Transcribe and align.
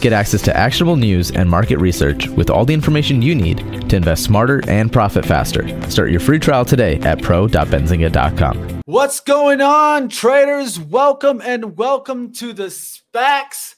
Get 0.00 0.14
access 0.14 0.40
to 0.42 0.56
actionable 0.56 0.96
news 0.96 1.30
and 1.30 1.48
market 1.48 1.78
research 1.78 2.26
with 2.28 2.48
all 2.48 2.64
the 2.64 2.72
information 2.72 3.20
you 3.20 3.34
need 3.34 3.58
to 3.90 3.96
invest 3.96 4.24
smarter 4.24 4.62
and 4.66 4.90
profit 4.90 5.26
faster. 5.26 5.68
Start 5.90 6.10
your 6.10 6.20
free 6.20 6.38
trial 6.38 6.64
today 6.64 6.98
at 7.00 7.20
pro.benzinga.com. 7.20 8.80
What's 8.86 9.20
going 9.20 9.60
on, 9.60 10.08
traders? 10.08 10.80
Welcome 10.80 11.42
and 11.44 11.76
welcome 11.76 12.32
to 12.34 12.54
the 12.54 12.68
SPACs 12.68 13.74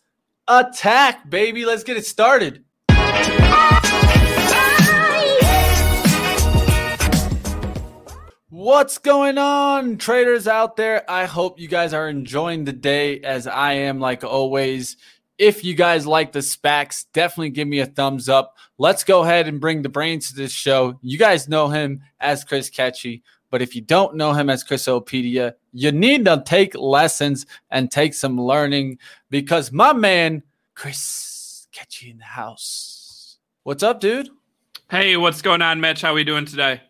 attack, 0.47 1.29
baby. 1.29 1.65
Let's 1.65 1.83
get 1.83 1.97
it 1.97 2.07
started. 2.07 2.65
What's 8.49 8.99
going 8.99 9.39
on, 9.39 9.97
traders 9.99 10.47
out 10.47 10.77
there? 10.77 11.05
I 11.11 11.25
hope 11.25 11.59
you 11.59 11.67
guys 11.67 11.93
are 11.93 12.09
enjoying 12.09 12.65
the 12.65 12.73
day 12.73 13.19
as 13.21 13.49
I 13.49 13.73
am, 13.73 13.99
like 13.99 14.23
always. 14.23 14.97
If 15.43 15.65
you 15.65 15.75
guys 15.75 16.07
like 16.07 16.31
the 16.31 16.39
SPACs, 16.39 17.07
definitely 17.13 17.51
give 17.51 17.67
me 17.67 17.81
a 17.81 17.87
thumbs 17.87 18.29
up. 18.29 18.57
Let's 18.79 19.03
go 19.03 19.25
ahead 19.25 19.49
and 19.49 19.61
bring 19.61 19.83
the 19.83 19.89
brains 19.89 20.29
to 20.29 20.37
this 20.37 20.53
show. 20.53 21.01
You 21.03 21.19
guys 21.19 21.49
know 21.49 21.67
him 21.67 22.03
as 22.21 22.45
Chris 22.45 22.71
Katje, 22.71 23.23
but 23.51 23.61
if 23.61 23.75
you 23.75 23.81
don't 23.81 24.15
know 24.15 24.35
him 24.35 24.49
as 24.49 24.63
Chris 24.63 24.87
Opedia, 24.87 25.55
you 25.73 25.91
need 25.91 26.27
to 26.27 26.45
take 26.47 26.77
lessons 26.77 27.45
and 27.73 27.91
take 27.91 28.15
some 28.15 28.41
learning 28.41 28.99
because 29.31 29.73
my 29.73 29.93
man, 29.93 30.45
Chris 30.77 31.67
Katje 31.73 32.13
in 32.13 32.19
the 32.19 32.25
house. 32.25 33.39
What's 33.65 33.83
up, 33.83 33.99
dude? 33.99 34.29
Hey, 34.93 35.17
what's 35.17 35.43
going 35.43 35.61
on, 35.61 35.81
Mitch? 35.81 36.03
How 36.03 36.15
we 36.15 36.23
doing 36.23 36.45
today? 36.45 36.83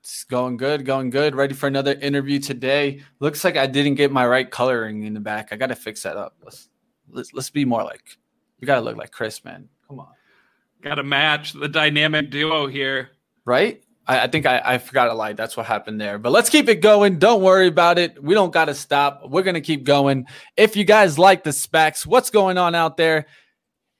It's 0.00 0.24
going 0.24 0.56
good, 0.56 0.84
going 0.84 1.10
good. 1.10 1.36
Ready 1.36 1.54
for 1.54 1.68
another 1.68 1.92
interview 1.92 2.40
today. 2.40 3.02
Looks 3.20 3.44
like 3.44 3.56
I 3.56 3.68
didn't 3.68 3.94
get 3.94 4.10
my 4.10 4.26
right 4.26 4.50
coloring 4.50 5.04
in 5.04 5.14
the 5.14 5.20
back. 5.20 5.52
I 5.52 5.56
got 5.56 5.68
to 5.68 5.76
fix 5.76 6.02
that 6.02 6.16
up. 6.16 6.34
Let's, 6.42 6.68
let's 7.12 7.32
let's 7.32 7.50
be 7.50 7.64
more 7.64 7.84
like 7.84 8.18
we 8.60 8.66
got 8.66 8.76
to 8.76 8.80
look 8.80 8.96
like 8.96 9.10
Chris, 9.10 9.44
man. 9.44 9.68
Come 9.88 10.00
on. 10.00 10.08
Got 10.82 10.96
to 10.96 11.02
match 11.02 11.52
the 11.52 11.68
dynamic 11.68 12.30
duo 12.30 12.66
here. 12.66 13.10
Right? 13.44 13.82
I, 14.06 14.20
I 14.20 14.26
think 14.26 14.46
I, 14.46 14.60
I 14.64 14.78
forgot 14.78 15.10
a 15.10 15.14
light. 15.14 15.36
That's 15.36 15.56
what 15.56 15.66
happened 15.66 16.00
there. 16.00 16.18
But 16.18 16.30
let's 16.30 16.50
keep 16.50 16.68
it 16.68 16.76
going. 16.76 17.18
Don't 17.18 17.42
worry 17.42 17.68
about 17.68 17.98
it. 17.98 18.22
We 18.22 18.34
don't 18.34 18.52
got 18.52 18.64
to 18.64 18.74
stop. 18.74 19.22
We're 19.28 19.42
going 19.42 19.54
to 19.54 19.60
keep 19.60 19.84
going. 19.84 20.26
If 20.56 20.76
you 20.76 20.84
guys 20.84 21.18
like 21.18 21.44
the 21.44 21.50
SPACs, 21.50 22.06
what's 22.06 22.30
going 22.30 22.58
on 22.58 22.74
out 22.74 22.96
there? 22.96 23.26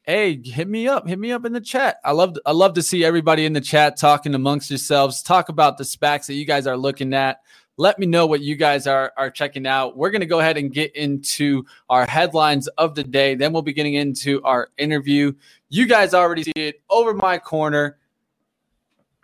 hey 0.05 0.41
hit 0.43 0.69
me 0.69 0.89
up 0.89 1.07
hit 1.07 1.19
me 1.19 1.31
up 1.31 1.45
in 1.45 1.53
the 1.53 1.61
chat 1.61 1.99
i 2.05 2.11
love 2.11 2.37
i 2.45 2.51
love 2.51 2.75
to 2.75 2.83
see 2.83 3.05
everybody 3.05 3.45
in 3.45 3.53
the 3.53 3.61
chat 3.61 3.97
talking 3.97 4.35
amongst 4.35 4.69
yourselves 4.69 5.23
talk 5.23 5.49
about 5.49 5.79
the 5.79 5.85
SPACs 5.85 6.27
that 6.27 6.35
you 6.35 6.45
guys 6.45 6.67
are 6.67 6.77
looking 6.77 7.15
at 7.15 7.39
let 7.77 7.99
me 7.99 8.07
know 8.07 8.27
what 8.27 8.41
you 8.41 8.55
guys 8.57 8.87
are 8.87 9.13
are 9.17 9.31
checking 9.31 9.67
out. 9.67 9.97
We're 9.97 10.11
going 10.11 10.21
to 10.21 10.27
go 10.27 10.41
ahead 10.41 10.57
and 10.57 10.73
get 10.73 10.95
into 10.95 11.65
our 11.89 12.07
headlines 12.07 12.69
of 12.69 12.95
the 12.95 13.05
day. 13.05 13.35
Then 13.35 13.53
we'll 13.53 13.63
be 13.63 13.73
getting 13.73 13.95
into 13.95 14.43
our 14.43 14.69
interview. 14.77 15.33
You 15.69 15.87
guys 15.87 16.15
already 16.15 16.45
see 16.45 16.53
it. 16.57 16.83
Over 16.91 17.15
my 17.15 17.39
corner 17.39 17.99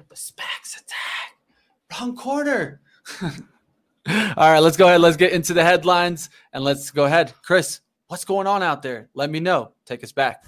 the 0.09 0.15
SPACs 0.15 0.81
attack. 0.81 1.37
Wrong 2.01 2.17
corner. 2.17 2.81
All 3.23 3.33
right 4.37 4.61
let's 4.61 4.77
go 4.77 4.89
ahead. 4.89 5.01
Let's 5.01 5.17
get 5.17 5.33
into 5.33 5.53
the 5.53 5.65
headlines 5.65 6.31
and 6.53 6.65
let's 6.65 6.91
go 6.91 7.05
ahead. 7.05 7.33
Chris 7.43 7.81
what's 8.07 8.25
going 8.25 8.47
on 8.47 8.63
out 8.63 8.83
there? 8.83 9.11
Let 9.15 9.31
me 9.31 9.41
know. 9.41 9.73
Take 9.85 10.03
us 10.03 10.13
back 10.13 10.45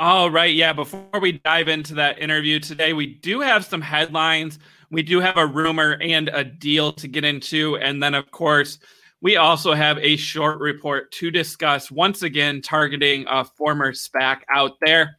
All 0.00 0.30
right. 0.30 0.54
Yeah. 0.54 0.72
Before 0.72 1.18
we 1.20 1.32
dive 1.32 1.66
into 1.66 1.94
that 1.94 2.20
interview 2.20 2.60
today, 2.60 2.92
we 2.92 3.14
do 3.14 3.40
have 3.40 3.64
some 3.64 3.80
headlines. 3.80 4.60
We 4.92 5.02
do 5.02 5.18
have 5.18 5.36
a 5.36 5.46
rumor 5.46 5.98
and 6.00 6.28
a 6.28 6.44
deal 6.44 6.92
to 6.92 7.08
get 7.08 7.24
into. 7.24 7.76
And 7.78 8.00
then, 8.00 8.14
of 8.14 8.30
course, 8.30 8.78
we 9.20 9.36
also 9.36 9.74
have 9.74 9.98
a 9.98 10.16
short 10.16 10.60
report 10.60 11.10
to 11.12 11.32
discuss, 11.32 11.90
once 11.90 12.22
again, 12.22 12.62
targeting 12.62 13.26
a 13.28 13.44
former 13.44 13.92
SPAC 13.92 14.42
out 14.54 14.76
there. 14.80 15.18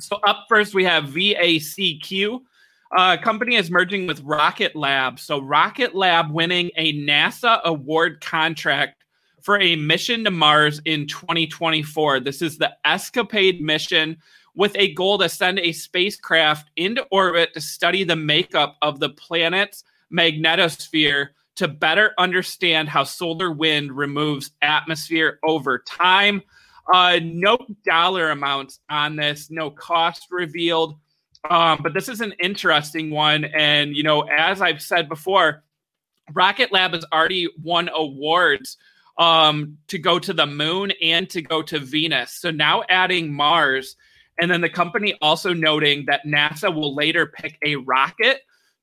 So, 0.00 0.16
up 0.26 0.44
first, 0.50 0.74
we 0.74 0.84
have 0.84 1.04
VACQ. 1.04 2.40
Uh, 2.94 3.16
company 3.16 3.56
is 3.56 3.70
merging 3.70 4.06
with 4.06 4.20
Rocket 4.20 4.76
Lab. 4.76 5.18
So, 5.18 5.40
Rocket 5.40 5.94
Lab 5.94 6.30
winning 6.30 6.70
a 6.76 6.92
NASA 6.92 7.62
award 7.62 8.20
contract 8.20 9.03
for 9.44 9.60
a 9.60 9.76
mission 9.76 10.24
to 10.24 10.30
Mars 10.30 10.80
in 10.86 11.06
2024. 11.06 12.20
This 12.20 12.40
is 12.40 12.56
the 12.56 12.74
Escapade 12.86 13.60
mission 13.60 14.16
with 14.54 14.74
a 14.74 14.94
goal 14.94 15.18
to 15.18 15.28
send 15.28 15.58
a 15.58 15.70
spacecraft 15.70 16.70
into 16.76 17.02
orbit 17.10 17.52
to 17.52 17.60
study 17.60 18.04
the 18.04 18.16
makeup 18.16 18.78
of 18.80 19.00
the 19.00 19.10
planet's 19.10 19.84
magnetosphere 20.10 21.28
to 21.56 21.68
better 21.68 22.14
understand 22.16 22.88
how 22.88 23.04
solar 23.04 23.52
wind 23.52 23.92
removes 23.92 24.52
atmosphere 24.62 25.38
over 25.44 25.78
time. 25.80 26.40
Uh, 26.94 27.20
no 27.22 27.58
dollar 27.84 28.30
amounts 28.30 28.80
on 28.88 29.14
this, 29.14 29.50
no 29.50 29.70
cost 29.70 30.28
revealed. 30.30 30.96
Um, 31.50 31.80
but 31.82 31.92
this 31.92 32.08
is 32.08 32.22
an 32.22 32.32
interesting 32.42 33.10
one. 33.10 33.44
And, 33.44 33.94
you 33.94 34.04
know, 34.04 34.22
as 34.22 34.62
I've 34.62 34.80
said 34.80 35.06
before, 35.06 35.64
Rocket 36.32 36.72
Lab 36.72 36.94
has 36.94 37.04
already 37.12 37.50
won 37.62 37.90
awards 37.92 38.78
um, 39.18 39.78
to 39.88 39.98
go 39.98 40.18
to 40.18 40.32
the 40.32 40.46
moon 40.46 40.92
and 41.02 41.28
to 41.30 41.42
go 41.42 41.62
to 41.62 41.78
Venus. 41.78 42.32
So 42.32 42.50
now 42.50 42.82
adding 42.88 43.32
Mars. 43.32 43.96
And 44.40 44.50
then 44.50 44.60
the 44.60 44.68
company 44.68 45.16
also 45.22 45.52
noting 45.52 46.06
that 46.06 46.26
NASA 46.26 46.74
will 46.74 46.94
later 46.94 47.26
pick 47.26 47.58
a 47.64 47.76
rocket 47.76 48.40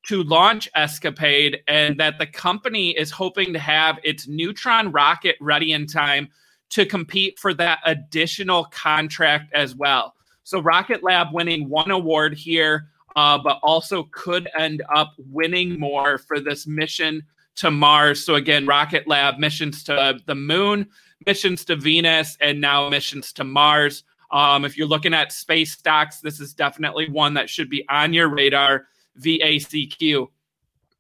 to 0.08 0.24
launch 0.24 0.70
Escapade 0.76 1.60
and 1.68 2.00
that 2.00 2.18
the 2.18 2.26
company 2.26 2.92
is 2.92 3.12
hoping 3.12 3.54
to 3.54 3.60
have 3.60 4.00
its 4.04 4.28
Neutron 4.28 4.92
rocket 4.92 5.36
ready 5.40 5.74
in 5.74 5.86
time 5.86 6.30
to 6.70 6.86
compete 6.86 7.38
for 7.38 7.54
that 7.54 7.80
additional 7.86 8.66
contract 8.66 9.54
as 9.54 9.76
well. 9.76 10.16
So 10.44 10.60
Rocket 10.60 11.04
Lab 11.04 11.28
winning 11.34 11.70
one 11.70 11.92
award 11.92 12.34
here, 12.34 12.88
uh, 13.16 13.38
but 13.38 13.60
also 13.62 14.04
could 14.12 14.50
end 14.58 14.82
up 14.94 15.14
winning 15.18 15.80
more 15.80 16.18
for 16.18 16.40
this 16.40 16.66
mission 16.66 17.24
to 17.62 17.72
Mars. 17.72 18.26
So 18.26 18.36
again, 18.36 18.66
Rocket 18.66 19.08
Lab 19.08 19.38
missions 19.38 19.86
to 19.86 20.20
the 20.26 20.36
moon, 20.36 20.88
missions 21.26 21.64
to 21.66 21.76
Venus, 21.76 22.38
and 22.42 22.60
now 22.60 22.90
missions 22.90 23.32
to 23.34 23.44
Mars. 23.44 24.04
Um, 24.32 24.66
if 24.66 24.76
you're 24.78 24.88
looking 24.88 25.14
at 25.14 25.32
space 25.32 25.74
stocks, 25.74 26.22
this 26.22 26.40
is 26.40 26.56
definitely 26.56 27.08
one 27.10 27.36
that 27.36 27.48
should 27.50 27.70
be 27.70 27.86
on 27.90 28.14
your 28.14 28.30
radar. 28.30 28.88
VACQ. 29.20 30.28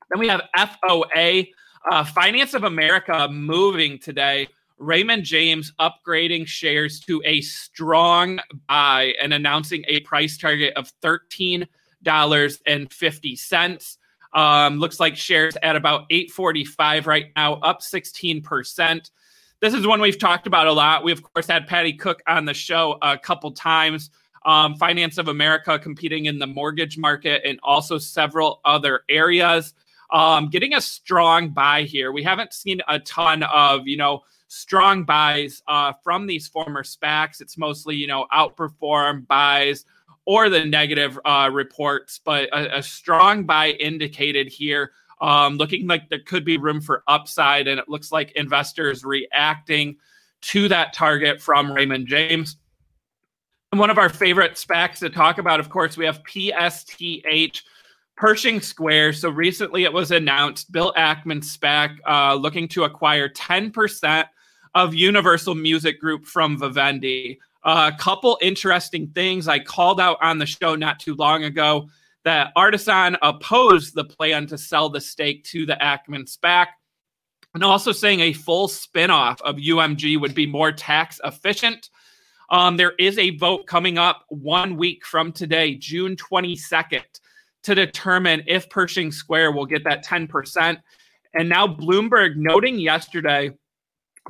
Then 0.09 0.19
we 0.19 0.27
have 0.27 0.41
FOA, 0.57 1.47
uh, 1.89 2.03
Finance 2.03 2.53
of 2.53 2.65
America, 2.65 3.29
moving 3.31 3.97
today. 3.97 4.49
Raymond 4.77 5.23
James 5.23 5.71
upgrading 5.79 6.45
shares 6.47 6.99
to 7.01 7.21
a 7.23 7.39
strong 7.41 8.39
buy 8.67 9.13
and 9.21 9.33
announcing 9.33 9.85
a 9.87 10.01
price 10.01 10.37
target 10.37 10.73
of 10.75 10.91
$13.50. 11.01 13.97
Um, 14.33 14.79
looks 14.79 14.99
like 14.99 15.17
shares 15.17 15.57
at 15.61 15.75
about 15.75 16.05
845 16.09 17.07
right 17.07 17.27
now, 17.35 17.55
up 17.55 17.81
16%. 17.81 19.11
This 19.59 19.73
is 19.73 19.85
one 19.85 20.01
we've 20.01 20.17
talked 20.17 20.47
about 20.47 20.67
a 20.67 20.71
lot. 20.71 21.03
We, 21.03 21.11
of 21.11 21.21
course, 21.21 21.47
had 21.47 21.67
Patty 21.67 21.93
Cook 21.93 22.23
on 22.27 22.45
the 22.45 22.53
show 22.53 22.97
a 23.01 23.17
couple 23.17 23.51
times. 23.51 24.09
Um, 24.43 24.75
Finance 24.75 25.19
of 25.19 25.27
America 25.27 25.77
competing 25.77 26.25
in 26.25 26.39
the 26.39 26.47
mortgage 26.47 26.97
market 26.97 27.43
and 27.45 27.59
also 27.61 27.97
several 27.99 28.59
other 28.65 29.01
areas. 29.07 29.75
Um, 30.09 30.49
getting 30.49 30.73
a 30.73 30.81
strong 30.81 31.49
buy 31.49 31.83
here. 31.83 32.11
We 32.11 32.23
haven't 32.23 32.53
seen 32.53 32.81
a 32.87 32.99
ton 32.99 33.43
of, 33.43 33.87
you 33.87 33.97
know, 33.97 34.23
strong 34.47 35.03
buys 35.03 35.61
uh, 35.67 35.93
from 36.03 36.25
these 36.25 36.47
former 36.47 36.83
SPACs. 36.83 37.39
It's 37.39 37.57
mostly, 37.57 37.95
you 37.95 38.07
know, 38.07 38.25
outperform 38.33 39.27
buys 39.27 39.85
or 40.31 40.47
the 40.47 40.63
negative 40.63 41.19
uh, 41.25 41.49
reports, 41.51 42.21
but 42.23 42.47
a, 42.53 42.77
a, 42.77 42.81
strong 42.81 43.43
buy 43.43 43.71
indicated 43.71 44.47
here. 44.47 44.93
Um, 45.19 45.57
looking 45.57 45.87
like 45.87 46.07
there 46.07 46.21
could 46.25 46.45
be 46.45 46.55
room 46.55 46.79
for 46.79 47.03
upside, 47.09 47.67
and 47.67 47.77
it 47.77 47.89
looks 47.89 48.13
like 48.13 48.31
investors 48.31 49.03
reacting 49.03 49.97
to 50.43 50.69
that 50.69 50.93
target 50.93 51.41
from 51.41 51.69
Raymond 51.69 52.07
James. 52.07 52.55
And 53.73 53.79
one 53.79 53.89
of 53.89 53.97
our 53.97 54.07
favorite 54.07 54.53
SPACs 54.53 54.99
to 54.99 55.09
talk 55.09 55.37
about, 55.37 55.59
of 55.59 55.67
course, 55.67 55.97
we 55.97 56.05
have 56.05 56.23
PSTH. 56.23 57.63
Pershing 58.17 58.61
Square. 58.61 59.13
So 59.13 59.29
recently 59.31 59.83
it 59.83 59.91
was 59.91 60.11
announced 60.11 60.71
Bill 60.71 60.93
Ackman 60.95 61.43
SPAC 61.43 61.97
uh, 62.07 62.35
looking 62.35 62.67
to 62.67 62.83
acquire 62.83 63.27
10% 63.27 64.25
of 64.75 64.93
Universal 64.93 65.55
Music 65.55 65.99
Group 65.99 66.25
from 66.25 66.59
Vivendi. 66.59 67.39
A 67.63 67.93
couple 67.97 68.39
interesting 68.41 69.07
things 69.09 69.47
I 69.47 69.59
called 69.59 69.99
out 69.99 70.17
on 70.21 70.39
the 70.39 70.45
show 70.45 70.75
not 70.75 70.99
too 70.99 71.15
long 71.15 71.43
ago 71.43 71.89
that 72.23 72.51
Artisan 72.55 73.17
opposed 73.21 73.95
the 73.95 74.03
plan 74.03 74.47
to 74.47 74.57
sell 74.57 74.89
the 74.89 75.01
stake 75.01 75.43
to 75.45 75.65
the 75.65 75.77
Ackman 75.81 76.29
SPAC, 76.29 76.67
and 77.53 77.63
also 77.63 77.91
saying 77.91 78.19
a 78.19 78.33
full 78.33 78.67
spinoff 78.67 79.41
of 79.41 79.57
UMG 79.57 80.19
would 80.19 80.35
be 80.35 80.45
more 80.45 80.71
tax 80.71 81.19
efficient. 81.23 81.89
Um, 82.49 82.77
there 82.77 82.93
is 82.99 83.17
a 83.17 83.37
vote 83.37 83.65
coming 83.65 83.97
up 83.97 84.25
one 84.29 84.75
week 84.77 85.05
from 85.05 85.31
today, 85.31 85.75
June 85.75 86.15
22nd, 86.15 87.03
to 87.63 87.75
determine 87.75 88.43
if 88.47 88.69
Pershing 88.69 89.11
Square 89.11 89.53
will 89.53 89.65
get 89.65 89.83
that 89.83 90.05
10%. 90.05 90.77
And 91.33 91.49
now 91.49 91.67
Bloomberg 91.67 92.35
noting 92.35 92.77
yesterday 92.77 93.51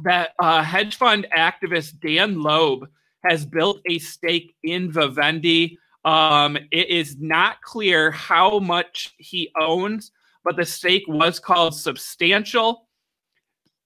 that 0.03 0.31
uh, 0.39 0.63
hedge 0.63 0.95
fund 0.95 1.27
activist 1.35 1.99
Dan 1.99 2.41
Loeb 2.41 2.87
has 3.23 3.45
built 3.45 3.81
a 3.89 3.99
stake 3.99 4.55
in 4.63 4.91
Vivendi. 4.91 5.77
Um, 6.03 6.57
it 6.71 6.89
is 6.89 7.17
not 7.19 7.61
clear 7.61 8.11
how 8.11 8.59
much 8.59 9.13
he 9.17 9.51
owns, 9.59 10.11
but 10.43 10.55
the 10.55 10.65
stake 10.65 11.03
was 11.07 11.39
called 11.39 11.75
substantial. 11.75 12.87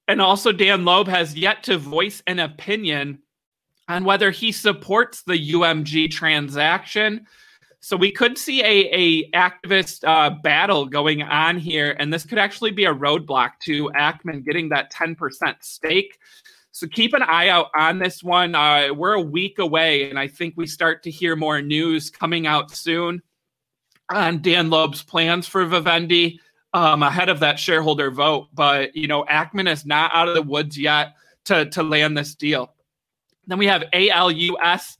And 0.07 0.21
also, 0.21 0.51
Dan 0.51 0.85
Loeb 0.85 1.07
has 1.07 1.35
yet 1.35 1.63
to 1.63 1.77
voice 1.77 2.21
an 2.27 2.39
opinion 2.39 3.19
on 3.87 4.03
whether 4.03 4.31
he 4.31 4.51
supports 4.51 5.23
the 5.23 5.53
UMG 5.53 6.09
transaction. 6.11 7.25
So 7.81 7.95
we 7.95 8.11
could 8.11 8.37
see 8.37 8.63
a, 8.63 8.89
a 8.91 9.31
activist 9.31 10.07
uh, 10.07 10.31
battle 10.41 10.85
going 10.85 11.21
on 11.21 11.57
here, 11.57 11.95
and 11.99 12.11
this 12.11 12.25
could 12.25 12.39
actually 12.39 12.71
be 12.71 12.85
a 12.85 12.93
roadblock 12.93 13.51
to 13.65 13.91
Ackman 13.95 14.43
getting 14.43 14.69
that 14.69 14.91
10% 14.91 15.55
stake. 15.61 16.17
So 16.75 16.87
keep 16.87 17.13
an 17.13 17.21
eye 17.21 17.47
out 17.47 17.67
on 17.73 17.99
this 17.99 18.21
one. 18.21 18.53
Uh, 18.53 18.89
we're 18.93 19.13
a 19.13 19.21
week 19.21 19.59
away, 19.59 20.09
and 20.09 20.19
I 20.19 20.27
think 20.27 20.55
we 20.57 20.67
start 20.67 21.03
to 21.03 21.09
hear 21.09 21.37
more 21.37 21.61
news 21.61 22.09
coming 22.09 22.47
out 22.47 22.69
soon 22.75 23.21
on 24.11 24.41
Dan 24.41 24.69
Loeb's 24.69 25.01
plans 25.01 25.47
for 25.47 25.63
Vivendi 25.63 26.37
um, 26.73 27.01
ahead 27.01 27.29
of 27.29 27.39
that 27.39 27.59
shareholder 27.59 28.11
vote. 28.11 28.49
But 28.53 28.93
you 28.93 29.07
know, 29.07 29.23
Ackman 29.23 29.71
is 29.71 29.85
not 29.85 30.11
out 30.13 30.27
of 30.27 30.35
the 30.35 30.41
woods 30.41 30.77
yet 30.77 31.13
to 31.45 31.65
to 31.69 31.81
land 31.81 32.17
this 32.17 32.35
deal. 32.35 32.73
Then 33.47 33.57
we 33.57 33.67
have 33.67 33.85
ALUS 33.93 34.97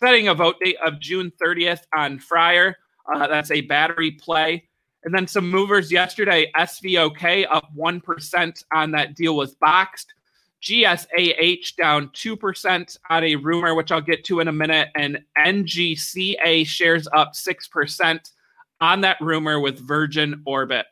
setting 0.00 0.28
a 0.28 0.34
vote 0.34 0.56
date 0.64 0.78
of 0.82 0.98
June 0.98 1.30
30th 1.42 1.82
on 1.94 2.20
FREYR. 2.20 2.72
Uh, 3.14 3.26
that's 3.26 3.50
a 3.50 3.60
battery 3.60 4.12
play. 4.12 4.66
And 5.04 5.14
then 5.14 5.26
some 5.26 5.50
movers 5.50 5.92
yesterday 5.92 6.50
SVOK 6.56 7.46
up 7.50 7.68
1% 7.76 8.64
on 8.72 8.92
that 8.92 9.14
deal 9.14 9.36
was 9.36 9.54
boxed. 9.56 10.14
GSAH 10.62 11.76
down 11.76 12.08
2% 12.08 12.98
on 13.10 13.24
a 13.24 13.36
rumor, 13.36 13.74
which 13.74 13.92
I'll 13.92 14.00
get 14.00 14.24
to 14.24 14.40
in 14.40 14.48
a 14.48 14.52
minute. 14.52 14.88
And 14.94 15.20
NGCA 15.38 16.66
shares 16.66 17.08
up 17.12 17.32
6% 17.34 18.30
on 18.80 19.00
that 19.02 19.20
rumor 19.20 19.60
with 19.60 19.78
Virgin 19.78 20.42
Orbit. 20.46 20.86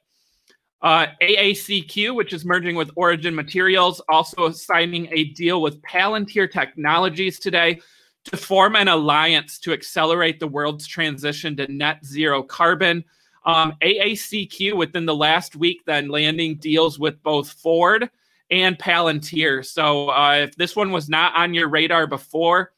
Uh, 0.83 1.07
AACQ, 1.23 2.15
which 2.15 2.33
is 2.33 2.45
merging 2.45 2.77
with 2.77 2.91
Origin 2.97 3.35
Materials, 3.35 4.01
also 4.09 4.51
signing 4.51 5.09
a 5.11 5.25
deal 5.25 5.63
with 5.63 5.81
Palantir 5.83 6.51
Technologies 6.51 7.39
today 7.39 7.81
to 8.25 8.37
form 8.37 8.77
an 8.77 8.89
alliance 8.89 9.59
to 9.61 9.73
accelerate 9.73 10.39
the 10.39 10.47
world's 10.47 10.87
transition 10.87 11.57
to 11.57 11.73
net 11.73 12.05
zero 12.05 12.43
carbon. 12.43 13.05
Um, 13.45 13.75
AACQ 13.81 14.77
within 14.77 15.07
the 15.07 15.15
last 15.15 15.55
week 15.55 15.83
then 15.87 16.09
landing 16.09 16.57
deals 16.57 16.99
with 16.99 17.23
both 17.23 17.51
Ford 17.53 18.11
and 18.51 18.79
Palantir. 18.79 19.65
So 19.65 20.11
uh, 20.11 20.47
if 20.49 20.57
this 20.57 20.77
one 20.77 20.93
was 20.93 21.09
not 21.09 21.35
on 21.35 21.55
your 21.55 21.69
radar 21.69 22.07
before, 22.07 22.73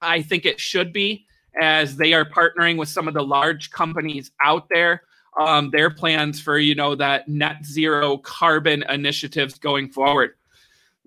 I 0.00 0.22
think 0.22 0.46
it 0.46 0.60
should 0.60 0.92
be 0.92 1.26
as 1.60 1.96
they 1.96 2.12
are 2.12 2.24
partnering 2.24 2.76
with 2.76 2.88
some 2.88 3.08
of 3.08 3.14
the 3.14 3.22
large 3.22 3.70
companies 3.70 4.30
out 4.44 4.68
there 4.68 5.02
um, 5.38 5.70
their 5.70 5.90
plans 5.90 6.40
for 6.40 6.58
you 6.58 6.74
know 6.74 6.94
that 6.96 7.28
net 7.28 7.64
zero 7.64 8.18
carbon 8.18 8.84
initiatives 8.88 9.58
going 9.58 9.88
forward. 9.88 10.32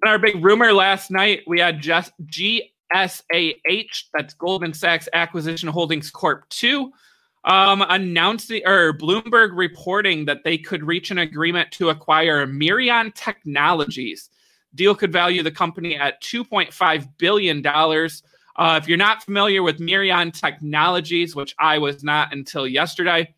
And 0.02 0.10
our 0.10 0.18
big 0.18 0.44
rumor 0.44 0.74
last 0.74 1.12
night, 1.12 1.42
we 1.46 1.60
had 1.60 1.80
just 1.80 2.12
GSAH, 2.26 4.04
that's 4.14 4.34
Goldman 4.34 4.74
Sachs 4.74 5.08
Acquisition 5.14 5.70
Holdings 5.70 6.10
Corp. 6.10 6.48
Two, 6.50 6.92
um, 7.44 7.84
announcing 7.88 8.62
or 8.66 8.94
Bloomberg 8.94 9.52
reporting 9.54 10.26
that 10.26 10.44
they 10.44 10.58
could 10.58 10.84
reach 10.84 11.12
an 11.12 11.18
agreement 11.18 11.72
to 11.72 11.90
acquire 11.90 12.46
Mirion 12.46 13.14
Technologies. 13.16 14.30
Deal 14.76 14.96
could 14.96 15.12
value 15.12 15.44
the 15.44 15.52
company 15.52 15.98
at 15.98 16.22
2.5 16.22 17.10
billion 17.18 17.62
dollars. 17.62 18.24
Uh, 18.58 18.80
if 18.82 18.88
you're 18.88 18.98
not 18.98 19.24
familiar 19.24 19.64
with 19.64 19.80
Mirion 19.80 20.32
Technologies, 20.32 21.36
which 21.36 21.56
I 21.58 21.78
was 21.78 22.04
not 22.04 22.34
until 22.34 22.68
yesterday, 22.68 23.34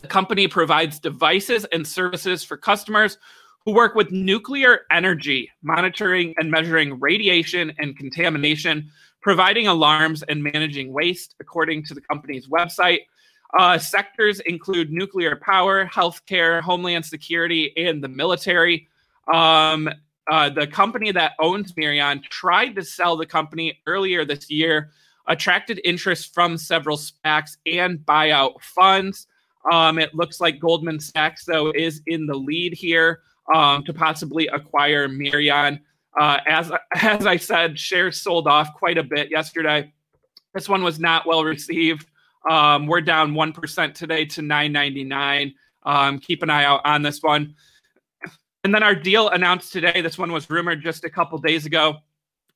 the 0.00 0.08
company 0.08 0.48
provides 0.48 0.98
devices 0.98 1.64
and 1.72 1.86
services 1.86 2.42
for 2.44 2.56
customers 2.56 3.18
who 3.64 3.72
work 3.72 3.94
with 3.94 4.12
nuclear 4.12 4.82
energy, 4.90 5.50
monitoring 5.62 6.34
and 6.38 6.50
measuring 6.50 7.00
radiation 7.00 7.72
and 7.78 7.96
contamination, 7.96 8.90
providing 9.20 9.66
alarms 9.66 10.22
and 10.22 10.42
managing 10.42 10.92
waste, 10.92 11.34
according 11.40 11.84
to 11.84 11.94
the 11.94 12.00
company's 12.00 12.46
website. 12.46 13.00
Uh, 13.58 13.78
sectors 13.78 14.40
include 14.40 14.90
nuclear 14.90 15.36
power, 15.36 15.86
healthcare, 15.86 16.60
homeland 16.60 17.04
security, 17.04 17.72
and 17.76 18.02
the 18.02 18.08
military. 18.08 18.88
Um, 19.32 19.88
uh, 20.30 20.50
the 20.50 20.66
company 20.66 21.12
that 21.12 21.32
owns 21.38 21.72
Mirion 21.74 22.22
tried 22.24 22.74
to 22.74 22.82
sell 22.82 23.16
the 23.16 23.26
company 23.26 23.80
earlier 23.86 24.24
this 24.24 24.50
year, 24.50 24.90
attracted 25.28 25.80
interest 25.84 26.34
from 26.34 26.58
several 26.58 26.96
SPACs 26.96 27.56
and 27.66 27.98
buyout 28.00 28.60
funds. 28.60 29.26
Um, 29.70 29.98
it 29.98 30.14
looks 30.14 30.40
like 30.40 30.60
Goldman 30.60 31.00
Sachs, 31.00 31.44
though, 31.44 31.70
is 31.70 32.02
in 32.06 32.26
the 32.26 32.34
lead 32.34 32.74
here 32.74 33.20
um, 33.54 33.84
to 33.84 33.92
possibly 33.92 34.48
acquire 34.48 35.08
Mirion. 35.08 35.80
Uh, 36.18 36.38
as 36.46 36.72
as 36.94 37.26
I 37.26 37.36
said, 37.36 37.78
shares 37.78 38.20
sold 38.20 38.48
off 38.48 38.74
quite 38.74 38.98
a 38.98 39.02
bit 39.02 39.30
yesterday. 39.30 39.92
This 40.54 40.68
one 40.68 40.82
was 40.82 40.98
not 40.98 41.26
well 41.26 41.44
received. 41.44 42.06
Um, 42.48 42.86
we're 42.86 43.00
down 43.00 43.34
one 43.34 43.52
percent 43.52 43.94
today 43.94 44.24
to 44.26 44.40
9.99. 44.40 45.54
Um, 45.84 46.18
keep 46.18 46.42
an 46.42 46.50
eye 46.50 46.64
out 46.64 46.80
on 46.84 47.02
this 47.02 47.22
one. 47.22 47.54
And 48.64 48.74
then 48.74 48.82
our 48.82 48.94
deal 48.94 49.28
announced 49.28 49.72
today. 49.72 50.00
This 50.00 50.18
one 50.18 50.32
was 50.32 50.50
rumored 50.50 50.82
just 50.82 51.04
a 51.04 51.10
couple 51.10 51.38
days 51.38 51.66
ago. 51.66 51.98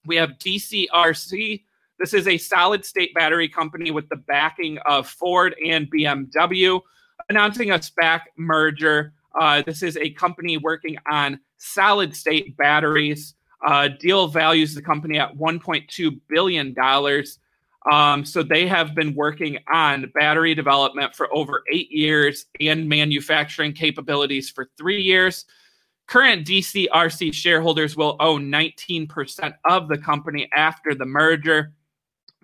We 0.07 0.17
have 0.17 0.31
DCRC. 0.39 1.63
This 1.99 2.15
is 2.15 2.27
a 2.27 2.39
solid 2.39 2.85
state 2.85 3.15
battery 3.15 3.49
company 3.49 3.91
with 3.91 4.09
the 4.09 4.17
backing 4.17 4.79
of 4.79 5.07
Ford 5.07 5.55
and 5.65 5.91
BMW 5.91 6.81
announcing 7.29 7.71
a 7.71 7.79
SPAC 7.79 8.23
merger. 8.37 9.13
Uh, 9.39 9.63
this 9.63 9.83
is 9.83 9.97
a 9.97 10.11
company 10.11 10.57
working 10.57 10.99
on 11.11 11.39
solid 11.59 12.15
state 12.15 12.57
batteries. 12.57 13.35
Uh, 13.65 13.89
deal 13.89 14.27
values 14.27 14.75
the 14.75 14.83
company 14.83 15.19
at 15.19 15.37
$1.2 15.37 16.21
billion. 16.29 16.75
Um, 17.91 18.25
so 18.25 18.43
they 18.43 18.67
have 18.67 18.95
been 18.95 19.15
working 19.15 19.59
on 19.73 20.11
battery 20.15 20.55
development 20.55 21.15
for 21.15 21.33
over 21.35 21.63
eight 21.73 21.91
years 21.91 22.47
and 22.61 22.89
manufacturing 22.89 23.73
capabilities 23.73 24.51
for 24.51 24.69
three 24.77 25.01
years. 25.01 25.47
Current 26.07 26.47
DCRC 26.47 27.33
shareholders 27.33 27.97
will 27.97 28.17
own 28.21 28.51
19% 28.51 29.55
of 29.65 29.89
the 29.89 29.97
company 29.97 30.49
after 30.55 30.95
the 30.95 31.07
merger. 31.07 31.73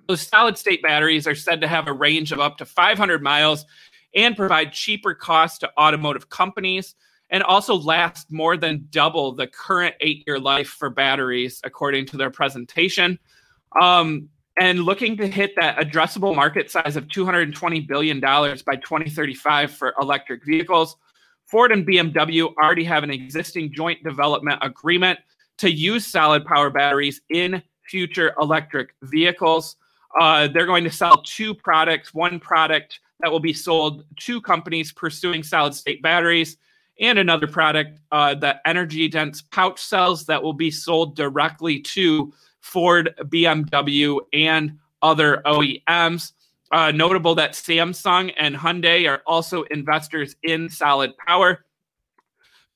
Those 0.09 0.23
solid 0.23 0.57
state 0.57 0.83
batteries 0.83 1.27
are 1.27 1.35
said 1.35 1.61
to 1.61 1.69
have 1.69 1.89
a 1.89 1.93
range 1.93 2.33
of 2.33 2.39
up 2.39 2.57
to 2.59 2.65
500 2.65 3.23
miles 3.23 3.67
and 4.15 4.37
provide 4.37 4.73
cheaper 4.73 5.15
costs 5.15 5.59
to 5.59 5.71
automotive 5.79 6.31
companies 6.31 6.95
and 7.31 7.43
also 7.43 7.75
last 7.75 8.31
more 8.31 8.57
than 8.57 8.87
double 8.91 9.33
the 9.33 9.47
current 9.47 9.95
eight 10.01 10.23
year 10.27 10.39
life 10.39 10.69
for 10.69 10.89
batteries, 10.89 11.61
according 11.65 12.07
to 12.07 12.17
their 12.17 12.31
presentation. 12.31 13.19
Um, 13.81 14.29
and 14.59 14.81
looking 14.81 15.17
to 15.19 15.27
hit 15.27 15.55
that 15.57 15.77
addressable 15.77 16.35
market 16.35 16.71
size 16.71 16.97
of 16.97 17.07
$220 17.09 17.87
billion 17.87 18.21
by 18.21 18.77
2035 18.77 19.71
for 19.71 19.95
electric 20.01 20.45
vehicles. 20.45 20.97
Ford 21.47 21.73
and 21.73 21.87
BMW 21.87 22.53
already 22.61 22.85
have 22.85 23.05
an 23.05 23.11
existing 23.11 23.73
joint 23.73 24.03
development 24.03 24.59
agreement 24.63 25.19
to 25.59 25.71
use 25.71 26.07
solid 26.07 26.45
power 26.45 26.71
batteries 26.71 27.21
in 27.31 27.63
future 27.89 28.35
electric 28.41 28.95
vehicles. 29.03 29.77
Uh, 30.19 30.49
they're 30.49 30.67
going 30.67 30.85
to 30.85 30.91
sell 30.91 31.23
two 31.23 31.55
products. 31.55 32.15
One 32.15 32.41
product 32.41 33.01
that 33.21 33.31
will 33.31 33.41
be 33.41 33.53
sold 33.53 34.05
to 34.21 34.41
companies 34.41 34.93
pursuing 34.93 35.43
solid 35.43 35.75
state 35.75 36.03
batteries, 36.03 36.57
and 36.99 37.19
another 37.19 37.47
product, 37.47 38.01
uh, 38.11 38.35
the 38.35 38.59
energy 38.67 39.09
dense 39.09 39.43
pouch 39.43 39.81
cells 39.81 40.25
that 40.27 40.43
will 40.43 40.55
be 40.55 40.71
sold 40.71 41.15
directly 41.15 41.81
to 41.81 42.33
Ford, 42.67 43.15
BMW, 43.23 44.21
and 44.33 44.79
other 45.03 45.43
OEMs. 45.47 46.33
Uh, 46.73 46.91
notable 46.91 47.35
that 47.37 47.53
Samsung 47.53 48.33
and 48.37 48.57
Hyundai 48.57 49.09
are 49.09 49.23
also 49.25 49.63
investors 49.65 50.35
in 50.43 50.69
Solid 50.69 51.17
Power. 51.17 51.65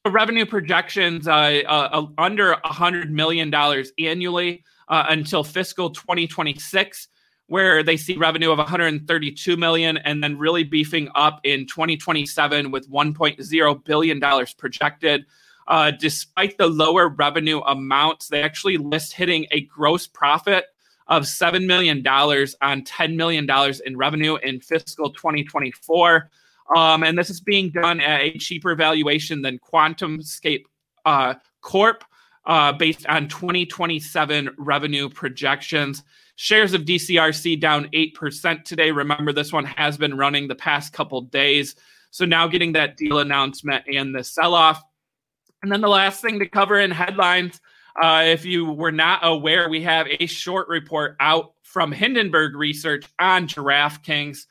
Revenue 0.06 0.46
projections 0.46 1.26
uh, 1.26 1.62
uh, 1.66 2.06
under 2.16 2.54
$100 2.64 3.10
million 3.10 3.52
annually 3.98 4.64
uh, 4.88 5.06
until 5.08 5.42
fiscal 5.42 5.90
2026 5.90 7.08
where 7.48 7.82
they 7.82 7.96
see 7.96 8.16
revenue 8.16 8.52
of 8.52 8.58
132 8.58 9.56
million 9.56 9.96
and 9.96 10.22
then 10.22 10.38
really 10.38 10.62
beefing 10.62 11.08
up 11.16 11.40
in 11.42 11.66
2027 11.66 12.70
with 12.70 12.88
1.0 12.88 13.84
billion 13.84 14.20
dollars 14.20 14.54
projected. 14.54 15.26
Uh, 15.68 15.90
despite 15.90 16.58
the 16.58 16.66
lower 16.66 17.08
revenue 17.08 17.60
amounts, 17.60 18.28
they 18.28 18.42
actually 18.42 18.76
list 18.76 19.12
hitting 19.12 19.46
a 19.50 19.62
gross 19.62 20.06
profit 20.06 20.64
of 21.06 21.24
$7 21.24 21.66
million 21.66 22.06
on 22.06 22.84
$10 22.84 23.14
million 23.16 23.48
in 23.84 23.96
revenue 23.96 24.36
in 24.36 24.60
fiscal 24.60 25.10
2024. 25.10 26.30
Um, 26.76 27.02
and 27.02 27.18
this 27.18 27.30
is 27.30 27.40
being 27.40 27.70
done 27.70 28.00
at 28.00 28.20
a 28.20 28.38
cheaper 28.38 28.74
valuation 28.76 29.42
than 29.42 29.58
QuantumScape 29.58 30.62
uh, 31.04 31.34
Corp, 31.60 32.04
uh, 32.46 32.72
based 32.72 33.06
on 33.06 33.28
2027 33.28 34.50
revenue 34.56 35.08
projections. 35.08 36.02
Shares 36.36 36.72
of 36.72 36.82
DCRC 36.82 37.60
down 37.60 37.88
8% 37.92 38.64
today. 38.64 38.92
Remember, 38.92 39.32
this 39.32 39.52
one 39.52 39.64
has 39.64 39.98
been 39.98 40.16
running 40.16 40.48
the 40.48 40.54
past 40.54 40.92
couple 40.92 41.20
days. 41.22 41.74
So 42.10 42.24
now 42.24 42.46
getting 42.46 42.72
that 42.72 42.96
deal 42.96 43.18
announcement 43.18 43.84
and 43.92 44.14
the 44.14 44.24
sell 44.24 44.54
off. 44.54 44.82
And 45.62 45.70
then 45.70 45.80
the 45.80 45.88
last 45.88 46.22
thing 46.22 46.38
to 46.38 46.48
cover 46.48 46.78
in 46.78 46.90
headlines 46.90 47.60
uh, 48.00 48.22
if 48.26 48.44
you 48.44 48.72
were 48.72 48.92
not 48.92 49.20
aware, 49.22 49.68
we 49.68 49.82
have 49.82 50.06
a 50.08 50.26
short 50.26 50.68
report 50.68 51.16
out 51.20 51.52
from 51.62 51.92
Hindenburg 51.92 52.54
Research 52.54 53.04
on 53.18 53.46
DraftKings. 53.46 54.46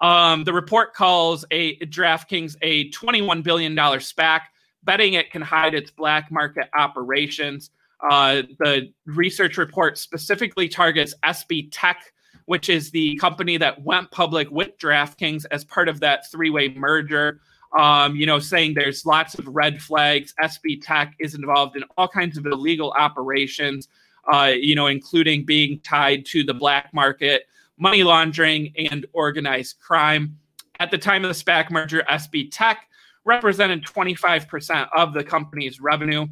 Um, 0.00 0.44
the 0.44 0.52
report 0.52 0.94
calls 0.94 1.44
a 1.50 1.76
DraftKings 1.78 2.56
a 2.62 2.90
$21 2.90 3.42
billion 3.42 3.76
SPAC, 3.76 4.40
betting 4.82 5.14
it 5.14 5.30
can 5.30 5.42
hide 5.42 5.74
its 5.74 5.90
black 5.90 6.30
market 6.30 6.68
operations. 6.76 7.70
Uh, 8.10 8.42
the 8.58 8.92
research 9.06 9.56
report 9.56 9.98
specifically 9.98 10.68
targets 10.68 11.14
SB 11.24 11.68
Tech, 11.72 12.12
which 12.46 12.68
is 12.68 12.90
the 12.90 13.16
company 13.16 13.56
that 13.56 13.82
went 13.82 14.10
public 14.10 14.50
with 14.50 14.76
DraftKings 14.78 15.46
as 15.50 15.64
part 15.64 15.88
of 15.88 16.00
that 16.00 16.30
three 16.30 16.50
way 16.50 16.68
merger. 16.68 17.40
Um, 17.78 18.14
you 18.14 18.24
know, 18.24 18.38
saying 18.38 18.74
there's 18.74 19.04
lots 19.04 19.34
of 19.34 19.48
red 19.48 19.82
flags. 19.82 20.32
SB 20.40 20.80
Tech 20.80 21.14
is 21.18 21.34
involved 21.34 21.76
in 21.76 21.82
all 21.96 22.06
kinds 22.06 22.38
of 22.38 22.46
illegal 22.46 22.92
operations, 22.92 23.88
uh, 24.32 24.52
you 24.56 24.76
know, 24.76 24.86
including 24.86 25.44
being 25.44 25.80
tied 25.80 26.24
to 26.26 26.44
the 26.44 26.54
black 26.54 26.94
market, 26.94 27.46
money 27.76 28.04
laundering, 28.04 28.72
and 28.90 29.06
organized 29.12 29.80
crime. 29.80 30.38
At 30.78 30.90
the 30.92 30.98
time 30.98 31.24
of 31.24 31.36
the 31.36 31.44
SPAC 31.44 31.70
merger, 31.70 32.04
SB 32.08 32.50
Tech 32.52 32.86
represented 33.24 33.84
25% 33.84 34.88
of 34.96 35.12
the 35.12 35.24
company's 35.24 35.80
revenue. 35.80 36.26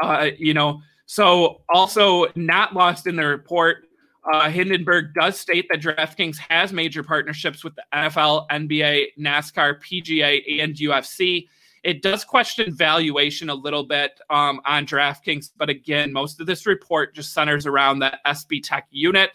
Uh, 0.00 0.28
you 0.38 0.54
know, 0.54 0.80
so 1.06 1.62
also 1.68 2.26
not 2.36 2.74
lost 2.74 3.08
in 3.08 3.16
the 3.16 3.26
report, 3.26 3.86
uh, 4.24 4.50
Hindenburg 4.50 5.14
does 5.14 5.38
state 5.38 5.66
that 5.70 5.80
DraftKings 5.80 6.36
has 6.36 6.72
major 6.72 7.02
partnerships 7.02 7.64
with 7.64 7.74
the 7.74 7.84
NFL, 7.92 8.48
NBA, 8.48 9.06
NASCAR, 9.18 9.80
PGA, 9.80 10.62
and 10.62 10.74
UFC. 10.74 11.48
It 11.82 12.02
does 12.02 12.24
question 12.24 12.74
valuation 12.74 13.48
a 13.48 13.54
little 13.54 13.84
bit 13.84 14.20
um, 14.28 14.60
on 14.66 14.84
DraftKings, 14.84 15.50
but 15.56 15.70
again, 15.70 16.12
most 16.12 16.40
of 16.40 16.46
this 16.46 16.66
report 16.66 17.14
just 17.14 17.32
centers 17.32 17.64
around 17.64 18.00
that 18.00 18.18
SB 18.26 18.62
Tech 18.62 18.86
unit. 18.90 19.30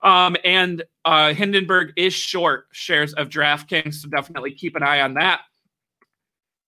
Um, 0.00 0.36
and 0.44 0.82
uh, 1.04 1.34
Hindenburg 1.34 1.92
is 1.96 2.14
short 2.14 2.66
shares 2.72 3.12
of 3.14 3.28
DraftKings, 3.28 3.94
so 3.94 4.08
definitely 4.08 4.52
keep 4.52 4.74
an 4.74 4.82
eye 4.82 5.02
on 5.02 5.14
that. 5.14 5.42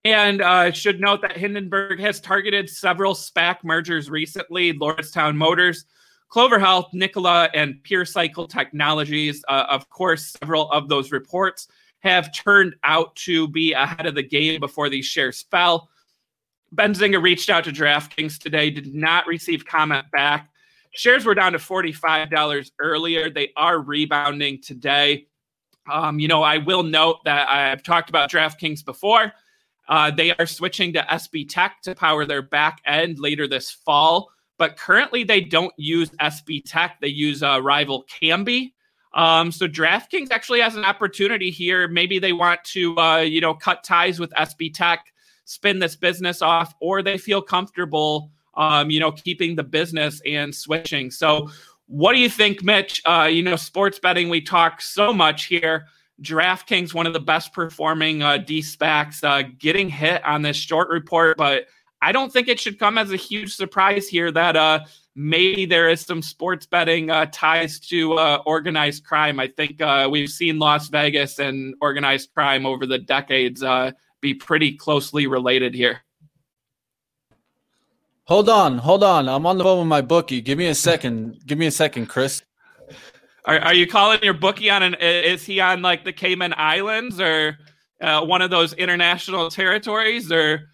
And 0.05 0.43
uh, 0.43 0.71
should 0.71 1.01
note 1.01 1.23
that 1.23 1.39
Hindenburg 1.39 1.99
has 2.01 2.21
targeted 2.21 2.69
several 2.69 3.15
SPAC 3.15 3.65
mergers 3.65 4.11
recently. 4.11 4.75
Lordstown 4.75 5.35
Motors 5.35 5.87
Clover 6.35 6.59
Health, 6.59 6.89
Nikola, 6.93 7.49
and 7.55 7.81
Pure 7.85 8.07
Cycle 8.07 8.49
Technologies. 8.49 9.45
Uh, 9.47 9.67
of 9.69 9.89
course, 9.89 10.35
several 10.41 10.69
of 10.73 10.89
those 10.89 11.13
reports 11.13 11.69
have 12.01 12.35
turned 12.35 12.75
out 12.83 13.15
to 13.15 13.47
be 13.47 13.73
ahead 13.73 14.05
of 14.05 14.17
the 14.17 14.23
game 14.25 14.59
before 14.59 14.89
these 14.89 15.07
shares 15.07 15.45
fell. 15.49 15.89
Benzinga 16.75 17.23
reached 17.23 17.51
out 17.51 17.63
to 17.63 17.71
DraftKings 17.71 18.37
today, 18.41 18.69
did 18.69 18.93
not 18.93 19.29
receive 19.29 19.65
comment 19.65 20.07
back. 20.11 20.51
Shares 20.97 21.25
were 21.25 21.37
down 21.37 21.53
to 21.53 21.59
$45 21.59 22.73
earlier. 22.81 23.31
They 23.31 23.53
are 23.57 23.79
rebounding 23.79 24.61
today. 24.61 25.29
Um, 25.89 26.19
you 26.19 26.27
know, 26.27 26.43
I 26.43 26.59
will 26.59 26.83
note 26.83 27.19
that 27.27 27.49
I've 27.49 27.85
talked 27.85 28.11
about 28.11 28.29
DraftKings 28.29 28.85
before. 28.85 29.31
Uh, 29.89 30.11
they 30.11 30.33
are 30.35 30.47
switching 30.47 30.95
to 30.95 31.03
SB 31.03 31.49
Tech 31.49 31.81
to 31.83 31.95
power 31.95 32.27
their 32.27 32.43
back 32.43 32.81
end 32.85 33.21
later 33.21 33.47
this 33.47 33.71
fall 33.71 34.33
but 34.65 34.79
currently 34.79 35.25
they 35.25 35.43
don't 35.43 35.75
use 35.77 36.09
SB 36.23 36.63
Tech. 36.65 36.97
They 36.99 37.09
use 37.09 37.43
a 37.43 37.51
uh, 37.51 37.59
rival 37.59 38.07
Kambi. 38.09 38.73
Um, 39.13 39.53
so 39.53 39.69
DraftKings 39.69 40.31
actually 40.31 40.61
has 40.61 40.75
an 40.75 40.87
opportunity 40.87 41.51
here. 41.51 41.87
Maybe 41.87 42.19
they 42.19 42.33
want 42.33 42.65
to, 42.73 42.97
uh, 42.97 43.19
you 43.19 43.43
know, 43.43 43.53
cut 43.53 43.85
ties 43.85 44.19
with 44.19 44.31
SB 44.31 44.73
Tech, 44.73 45.05
spin 45.45 45.81
this 45.81 45.97
business 45.97 46.41
off, 46.41 46.73
or 46.81 47.03
they 47.03 47.19
feel 47.19 47.43
comfortable, 47.43 48.31
um, 48.55 48.91
you 48.91 49.01
know, 49.01 49.13
keeping 49.13 49.55
the 49.55 49.63
business 49.63 50.23
and 50.25 50.55
switching. 50.55 51.11
So, 51.11 51.51
what 51.87 52.15
do 52.15 52.19
you 52.19 52.31
think, 52.31 52.65
Mitch? 52.65 53.03
Uh, 53.05 53.29
you 53.31 53.43
know, 53.43 53.57
sports 53.57 53.99
betting, 53.99 54.31
we 54.31 54.41
talk 54.41 54.81
so 54.81 55.13
much 55.13 55.45
here. 55.45 55.89
DraftKings, 56.23 56.95
one 56.95 57.07
of 57.07 57.13
the 57.13 57.21
best 57.21 57.53
performing 57.53 58.23
uh, 58.23 58.39
D 58.39 58.63
SPACs, 58.63 59.23
uh, 59.25 59.47
getting 59.59 59.91
hit 59.91 60.25
on 60.25 60.41
this 60.41 60.57
short 60.57 60.89
report, 60.89 61.37
but 61.37 61.67
I 62.05 62.13
don't 62.13 62.31
think 62.31 62.49
it 62.49 62.61
should 62.61 62.79
come 62.79 62.99
as 62.99 63.13
a 63.13 63.17
huge 63.17 63.55
surprise 63.55 64.07
here 64.09 64.31
that 64.31 64.57
uh, 64.57 64.81
maybe 65.15 65.65
there 65.65 65.89
is 65.89 66.03
some 66.03 66.21
sports 66.21 66.67
betting 66.67 67.09
uh, 67.09 67.27
ties 67.33 67.81
to 67.89 68.13
uh, 68.19 68.43
organized 68.45 69.05
crime. 69.07 69.41
I 69.41 69.49
think 69.49 69.81
uh, 69.81 70.07
we've 70.11 70.29
seen 70.29 70.59
Las 70.59 70.89
Vegas 70.89 71.39
and 71.39 71.75
organized 71.81 72.35
crime 72.35 72.67
over 72.67 72.85
the 72.85 72.99
decades 72.99 73.63
uh, 73.63 73.93
be 74.21 74.35
pretty 74.35 74.77
closely 74.77 75.27
related 75.27 75.75
here. 75.75 76.03
Hold 78.25 78.51
on, 78.51 78.77
hold 78.77 79.03
on. 79.03 79.27
I'm 79.27 79.47
on 79.47 79.57
the 79.57 79.65
phone 79.65 79.79
with 79.79 79.89
my 79.89 80.03
bookie. 80.03 80.43
Give 80.43 80.59
me 80.59 80.67
a 80.67 80.75
second. 80.75 81.41
Give 81.47 81.57
me 81.57 81.67
a 81.67 81.71
second, 81.71 82.09
Chris. 82.11 82.43
Are, 83.47 83.59
are 83.61 83.75
you 83.75 83.87
calling 83.87 84.19
your 84.23 84.35
bookie 84.35 84.69
on 84.69 84.83
an? 84.83 84.95
Is 84.97 85.47
he 85.47 85.59
on 85.61 85.81
like 85.81 86.05
the 86.05 86.13
Cayman 86.13 86.53
Islands 86.59 87.19
or 87.19 87.57
uh, 88.03 88.27
one 88.27 88.43
of 88.43 88.51
those 88.51 88.75
international 88.75 89.49
territories 89.49 90.31
or? 90.31 90.69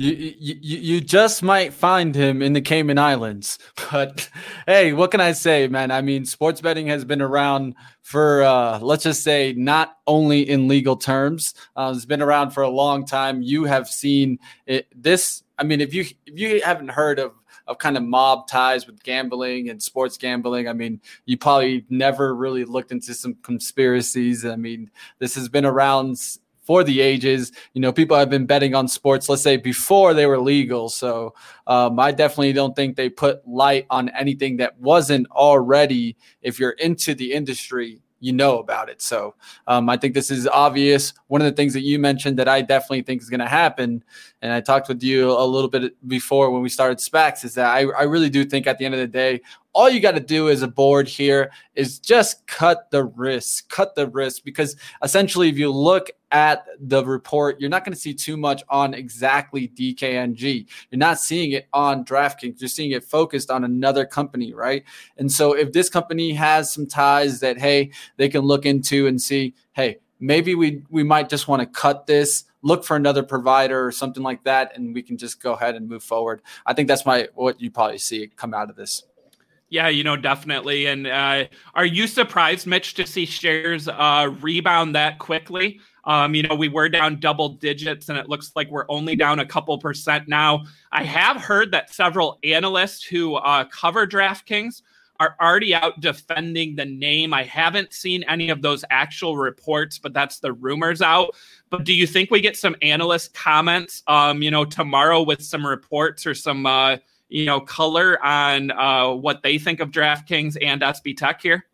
You, 0.00 0.34
you 0.38 0.54
you 0.60 1.00
just 1.00 1.42
might 1.42 1.72
find 1.72 2.14
him 2.14 2.40
in 2.40 2.52
the 2.52 2.60
Cayman 2.60 2.98
Islands, 2.98 3.58
but 3.90 4.30
hey, 4.64 4.92
what 4.92 5.10
can 5.10 5.20
I 5.20 5.32
say, 5.32 5.66
man? 5.66 5.90
I 5.90 6.02
mean, 6.02 6.24
sports 6.24 6.60
betting 6.60 6.86
has 6.86 7.04
been 7.04 7.20
around 7.20 7.74
for 8.02 8.44
uh, 8.44 8.78
let's 8.78 9.02
just 9.02 9.24
say 9.24 9.54
not 9.56 9.96
only 10.06 10.48
in 10.48 10.68
legal 10.68 10.96
terms. 10.96 11.52
Uh, 11.74 11.92
it's 11.94 12.04
been 12.04 12.22
around 12.22 12.52
for 12.52 12.62
a 12.62 12.68
long 12.68 13.06
time. 13.06 13.42
You 13.42 13.64
have 13.64 13.88
seen 13.88 14.38
it. 14.66 14.86
This, 14.94 15.42
I 15.58 15.64
mean, 15.64 15.80
if 15.80 15.92
you 15.92 16.04
if 16.26 16.38
you 16.38 16.62
haven't 16.62 16.90
heard 16.90 17.18
of 17.18 17.32
of 17.66 17.78
kind 17.78 17.96
of 17.96 18.02
mob 18.02 18.48
ties 18.48 18.86
with 18.86 19.02
gambling 19.02 19.68
and 19.68 19.82
sports 19.82 20.16
gambling. 20.16 20.68
I 20.68 20.72
mean, 20.72 21.00
you 21.26 21.36
probably 21.36 21.84
never 21.90 22.34
really 22.34 22.64
looked 22.64 22.92
into 22.92 23.12
some 23.14 23.34
conspiracies. 23.42 24.44
I 24.44 24.56
mean, 24.56 24.90
this 25.18 25.34
has 25.34 25.48
been 25.50 25.66
around 25.66 26.18
for 26.68 26.84
the 26.84 27.00
ages. 27.00 27.50
You 27.72 27.80
know, 27.80 27.94
people 27.94 28.14
have 28.14 28.28
been 28.28 28.44
betting 28.44 28.74
on 28.74 28.88
sports, 28.88 29.30
let's 29.30 29.40
say 29.40 29.56
before 29.56 30.12
they 30.12 30.26
were 30.26 30.38
legal. 30.38 30.90
So 30.90 31.34
um, 31.66 31.98
I 31.98 32.12
definitely 32.12 32.52
don't 32.52 32.76
think 32.76 32.94
they 32.94 33.08
put 33.08 33.40
light 33.48 33.86
on 33.88 34.10
anything 34.10 34.58
that 34.58 34.78
wasn't 34.78 35.30
already, 35.30 36.14
if 36.42 36.60
you're 36.60 36.72
into 36.72 37.14
the 37.14 37.32
industry, 37.32 38.02
you 38.20 38.32
know 38.32 38.58
about 38.58 38.90
it. 38.90 39.00
So 39.00 39.34
um, 39.66 39.88
I 39.88 39.96
think 39.96 40.12
this 40.12 40.30
is 40.30 40.46
obvious. 40.46 41.14
One 41.28 41.40
of 41.40 41.46
the 41.46 41.52
things 41.52 41.72
that 41.72 41.82
you 41.82 41.98
mentioned 41.98 42.38
that 42.38 42.48
I 42.48 42.60
definitely 42.60 43.02
think 43.02 43.22
is 43.22 43.30
going 43.30 43.40
to 43.40 43.46
happen, 43.46 44.04
and 44.42 44.52
I 44.52 44.60
talked 44.60 44.88
with 44.88 45.02
you 45.02 45.30
a 45.30 45.46
little 45.46 45.70
bit 45.70 45.94
before 46.06 46.50
when 46.50 46.60
we 46.60 46.68
started 46.68 46.98
SPACs, 46.98 47.44
is 47.44 47.54
that 47.54 47.68
I, 47.70 47.86
I 47.98 48.02
really 48.02 48.28
do 48.28 48.44
think 48.44 48.66
at 48.66 48.76
the 48.76 48.84
end 48.84 48.94
of 48.94 49.00
the 49.00 49.06
day, 49.06 49.40
all 49.72 49.88
you 49.88 50.00
got 50.00 50.16
to 50.16 50.20
do 50.20 50.50
as 50.50 50.62
a 50.62 50.68
board 50.68 51.06
here 51.06 51.52
is 51.74 51.98
just 52.00 52.46
cut 52.46 52.90
the 52.90 53.04
risk, 53.04 53.70
cut 53.70 53.94
the 53.94 54.08
risk, 54.08 54.42
because 54.44 54.76
essentially, 55.02 55.48
if 55.48 55.56
you 55.56 55.70
look 55.70 56.10
at 56.30 56.66
the 56.80 57.04
report, 57.04 57.60
you're 57.60 57.70
not 57.70 57.84
going 57.84 57.94
to 57.94 58.00
see 58.00 58.14
too 58.14 58.36
much 58.36 58.62
on 58.68 58.94
exactly 58.94 59.68
DKNG. 59.68 60.66
You're 60.90 60.98
not 60.98 61.18
seeing 61.18 61.52
it 61.52 61.68
on 61.72 62.04
DraftKings. 62.04 62.60
You're 62.60 62.68
seeing 62.68 62.90
it 62.90 63.04
focused 63.04 63.50
on 63.50 63.64
another 63.64 64.04
company, 64.04 64.52
right? 64.52 64.84
And 65.16 65.30
so, 65.30 65.54
if 65.54 65.72
this 65.72 65.88
company 65.88 66.32
has 66.34 66.72
some 66.72 66.86
ties 66.86 67.40
that, 67.40 67.58
hey, 67.58 67.90
they 68.16 68.28
can 68.28 68.42
look 68.42 68.66
into 68.66 69.06
and 69.06 69.20
see, 69.20 69.54
hey, 69.72 69.98
maybe 70.20 70.54
we 70.54 70.82
we 70.90 71.02
might 71.02 71.28
just 71.28 71.48
want 71.48 71.60
to 71.60 71.66
cut 71.66 72.06
this 72.06 72.44
look 72.62 72.84
for 72.84 72.96
another 72.96 73.22
provider 73.22 73.86
or 73.86 73.92
something 73.92 74.22
like 74.22 74.42
that 74.42 74.76
and 74.76 74.92
we 74.92 75.00
can 75.00 75.16
just 75.16 75.40
go 75.40 75.52
ahead 75.52 75.76
and 75.76 75.88
move 75.88 76.02
forward 76.02 76.42
i 76.66 76.74
think 76.74 76.88
that's 76.88 77.06
my 77.06 77.28
what 77.34 77.60
you 77.60 77.70
probably 77.70 77.98
see 77.98 78.28
come 78.36 78.52
out 78.52 78.68
of 78.68 78.74
this 78.74 79.04
yeah, 79.70 79.88
you 79.88 80.02
know, 80.02 80.16
definitely. 80.16 80.86
And 80.86 81.06
uh, 81.06 81.44
are 81.74 81.84
you 81.84 82.06
surprised, 82.06 82.66
Mitch, 82.66 82.94
to 82.94 83.06
see 83.06 83.26
shares 83.26 83.86
uh, 83.86 84.34
rebound 84.40 84.94
that 84.94 85.18
quickly? 85.18 85.80
Um, 86.08 86.34
you 86.34 86.42
know, 86.42 86.54
we 86.54 86.68
were 86.68 86.88
down 86.88 87.20
double 87.20 87.50
digits, 87.50 88.08
and 88.08 88.18
it 88.18 88.28
looks 88.28 88.52
like 88.56 88.70
we're 88.70 88.86
only 88.88 89.14
down 89.14 89.38
a 89.38 89.46
couple 89.46 89.76
percent 89.78 90.26
now. 90.26 90.64
I 90.90 91.04
have 91.04 91.36
heard 91.36 91.70
that 91.72 91.94
several 91.94 92.38
analysts 92.42 93.04
who 93.04 93.34
uh, 93.34 93.64
cover 93.66 94.06
DraftKings 94.06 94.82
are 95.20 95.36
already 95.40 95.74
out 95.74 96.00
defending 96.00 96.76
the 96.76 96.84
name. 96.86 97.34
I 97.34 97.44
haven't 97.44 97.92
seen 97.92 98.22
any 98.22 98.48
of 98.48 98.62
those 98.62 98.84
actual 98.88 99.36
reports, 99.36 99.98
but 99.98 100.14
that's 100.14 100.38
the 100.38 100.52
rumors 100.52 101.02
out. 101.02 101.36
But 101.70 101.84
do 101.84 101.92
you 101.92 102.06
think 102.06 102.30
we 102.30 102.40
get 102.40 102.56
some 102.56 102.74
analyst 102.80 103.34
comments, 103.34 104.02
um, 104.06 104.42
you 104.42 104.50
know, 104.50 104.64
tomorrow 104.64 105.22
with 105.22 105.42
some 105.42 105.66
reports 105.66 106.26
or 106.26 106.34
some 106.34 106.64
uh, 106.64 106.96
you 107.28 107.44
know, 107.44 107.60
color 107.60 108.22
on 108.24 108.70
uh, 108.70 109.10
what 109.10 109.42
they 109.42 109.58
think 109.58 109.80
of 109.80 109.90
DraftKings 109.90 110.56
and 110.62 110.80
SB 110.80 111.16
Tech 111.16 111.42
here? 111.42 111.66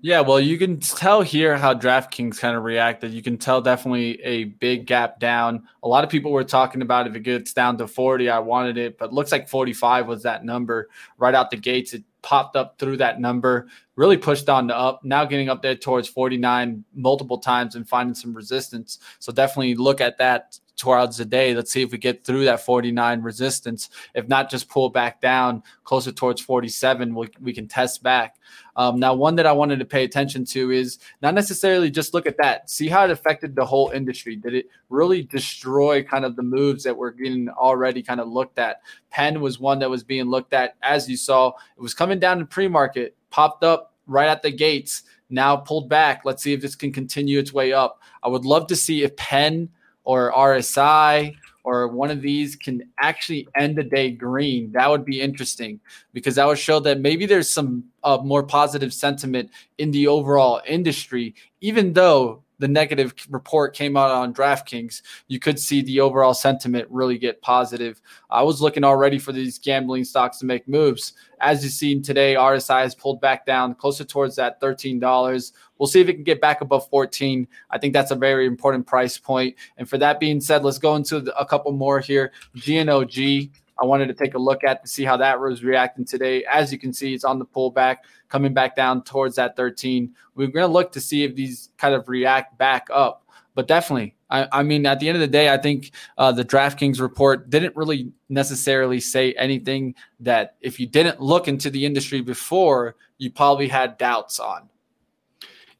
Yeah, 0.00 0.20
well, 0.20 0.40
you 0.40 0.58
can 0.58 0.80
tell 0.80 1.22
here 1.22 1.56
how 1.56 1.74
DraftKings 1.74 2.38
kind 2.38 2.56
of 2.56 2.64
reacted. 2.64 3.12
You 3.12 3.22
can 3.22 3.36
tell 3.36 3.60
definitely 3.60 4.20
a 4.22 4.44
big 4.44 4.86
gap 4.86 5.20
down. 5.20 5.68
A 5.82 5.88
lot 5.88 6.04
of 6.04 6.10
people 6.10 6.32
were 6.32 6.44
talking 6.44 6.82
about 6.82 7.06
if 7.06 7.14
it 7.14 7.20
gets 7.20 7.52
down 7.52 7.76
to 7.78 7.86
40, 7.86 8.30
I 8.30 8.38
wanted 8.38 8.78
it, 8.78 8.98
but 8.98 9.12
looks 9.12 9.32
like 9.32 9.48
45 9.48 10.06
was 10.06 10.22
that 10.22 10.44
number 10.44 10.88
right 11.18 11.34
out 11.34 11.50
the 11.50 11.56
gates. 11.56 11.92
It 11.92 12.04
popped 12.22 12.56
up 12.56 12.78
through 12.78 12.98
that 12.98 13.20
number, 13.20 13.68
really 13.96 14.16
pushed 14.16 14.48
on 14.48 14.68
to 14.68 14.76
up, 14.76 15.04
now 15.04 15.24
getting 15.24 15.48
up 15.48 15.62
there 15.62 15.74
towards 15.74 16.08
49 16.08 16.84
multiple 16.94 17.38
times 17.38 17.74
and 17.74 17.88
finding 17.88 18.14
some 18.14 18.34
resistance. 18.34 18.98
So 19.18 19.32
definitely 19.32 19.74
look 19.74 20.00
at 20.00 20.18
that 20.18 20.58
towards 20.80 21.18
the 21.18 21.24
day. 21.24 21.54
Let's 21.54 21.70
see 21.70 21.82
if 21.82 21.92
we 21.92 21.98
get 21.98 22.24
through 22.24 22.46
that 22.46 22.60
49 22.60 23.20
resistance. 23.22 23.90
If 24.14 24.28
not, 24.28 24.50
just 24.50 24.68
pull 24.68 24.88
back 24.88 25.20
down 25.20 25.62
closer 25.84 26.10
towards 26.10 26.40
47. 26.40 27.14
We, 27.14 27.28
we 27.40 27.52
can 27.52 27.68
test 27.68 28.02
back. 28.02 28.36
Um, 28.80 28.98
now, 28.98 29.12
one 29.12 29.36
that 29.36 29.44
I 29.44 29.52
wanted 29.52 29.78
to 29.80 29.84
pay 29.84 30.04
attention 30.04 30.46
to 30.46 30.70
is 30.70 31.00
not 31.20 31.34
necessarily 31.34 31.90
just 31.90 32.14
look 32.14 32.24
at 32.24 32.38
that, 32.38 32.70
see 32.70 32.88
how 32.88 33.04
it 33.04 33.10
affected 33.10 33.54
the 33.54 33.66
whole 33.66 33.90
industry. 33.90 34.36
Did 34.36 34.54
it 34.54 34.70
really 34.88 35.22
destroy 35.22 36.02
kind 36.02 36.24
of 36.24 36.34
the 36.34 36.42
moves 36.42 36.82
that 36.84 36.96
were 36.96 37.10
getting 37.10 37.50
already 37.50 38.02
kind 38.02 38.20
of 38.20 38.28
looked 38.28 38.58
at? 38.58 38.80
Penn 39.10 39.42
was 39.42 39.60
one 39.60 39.80
that 39.80 39.90
was 39.90 40.02
being 40.02 40.30
looked 40.30 40.54
at. 40.54 40.76
As 40.80 41.10
you 41.10 41.18
saw, 41.18 41.48
it 41.76 41.82
was 41.82 41.92
coming 41.92 42.18
down 42.18 42.38
in 42.38 42.46
pre 42.46 42.68
market, 42.68 43.14
popped 43.28 43.64
up 43.64 43.92
right 44.06 44.28
at 44.28 44.40
the 44.40 44.50
gates, 44.50 45.02
now 45.28 45.56
pulled 45.56 45.90
back. 45.90 46.22
Let's 46.24 46.42
see 46.42 46.54
if 46.54 46.62
this 46.62 46.74
can 46.74 46.90
continue 46.90 47.38
its 47.38 47.52
way 47.52 47.74
up. 47.74 48.00
I 48.22 48.28
would 48.28 48.46
love 48.46 48.66
to 48.68 48.76
see 48.76 49.02
if 49.02 49.14
Penn 49.14 49.68
or 50.04 50.32
RSI 50.32 51.36
or 51.64 51.88
one 51.88 52.10
of 52.10 52.22
these 52.22 52.56
can 52.56 52.82
actually 53.00 53.48
end 53.56 53.76
the 53.76 53.84
day 53.84 54.10
green, 54.10 54.72
that 54.72 54.88
would 54.88 55.04
be 55.04 55.20
interesting. 55.20 55.80
Because 56.12 56.36
that 56.36 56.46
would 56.46 56.58
show 56.58 56.80
that 56.80 57.00
maybe 57.00 57.26
there's 57.26 57.50
some 57.50 57.84
uh, 58.02 58.18
more 58.22 58.42
positive 58.42 58.92
sentiment 58.92 59.50
in 59.78 59.90
the 59.90 60.06
overall 60.06 60.60
industry, 60.66 61.34
even 61.60 61.92
though 61.92 62.42
the 62.60 62.68
negative 62.68 63.14
report 63.30 63.74
came 63.74 63.96
out 63.96 64.10
on 64.10 64.34
DraftKings, 64.34 65.02
you 65.28 65.40
could 65.40 65.58
see 65.58 65.82
the 65.82 65.98
overall 66.00 66.34
sentiment 66.34 66.86
really 66.90 67.18
get 67.18 67.40
positive. 67.40 68.00
I 68.30 68.42
was 68.42 68.60
looking 68.60 68.84
already 68.84 69.18
for 69.18 69.32
these 69.32 69.58
gambling 69.58 70.04
stocks 70.04 70.38
to 70.38 70.46
make 70.46 70.68
moves. 70.68 71.14
As 71.40 71.64
you've 71.64 71.72
seen 71.72 72.02
today, 72.02 72.34
RSI 72.34 72.82
has 72.82 72.94
pulled 72.94 73.20
back 73.20 73.46
down 73.46 73.74
closer 73.74 74.04
towards 74.04 74.36
that 74.36 74.60
$13. 74.60 75.52
We'll 75.78 75.86
see 75.86 76.02
if 76.02 76.08
it 76.08 76.14
can 76.14 76.22
get 76.22 76.42
back 76.42 76.60
above 76.60 76.86
14. 76.90 77.48
I 77.70 77.78
think 77.78 77.94
that's 77.94 78.10
a 78.10 78.16
very 78.16 78.46
important 78.46 78.86
price 78.86 79.16
point. 79.16 79.56
And 79.78 79.88
for 79.88 79.96
that 79.96 80.20
being 80.20 80.40
said, 80.40 80.62
let's 80.62 80.78
go 80.78 80.96
into 80.96 81.16
a 81.38 81.46
couple 81.46 81.72
more 81.72 81.98
here. 81.98 82.32
GNOG, 82.54 83.48
I 83.80 83.86
wanted 83.86 84.06
to 84.08 84.14
take 84.14 84.34
a 84.34 84.38
look 84.38 84.62
at 84.62 84.82
to 84.82 84.88
see 84.88 85.04
how 85.04 85.16
that 85.16 85.40
was 85.40 85.64
reacting 85.64 86.04
today. 86.04 86.44
As 86.44 86.70
you 86.70 86.78
can 86.78 86.92
see, 86.92 87.14
it's 87.14 87.24
on 87.24 87.38
the 87.38 87.46
pullback, 87.46 87.98
coming 88.28 88.52
back 88.52 88.76
down 88.76 89.02
towards 89.02 89.36
that 89.36 89.56
13. 89.56 90.14
We're 90.34 90.48
going 90.48 90.66
to 90.66 90.72
look 90.72 90.92
to 90.92 91.00
see 91.00 91.24
if 91.24 91.34
these 91.34 91.70
kind 91.78 91.94
of 91.94 92.08
react 92.08 92.58
back 92.58 92.88
up. 92.92 93.26
But 93.54 93.66
definitely, 93.66 94.14
I, 94.28 94.46
I 94.52 94.62
mean, 94.62 94.86
at 94.86 95.00
the 95.00 95.08
end 95.08 95.16
of 95.16 95.20
the 95.20 95.26
day, 95.26 95.52
I 95.52 95.56
think 95.56 95.90
uh, 96.16 96.30
the 96.30 96.44
DraftKings 96.44 97.00
report 97.00 97.50
didn't 97.50 97.74
really 97.74 98.12
necessarily 98.28 99.00
say 99.00 99.32
anything 99.32 99.94
that 100.20 100.56
if 100.60 100.78
you 100.78 100.86
didn't 100.86 101.20
look 101.20 101.48
into 101.48 101.68
the 101.68 101.84
industry 101.84 102.20
before, 102.20 102.96
you 103.18 103.30
probably 103.30 103.68
had 103.68 103.98
doubts 103.98 104.38
on. 104.38 104.68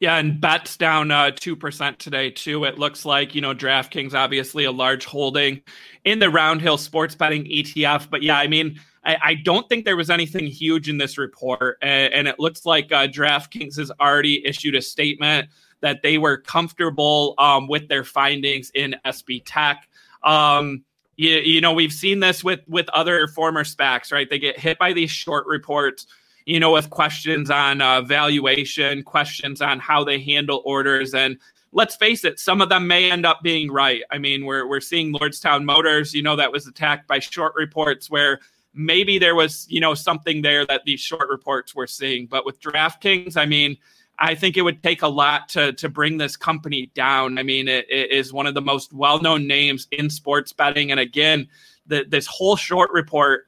Yeah, 0.00 0.16
and 0.16 0.40
BETZ 0.40 0.78
down 0.78 1.10
uh, 1.10 1.30
2% 1.30 1.98
today, 1.98 2.30
too. 2.30 2.64
It 2.64 2.78
looks 2.78 3.04
like, 3.04 3.34
you 3.34 3.42
know, 3.42 3.54
DraftKings, 3.54 4.14
obviously 4.14 4.64
a 4.64 4.72
large 4.72 5.04
holding 5.04 5.60
in 6.04 6.18
the 6.18 6.26
Roundhill 6.26 6.78
sports 6.78 7.14
betting 7.14 7.44
ETF. 7.44 8.08
But 8.08 8.22
yeah, 8.22 8.38
I 8.38 8.46
mean, 8.46 8.80
I, 9.04 9.16
I 9.22 9.34
don't 9.34 9.68
think 9.68 9.84
there 9.84 9.98
was 9.98 10.08
anything 10.08 10.46
huge 10.46 10.88
in 10.88 10.96
this 10.96 11.18
report. 11.18 11.76
And, 11.82 12.14
and 12.14 12.28
it 12.28 12.40
looks 12.40 12.64
like 12.64 12.90
uh, 12.90 13.08
DraftKings 13.08 13.76
has 13.76 13.92
already 14.00 14.44
issued 14.46 14.74
a 14.74 14.80
statement 14.80 15.50
that 15.82 16.00
they 16.02 16.16
were 16.16 16.38
comfortable 16.38 17.34
um, 17.36 17.68
with 17.68 17.88
their 17.88 18.04
findings 18.04 18.70
in 18.74 18.96
SB 19.04 19.42
Tech. 19.44 19.86
Um, 20.22 20.82
you, 21.16 21.36
you 21.36 21.60
know, 21.60 21.74
we've 21.74 21.92
seen 21.92 22.20
this 22.20 22.42
with 22.42 22.60
with 22.66 22.88
other 22.90 23.26
former 23.28 23.64
SPACs, 23.64 24.12
right? 24.12 24.28
They 24.28 24.38
get 24.38 24.58
hit 24.58 24.78
by 24.78 24.94
these 24.94 25.10
short 25.10 25.46
reports 25.46 26.06
you 26.46 26.60
know, 26.60 26.72
with 26.72 26.90
questions 26.90 27.50
on 27.50 27.80
uh, 27.80 28.02
valuation, 28.02 29.02
questions 29.02 29.60
on 29.60 29.78
how 29.78 30.04
they 30.04 30.20
handle 30.20 30.62
orders. 30.64 31.14
And 31.14 31.38
let's 31.72 31.96
face 31.96 32.24
it, 32.24 32.38
some 32.38 32.60
of 32.60 32.68
them 32.68 32.86
may 32.86 33.10
end 33.10 33.26
up 33.26 33.40
being 33.42 33.70
right. 33.70 34.02
I 34.10 34.18
mean, 34.18 34.44
we're, 34.44 34.66
we're 34.66 34.80
seeing 34.80 35.12
Lordstown 35.12 35.64
Motors, 35.64 36.14
you 36.14 36.22
know, 36.22 36.36
that 36.36 36.52
was 36.52 36.66
attacked 36.66 37.06
by 37.06 37.18
short 37.18 37.54
reports 37.54 38.10
where 38.10 38.40
maybe 38.74 39.18
there 39.18 39.34
was, 39.34 39.66
you 39.68 39.80
know, 39.80 39.94
something 39.94 40.42
there 40.42 40.66
that 40.66 40.84
these 40.84 41.00
short 41.00 41.28
reports 41.28 41.74
were 41.74 41.86
seeing. 41.86 42.26
But 42.26 42.46
with 42.46 42.60
DraftKings, 42.60 43.36
I 43.36 43.46
mean, 43.46 43.76
I 44.18 44.34
think 44.34 44.56
it 44.56 44.62
would 44.62 44.82
take 44.82 45.00
a 45.02 45.08
lot 45.08 45.48
to 45.50 45.72
to 45.72 45.88
bring 45.88 46.18
this 46.18 46.36
company 46.36 46.90
down. 46.94 47.38
I 47.38 47.42
mean, 47.42 47.68
it, 47.68 47.86
it 47.88 48.10
is 48.10 48.34
one 48.34 48.46
of 48.46 48.52
the 48.52 48.60
most 48.60 48.92
well 48.92 49.20
known 49.20 49.46
names 49.46 49.88
in 49.92 50.10
sports 50.10 50.52
betting, 50.52 50.90
and 50.90 51.00
again, 51.00 51.48
the, 51.86 52.04
this 52.06 52.26
whole 52.26 52.56
short 52.56 52.90
report 52.92 53.46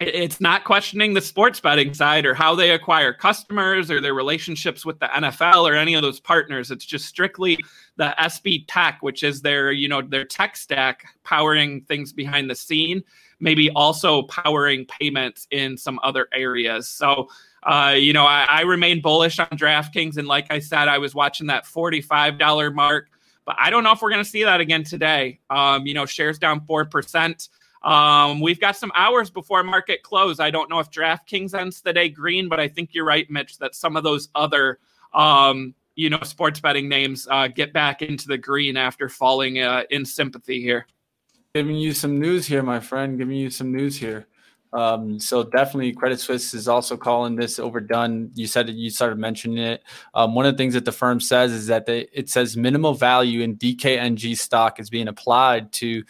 it's 0.00 0.40
not 0.40 0.62
questioning 0.62 1.14
the 1.14 1.20
sports 1.20 1.58
betting 1.58 1.92
side 1.92 2.24
or 2.24 2.32
how 2.32 2.54
they 2.54 2.70
acquire 2.70 3.12
customers 3.12 3.90
or 3.90 4.00
their 4.00 4.14
relationships 4.14 4.84
with 4.84 4.98
the 5.00 5.06
NFL 5.06 5.68
or 5.68 5.74
any 5.74 5.94
of 5.94 6.02
those 6.02 6.20
partners. 6.20 6.70
It's 6.70 6.84
just 6.84 7.06
strictly 7.06 7.58
the 7.96 8.14
SB 8.18 8.64
Tech, 8.68 8.98
which 9.00 9.24
is 9.24 9.42
their, 9.42 9.72
you 9.72 9.88
know, 9.88 10.00
their 10.00 10.24
tech 10.24 10.56
stack 10.56 11.04
powering 11.24 11.80
things 11.82 12.12
behind 12.12 12.48
the 12.48 12.54
scene, 12.54 13.02
maybe 13.40 13.70
also 13.70 14.22
powering 14.22 14.86
payments 14.86 15.48
in 15.50 15.76
some 15.76 15.98
other 16.04 16.28
areas. 16.32 16.88
So, 16.88 17.28
uh, 17.64 17.94
you 17.96 18.12
know, 18.12 18.24
I, 18.24 18.46
I 18.48 18.60
remain 18.62 19.02
bullish 19.02 19.40
on 19.40 19.48
DraftKings, 19.48 20.16
and 20.16 20.28
like 20.28 20.46
I 20.50 20.60
said, 20.60 20.86
I 20.86 20.98
was 20.98 21.14
watching 21.14 21.48
that 21.48 21.66
forty-five 21.66 22.38
dollar 22.38 22.70
mark, 22.70 23.08
but 23.44 23.56
I 23.58 23.70
don't 23.70 23.82
know 23.82 23.90
if 23.90 24.00
we're 24.00 24.10
going 24.10 24.22
to 24.22 24.30
see 24.30 24.44
that 24.44 24.60
again 24.60 24.84
today. 24.84 25.40
Um, 25.50 25.84
you 25.84 25.92
know, 25.92 26.06
shares 26.06 26.38
down 26.38 26.60
four 26.66 26.84
percent. 26.84 27.48
Um, 27.82 28.40
we've 28.40 28.60
got 28.60 28.76
some 28.76 28.92
hours 28.94 29.30
before 29.30 29.62
market 29.62 30.02
close. 30.02 30.40
I 30.40 30.50
don't 30.50 30.68
know 30.68 30.78
if 30.80 30.90
DraftKings 30.90 31.54
ends 31.54 31.80
the 31.80 31.92
day 31.92 32.08
green, 32.08 32.48
but 32.48 32.60
I 32.60 32.68
think 32.68 32.90
you're 32.92 33.04
right, 33.04 33.28
Mitch, 33.30 33.58
that 33.58 33.74
some 33.74 33.96
of 33.96 34.02
those 34.02 34.28
other 34.34 34.78
um, 35.14 35.74
you 35.94 36.10
know 36.10 36.20
sports 36.22 36.60
betting 36.60 36.88
names 36.88 37.26
uh, 37.30 37.48
get 37.48 37.72
back 37.72 38.02
into 38.02 38.28
the 38.28 38.38
green 38.38 38.76
after 38.76 39.08
falling 39.08 39.60
uh, 39.60 39.82
in 39.90 40.04
sympathy 40.04 40.60
here. 40.60 40.86
Giving 41.54 41.76
you 41.76 41.92
some 41.92 42.18
news 42.18 42.46
here, 42.46 42.62
my 42.62 42.80
friend. 42.80 43.18
Giving 43.18 43.36
you 43.36 43.50
some 43.50 43.72
news 43.72 43.96
here. 43.96 44.26
Um, 44.72 45.18
so 45.18 45.42
definitely, 45.42 45.92
Credit 45.92 46.20
Suisse 46.20 46.52
is 46.52 46.68
also 46.68 46.96
calling 46.96 47.36
this 47.36 47.58
overdone. 47.58 48.30
You 48.34 48.46
said 48.46 48.68
it, 48.68 48.76
you 48.76 48.90
started 48.90 49.18
mentioning 49.18 49.58
it. 49.58 49.82
Um, 50.14 50.34
one 50.34 50.44
of 50.46 50.52
the 50.52 50.58
things 50.58 50.74
that 50.74 50.84
the 50.84 50.92
firm 50.92 51.20
says 51.20 51.52
is 51.52 51.68
that 51.68 51.86
they, 51.86 52.06
it 52.12 52.28
says 52.28 52.56
minimal 52.56 52.94
value 52.94 53.40
in 53.40 53.56
DKNG 53.56 54.36
stock 54.36 54.78
is 54.78 54.90
being 54.90 55.08
applied 55.08 55.72
to 55.74 56.04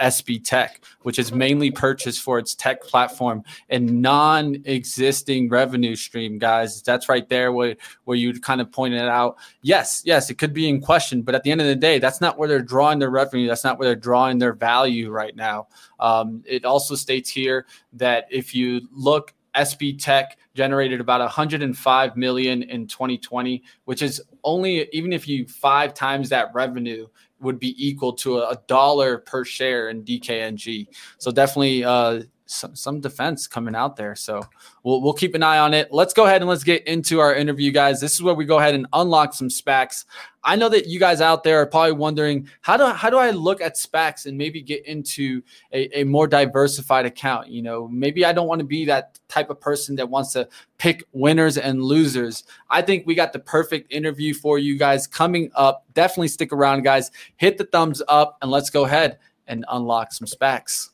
SB 0.00 0.44
Tech, 0.44 0.82
which 1.02 1.18
is 1.18 1.32
mainly 1.32 1.70
purchased 1.70 2.22
for 2.22 2.38
its 2.38 2.54
tech 2.54 2.82
platform 2.82 3.42
and 3.68 4.02
non-existing 4.02 5.48
revenue 5.48 5.96
stream, 5.96 6.38
guys. 6.38 6.82
That's 6.82 7.08
right 7.08 7.28
there 7.28 7.52
where, 7.52 7.76
where 8.04 8.16
you 8.16 8.38
kind 8.40 8.60
of 8.60 8.70
pointed 8.72 9.00
it 9.00 9.08
out. 9.08 9.36
Yes, 9.62 10.02
yes, 10.04 10.30
it 10.30 10.38
could 10.38 10.52
be 10.52 10.68
in 10.68 10.80
question, 10.80 11.22
but 11.22 11.34
at 11.34 11.42
the 11.42 11.50
end 11.50 11.60
of 11.60 11.66
the 11.66 11.76
day, 11.76 11.98
that's 11.98 12.20
not 12.20 12.38
where 12.38 12.48
they're 12.48 12.62
drawing 12.62 12.98
their 12.98 13.10
revenue. 13.10 13.46
That's 13.46 13.64
not 13.64 13.78
where 13.78 13.88
they're 13.88 13.96
drawing 13.96 14.38
their 14.38 14.52
value 14.52 15.10
right 15.10 15.34
now. 15.34 15.68
Um, 16.00 16.42
it 16.46 16.64
also 16.64 16.94
states 16.94 17.30
here 17.30 17.66
that 17.94 18.26
if 18.30 18.54
you 18.54 18.82
look 18.92 19.34
SB 19.54 20.02
Tech 20.02 20.38
generated 20.54 21.00
about 21.00 21.20
105 21.20 22.16
million 22.16 22.62
in 22.64 22.86
2020, 22.86 23.62
which 23.84 24.02
is 24.02 24.20
only 24.42 24.88
even 24.92 25.12
if 25.12 25.26
you 25.26 25.46
five 25.46 25.94
times 25.94 26.28
that 26.28 26.52
revenue, 26.54 27.06
would 27.44 27.58
be 27.58 27.74
equal 27.78 28.12
to 28.14 28.38
a, 28.38 28.58
dollar 28.66 29.18
per 29.18 29.44
share 29.44 29.90
in 29.90 30.02
DKNG. 30.02 30.88
So 31.18 31.30
definitely 31.30 31.84
uh, 31.84 32.22
some, 32.46 32.76
some 32.76 33.00
defense 33.00 33.46
coming 33.46 33.74
out 33.74 33.96
there. 33.96 34.14
So 34.14 34.42
we'll, 34.82 35.00
we'll 35.00 35.14
keep 35.14 35.34
an 35.34 35.42
eye 35.42 35.58
on 35.58 35.72
it. 35.72 35.92
Let's 35.92 36.12
go 36.12 36.26
ahead 36.26 36.42
and 36.42 36.48
let's 36.48 36.64
get 36.64 36.86
into 36.86 37.20
our 37.20 37.34
interview, 37.34 37.70
guys. 37.70 38.00
This 38.00 38.14
is 38.14 38.22
where 38.22 38.34
we 38.34 38.44
go 38.44 38.58
ahead 38.58 38.74
and 38.74 38.86
unlock 38.92 39.32
some 39.32 39.48
SPACs. 39.48 40.04
I 40.42 40.56
know 40.56 40.68
that 40.68 40.86
you 40.86 41.00
guys 41.00 41.22
out 41.22 41.42
there 41.42 41.62
are 41.62 41.66
probably 41.66 41.92
wondering 41.92 42.48
how 42.60 42.76
do 42.76 42.84
how 42.86 43.08
do 43.08 43.16
I 43.16 43.30
look 43.30 43.62
at 43.62 43.76
SPACs 43.76 44.26
and 44.26 44.36
maybe 44.36 44.60
get 44.60 44.84
into 44.84 45.42
a, 45.72 46.00
a 46.00 46.04
more 46.04 46.26
diversified 46.26 47.06
account? 47.06 47.48
You 47.48 47.62
know, 47.62 47.88
maybe 47.88 48.26
I 48.26 48.32
don't 48.34 48.46
want 48.46 48.58
to 48.58 48.66
be 48.66 48.84
that 48.84 49.18
type 49.28 49.48
of 49.48 49.58
person 49.58 49.96
that 49.96 50.08
wants 50.08 50.32
to 50.34 50.46
pick 50.76 51.04
winners 51.12 51.56
and 51.56 51.82
losers. 51.82 52.44
I 52.68 52.82
think 52.82 53.06
we 53.06 53.14
got 53.14 53.32
the 53.32 53.38
perfect 53.38 53.90
interview 53.90 54.34
for 54.34 54.58
you 54.58 54.76
guys 54.76 55.06
coming 55.06 55.50
up. 55.54 55.84
Definitely 55.94 56.28
stick 56.28 56.52
around, 56.52 56.82
guys. 56.82 57.10
Hit 57.36 57.56
the 57.56 57.64
thumbs 57.64 58.02
up 58.06 58.36
and 58.42 58.50
let's 58.50 58.68
go 58.68 58.84
ahead 58.84 59.18
and 59.46 59.64
unlock 59.70 60.12
some 60.12 60.26
SPACs. 60.26 60.90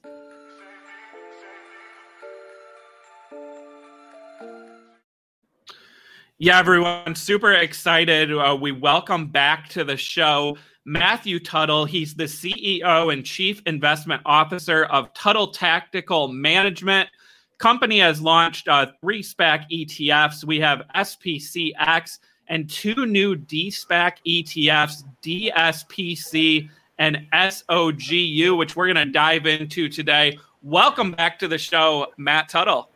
Yeah, 6.43 6.59
everyone, 6.59 7.15
super 7.17 7.53
excited. 7.53 8.33
Uh, 8.33 8.57
we 8.59 8.73
welcome 8.73 9.27
back 9.27 9.69
to 9.69 9.85
the 9.85 9.99
show 9.99 10.57
Matthew 10.87 11.39
Tuttle. 11.39 11.85
He's 11.85 12.15
the 12.15 12.25
CEO 12.25 13.13
and 13.13 13.27
Chief 13.27 13.61
Investment 13.67 14.23
Officer 14.25 14.85
of 14.87 15.13
Tuttle 15.13 15.49
Tactical 15.49 16.29
Management, 16.29 17.11
company 17.59 17.99
has 18.01 18.23
launched 18.23 18.69
uh, 18.69 18.87
three 19.03 19.23
SPAC 19.23 19.67
ETFs. 19.71 20.43
We 20.43 20.59
have 20.61 20.81
SPCX 20.97 22.21
and 22.49 22.71
two 22.71 23.05
new 23.05 23.37
DSPAC 23.37 24.13
ETFs, 24.27 25.05
DSPC 25.23 26.71
and 26.97 27.27
SOGU, 27.35 28.57
which 28.57 28.77
we're 28.77 28.91
going 28.91 29.07
to 29.07 29.13
dive 29.13 29.45
into 29.45 29.91
today. 29.91 30.39
Welcome 30.63 31.13
back 31.13 31.39
to 31.41 31.49
the 31.49 31.59
show, 31.59 32.07
Matt 32.17 32.49
Tuttle. 32.49 32.89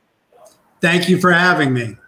Thank 0.80 1.10
you 1.10 1.20
for 1.20 1.30
having 1.30 1.74
me. 1.74 1.98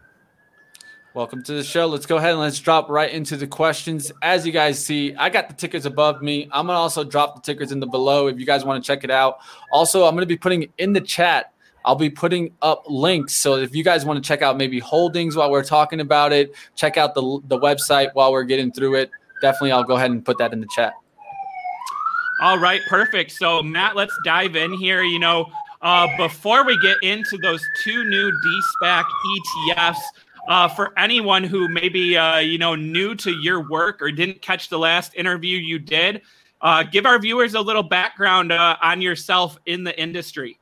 Welcome 1.16 1.42
to 1.44 1.54
the 1.54 1.64
show. 1.64 1.86
Let's 1.86 2.04
go 2.04 2.18
ahead 2.18 2.32
and 2.32 2.40
let's 2.40 2.60
drop 2.60 2.90
right 2.90 3.10
into 3.10 3.38
the 3.38 3.46
questions. 3.46 4.12
As 4.20 4.44
you 4.44 4.52
guys 4.52 4.84
see, 4.84 5.14
I 5.14 5.30
got 5.30 5.48
the 5.48 5.54
tickers 5.54 5.86
above 5.86 6.20
me. 6.20 6.42
I'm 6.52 6.66
going 6.66 6.76
to 6.76 6.78
also 6.78 7.04
drop 7.04 7.36
the 7.36 7.40
tickers 7.40 7.72
in 7.72 7.80
the 7.80 7.86
below 7.86 8.26
if 8.26 8.38
you 8.38 8.44
guys 8.44 8.66
want 8.66 8.84
to 8.84 8.86
check 8.86 9.02
it 9.02 9.10
out. 9.10 9.38
Also, 9.72 10.04
I'm 10.04 10.12
going 10.12 10.20
to 10.20 10.26
be 10.26 10.36
putting 10.36 10.70
in 10.76 10.92
the 10.92 11.00
chat 11.00 11.54
I'll 11.86 11.94
be 11.94 12.10
putting 12.10 12.52
up 12.60 12.84
links. 12.86 13.34
So 13.34 13.56
if 13.56 13.74
you 13.74 13.82
guys 13.82 14.04
want 14.04 14.22
to 14.22 14.28
check 14.28 14.42
out 14.42 14.58
maybe 14.58 14.78
holdings 14.78 15.36
while 15.36 15.50
we're 15.50 15.64
talking 15.64 16.00
about 16.00 16.32
it, 16.32 16.54
check 16.74 16.98
out 16.98 17.14
the, 17.14 17.40
the 17.44 17.58
website 17.58 18.10
while 18.12 18.32
we're 18.32 18.42
getting 18.42 18.72
through 18.72 18.96
it. 18.96 19.10
Definitely, 19.40 19.72
I'll 19.72 19.84
go 19.84 19.96
ahead 19.96 20.10
and 20.10 20.22
put 20.22 20.36
that 20.38 20.52
in 20.52 20.60
the 20.60 20.66
chat. 20.74 20.92
All 22.42 22.58
right, 22.58 22.80
perfect. 22.88 23.30
So, 23.30 23.62
Matt, 23.62 23.96
let's 23.96 24.14
dive 24.24 24.56
in 24.56 24.74
here. 24.74 25.02
You 25.02 25.20
know, 25.20 25.46
uh, 25.80 26.08
before 26.16 26.64
we 26.64 26.76
get 26.80 26.96
into 27.02 27.38
those 27.38 27.62
two 27.84 28.04
new 28.04 28.32
DSPAC 28.82 29.04
ETFs, 29.70 30.00
uh, 30.48 30.68
for 30.68 30.98
anyone 30.98 31.44
who 31.44 31.68
maybe 31.68 32.16
uh, 32.16 32.38
you 32.38 32.58
know 32.58 32.74
new 32.74 33.14
to 33.16 33.30
your 33.30 33.68
work 33.68 34.00
or 34.00 34.10
didn't 34.10 34.42
catch 34.42 34.68
the 34.68 34.78
last 34.78 35.14
interview 35.14 35.58
you 35.58 35.78
did, 35.78 36.22
uh, 36.60 36.82
give 36.82 37.06
our 37.06 37.18
viewers 37.18 37.54
a 37.54 37.60
little 37.60 37.82
background 37.82 38.52
uh, 38.52 38.76
on 38.82 39.00
yourself 39.02 39.58
in 39.66 39.84
the 39.84 39.98
industry. 40.00 40.58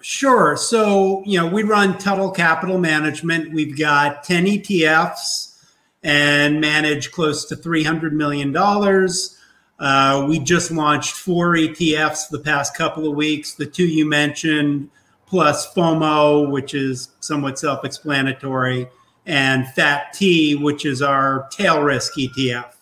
Sure. 0.00 0.56
So, 0.56 1.22
you 1.26 1.38
know, 1.38 1.48
we 1.48 1.64
run 1.64 1.98
Tuttle 1.98 2.30
Capital 2.30 2.78
Management. 2.78 3.52
We've 3.52 3.76
got 3.76 4.22
10 4.22 4.44
ETFs 4.46 5.60
and 6.04 6.60
manage 6.60 7.10
close 7.10 7.44
to 7.46 7.56
$300 7.56 8.12
million. 8.12 8.56
Uh, 8.56 10.26
we 10.28 10.38
just 10.38 10.70
launched 10.70 11.14
four 11.14 11.54
ETFs 11.54 12.28
the 12.30 12.38
past 12.38 12.76
couple 12.76 13.08
of 13.08 13.16
weeks. 13.16 13.54
The 13.54 13.66
two 13.66 13.86
you 13.86 14.06
mentioned, 14.06 14.90
plus 15.28 15.72
FOMO, 15.74 16.50
which 16.50 16.74
is 16.74 17.10
somewhat 17.20 17.58
self 17.58 17.84
explanatory, 17.84 18.88
and 19.26 19.68
FAT-T, 19.68 20.56
which 20.56 20.84
is 20.86 21.02
our 21.02 21.48
tail 21.50 21.82
risk 21.82 22.14
ETF. 22.14 22.72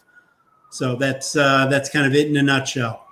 So 0.71 0.97
that's 0.97 1.37
uh, 1.37 1.67
that's 1.67 1.89
kind 1.91 2.07
of 2.07 2.15
it 2.15 2.29
in 2.29 2.37
a 2.37 2.43
nutshell. 2.43 3.03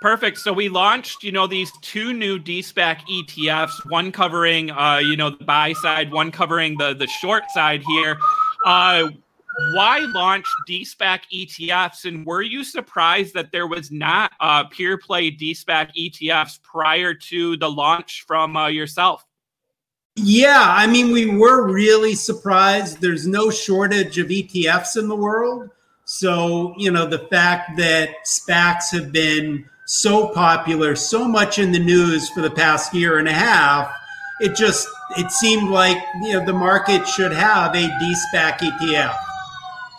Perfect. 0.00 0.38
So 0.38 0.52
we 0.52 0.68
launched, 0.68 1.22
you 1.22 1.30
know, 1.30 1.46
these 1.46 1.70
two 1.80 2.12
new 2.12 2.36
DSPAC 2.36 3.02
ETFs, 3.08 3.88
one 3.88 4.10
covering, 4.10 4.72
uh, 4.72 4.98
you 4.98 5.16
know, 5.16 5.30
the 5.30 5.44
buy 5.44 5.74
side, 5.74 6.10
one 6.10 6.32
covering 6.32 6.76
the 6.76 6.94
the 6.94 7.06
short 7.06 7.44
side 7.54 7.82
here. 7.82 8.16
Uh, 8.64 9.08
why 9.74 9.98
launch 9.98 10.46
DSPAC 10.68 11.20
ETFs? 11.32 12.04
And 12.04 12.24
were 12.24 12.42
you 12.42 12.64
surprised 12.64 13.34
that 13.34 13.52
there 13.52 13.66
was 13.66 13.90
not 13.90 14.32
uh, 14.40 14.64
pure 14.64 14.98
play 14.98 15.30
DSPAC 15.30 15.90
ETFs 15.98 16.62
prior 16.62 17.14
to 17.14 17.56
the 17.56 17.70
launch 17.70 18.24
from 18.26 18.56
uh, 18.56 18.68
yourself? 18.68 19.24
Yeah, 20.16 20.64
I 20.66 20.86
mean, 20.86 21.10
we 21.10 21.36
were 21.36 21.70
really 21.70 22.14
surprised. 22.14 23.00
There's 23.00 23.26
no 23.26 23.50
shortage 23.50 24.18
of 24.18 24.28
ETFs 24.28 24.98
in 24.98 25.08
the 25.08 25.16
world. 25.16 25.70
So, 26.04 26.74
you 26.76 26.90
know, 26.90 27.06
the 27.06 27.26
fact 27.30 27.76
that 27.78 28.10
SPACs 28.26 28.90
have 28.92 29.12
been 29.12 29.68
so 29.86 30.28
popular, 30.28 30.96
so 30.96 31.26
much 31.26 31.58
in 31.58 31.72
the 31.72 31.78
news 31.78 32.28
for 32.30 32.42
the 32.42 32.50
past 32.50 32.94
year 32.94 33.18
and 33.18 33.28
a 33.28 33.32
half, 33.32 33.90
it 34.40 34.54
just 34.54 34.88
it 35.16 35.30
seemed 35.30 35.70
like 35.70 35.98
you 36.22 36.32
know 36.32 36.44
the 36.44 36.52
market 36.52 37.06
should 37.06 37.32
have 37.32 37.74
a 37.74 37.88
DSPAC 37.88 38.58
ETF. 38.58 39.16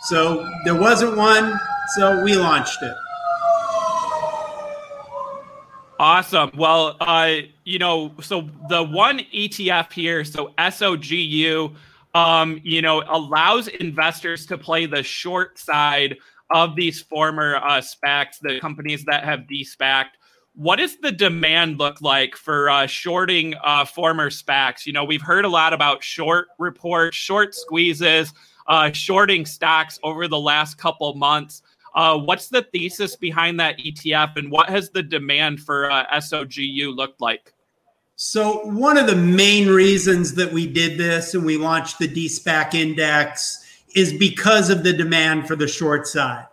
So 0.04 0.48
there 0.64 0.74
wasn't 0.74 1.16
one, 1.16 1.58
so 1.96 2.22
we 2.22 2.36
launched 2.36 2.82
it. 2.82 2.94
Awesome. 5.98 6.50
Well, 6.56 6.96
uh, 7.00 7.36
you 7.64 7.78
know, 7.78 8.12
so 8.20 8.48
the 8.68 8.82
one 8.82 9.20
ETF 9.34 9.92
here, 9.92 10.24
so 10.24 10.52
SOGU, 10.58 11.74
um, 12.14 12.60
you 12.62 12.82
know, 12.82 13.02
allows 13.08 13.68
investors 13.68 14.44
to 14.46 14.58
play 14.58 14.86
the 14.86 15.02
short 15.02 15.58
side 15.58 16.16
of 16.50 16.76
these 16.76 17.00
former 17.00 17.56
uh, 17.56 17.80
SPACs, 17.80 18.38
the 18.42 18.60
companies 18.60 19.04
that 19.04 19.24
have 19.24 19.40
despacked, 19.50 20.16
what 20.54 20.76
does 20.76 20.96
the 20.98 21.10
demand 21.10 21.78
look 21.78 22.00
like 22.00 22.36
for 22.36 22.70
uh, 22.70 22.86
shorting 22.86 23.54
uh, 23.64 23.84
former 23.84 24.30
SPACs? 24.30 24.86
You 24.86 24.92
know, 24.92 25.04
we've 25.04 25.22
heard 25.22 25.44
a 25.44 25.48
lot 25.48 25.72
about 25.72 26.04
short 26.04 26.48
reports, 26.58 27.16
short 27.16 27.54
squeezes, 27.54 28.32
uh, 28.66 28.90
shorting 28.92 29.46
stocks 29.46 29.98
over 30.02 30.28
the 30.28 30.38
last 30.38 30.78
couple 30.78 31.14
months. 31.14 31.62
Uh, 31.94 32.18
what's 32.18 32.48
the 32.48 32.62
thesis 32.62 33.14
behind 33.14 33.60
that 33.60 33.78
ETF, 33.78 34.36
and 34.36 34.50
what 34.50 34.68
has 34.68 34.90
the 34.90 35.02
demand 35.02 35.60
for 35.60 35.90
uh, 35.90 36.04
SOGU 36.14 36.94
looked 36.94 37.20
like? 37.20 37.52
So, 38.16 38.66
one 38.66 38.96
of 38.96 39.06
the 39.06 39.16
main 39.16 39.68
reasons 39.68 40.34
that 40.34 40.52
we 40.52 40.66
did 40.66 40.98
this 40.98 41.34
and 41.34 41.44
we 41.44 41.56
launched 41.56 41.98
the 41.98 42.08
DSPAC 42.08 42.74
index 42.74 43.60
is 43.94 44.12
because 44.12 44.70
of 44.70 44.82
the 44.82 44.92
demand 44.92 45.46
for 45.46 45.56
the 45.56 45.68
short 45.68 46.06
side. 46.06 46.46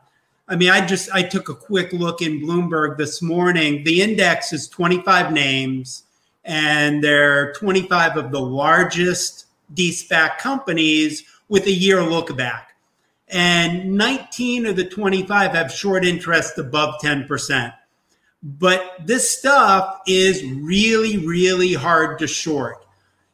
I 0.48 0.56
mean, 0.56 0.70
I 0.70 0.86
just 0.86 1.10
I 1.12 1.24
took 1.24 1.50
a 1.50 1.56
quick 1.56 1.94
look 1.94 2.22
in 2.22 2.42
Bloomberg 2.42 2.98
this 2.98 3.22
morning. 3.22 3.84
The 3.84 4.02
index 4.02 4.54
is 4.54 4.68
25 4.68 5.32
names, 5.32 6.04
and 6.44 7.04
they're 7.04 7.54
25 7.54 8.18
of 8.18 8.32
the 8.32 8.42
largest 8.42 9.46
DSPAC 9.74 10.38
companies 10.40 11.24
with 11.52 11.68
a 11.68 11.72
year 11.72 12.02
look 12.02 12.36
back. 12.36 12.74
And 13.28 13.94
19 13.96 14.66
of 14.66 14.76
the 14.76 14.86
25 14.86 15.52
have 15.52 15.72
short 15.72 16.04
interest 16.04 16.58
above 16.58 17.00
10%. 17.02 17.74
But 18.42 18.96
this 19.06 19.30
stuff 19.30 20.00
is 20.08 20.44
really, 20.44 21.20
really 21.20 21.74
hard 21.74 22.18
to 22.20 22.28
short 22.28 22.82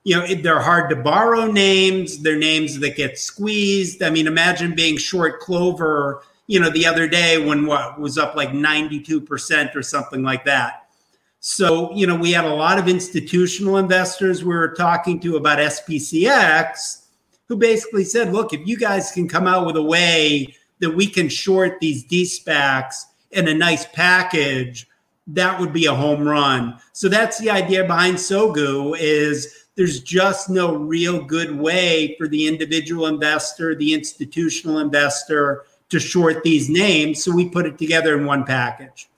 you 0.07 0.15
know, 0.15 0.25
they're 0.35 0.61
hard 0.61 0.89
to 0.89 0.95
borrow 0.95 1.51
names. 1.51 2.19
They're 2.19 2.37
names 2.37 2.79
that 2.79 2.95
get 2.95 3.19
squeezed. 3.19 4.01
I 4.01 4.09
mean, 4.09 4.25
imagine 4.25 4.73
being 4.73 4.95
short 4.95 5.41
Clover, 5.41 6.23
you 6.45 6.61
know, 6.61 6.69
the 6.69 6.85
other 6.85 7.09
day 7.09 7.45
when 7.45 7.65
what 7.65 7.99
was 7.99 8.17
up 8.17 8.33
like 8.33 8.51
92% 8.51 9.75
or 9.75 9.83
something 9.83 10.23
like 10.23 10.45
that. 10.45 10.87
So, 11.41 11.93
you 11.93 12.07
know, 12.07 12.15
we 12.15 12.31
had 12.31 12.45
a 12.45 12.55
lot 12.55 12.79
of 12.79 12.87
institutional 12.87 13.75
investors 13.75 14.45
we 14.45 14.55
were 14.55 14.73
talking 14.75 15.19
to 15.19 15.35
about 15.35 15.59
SPCX 15.59 17.06
who 17.47 17.57
basically 17.57 18.03
said, 18.03 18.33
look, 18.33 18.53
if 18.53 18.65
you 18.67 18.77
guys 18.77 19.11
can 19.11 19.27
come 19.27 19.47
out 19.47 19.65
with 19.65 19.77
a 19.77 19.83
way 19.83 20.55
that 20.79 20.91
we 20.91 21.07
can 21.07 21.29
short 21.29 21.79
these 21.79 22.05
DSPACs 22.05 22.95
in 23.31 23.47
a 23.47 23.53
nice 23.53 23.85
package, 23.85 24.87
that 25.27 25.59
would 25.59 25.73
be 25.73 25.85
a 25.85 25.93
home 25.93 26.27
run. 26.27 26.79
So 26.93 27.09
that's 27.09 27.37
the 27.39 27.49
idea 27.49 27.83
behind 27.83 28.17
SOGU 28.17 28.97
is 28.99 29.65
there's 29.75 30.01
just 30.01 30.49
no 30.49 30.75
real 30.75 31.23
good 31.23 31.57
way 31.57 32.15
for 32.17 32.27
the 32.27 32.47
individual 32.47 33.07
investor, 33.07 33.75
the 33.75 33.93
institutional 33.93 34.79
investor 34.79 35.65
to 35.89 35.99
short 35.99 36.43
these 36.43 36.69
names. 36.69 37.23
So 37.23 37.33
we 37.33 37.49
put 37.49 37.65
it 37.65 37.77
together 37.77 38.17
in 38.17 38.25
one 38.25 38.43
package. 38.43 39.09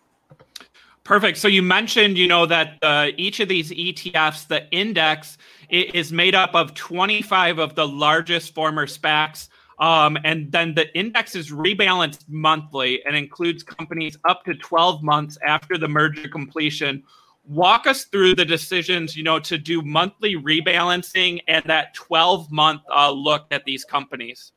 Perfect. 1.04 1.38
So 1.40 1.48
you 1.48 1.64
mentioned, 1.64 2.18
you 2.18 2.28
know, 2.28 2.46
that 2.46 2.78
uh, 2.84 3.08
each 3.18 3.40
of 3.40 3.48
these 3.48 3.72
ETFs, 3.72 4.48
the 4.48 4.70
index 4.70 5.38
is 5.70 6.12
made 6.12 6.36
up 6.36 6.56
of 6.56 6.74
25 6.74 7.60
of 7.60 7.76
the 7.76 7.88
largest 7.88 8.54
former 8.54 8.88
SPACs. 8.88 9.50
Um, 9.80 10.18
and 10.26 10.52
then 10.52 10.74
the 10.76 10.94
index 10.98 11.36
is 11.36 11.52
rebalanced 11.52 12.26
monthly 12.28 13.04
and 13.06 13.16
includes 13.16 13.64
companies 13.64 14.18
up 14.28 14.44
to 14.44 14.54
12 14.56 15.04
months 15.04 15.38
after 15.46 15.78
the 15.78 15.88
merger 15.88 16.28
completion 16.28 17.04
walk 17.50 17.88
us 17.88 18.06
through 18.06 18.36
the 18.36 18.46
decisions 18.46 19.16
you 19.16 19.24
know 19.24 19.40
to 19.40 19.58
do 19.58 19.82
monthly 19.82 20.36
rebalancing 20.36 21.40
and 21.48 21.66
that 21.66 21.94
12 21.96 22.52
month 22.52 22.82
uh, 22.94 23.10
look 23.10 23.48
at 23.50 23.66
these 23.66 23.84
companies 23.84 24.52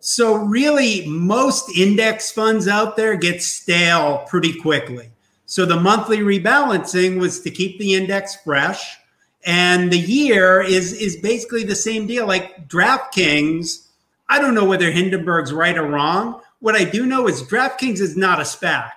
so 0.00 0.34
really 0.34 1.06
most 1.06 1.70
index 1.76 2.32
funds 2.32 2.66
out 2.66 2.96
there 2.96 3.14
get 3.14 3.40
stale 3.40 4.24
pretty 4.28 4.58
quickly 4.60 5.10
so 5.46 5.64
the 5.64 5.78
monthly 5.78 6.18
rebalancing 6.18 7.20
was 7.20 7.40
to 7.40 7.50
keep 7.50 7.78
the 7.78 7.94
index 7.94 8.34
fresh 8.34 8.96
and 9.44 9.92
the 9.92 9.98
year 9.98 10.60
is 10.62 10.92
is 10.92 11.16
basically 11.16 11.64
the 11.64 11.76
same 11.76 12.06
deal. 12.06 12.26
Like 12.26 12.68
draftkings 12.68 13.80
i 14.28 14.40
don't 14.40 14.54
know 14.54 14.64
whether 14.64 14.90
hindenburg's 14.90 15.52
right 15.52 15.76
or 15.76 15.86
wrong. 15.86 16.40
What 16.60 16.74
i 16.74 16.84
do 16.84 17.06
know 17.06 17.28
is 17.28 17.42
draftkings 17.42 18.00
is 18.00 18.16
not 18.16 18.40
a 18.40 18.44
spac. 18.44 18.90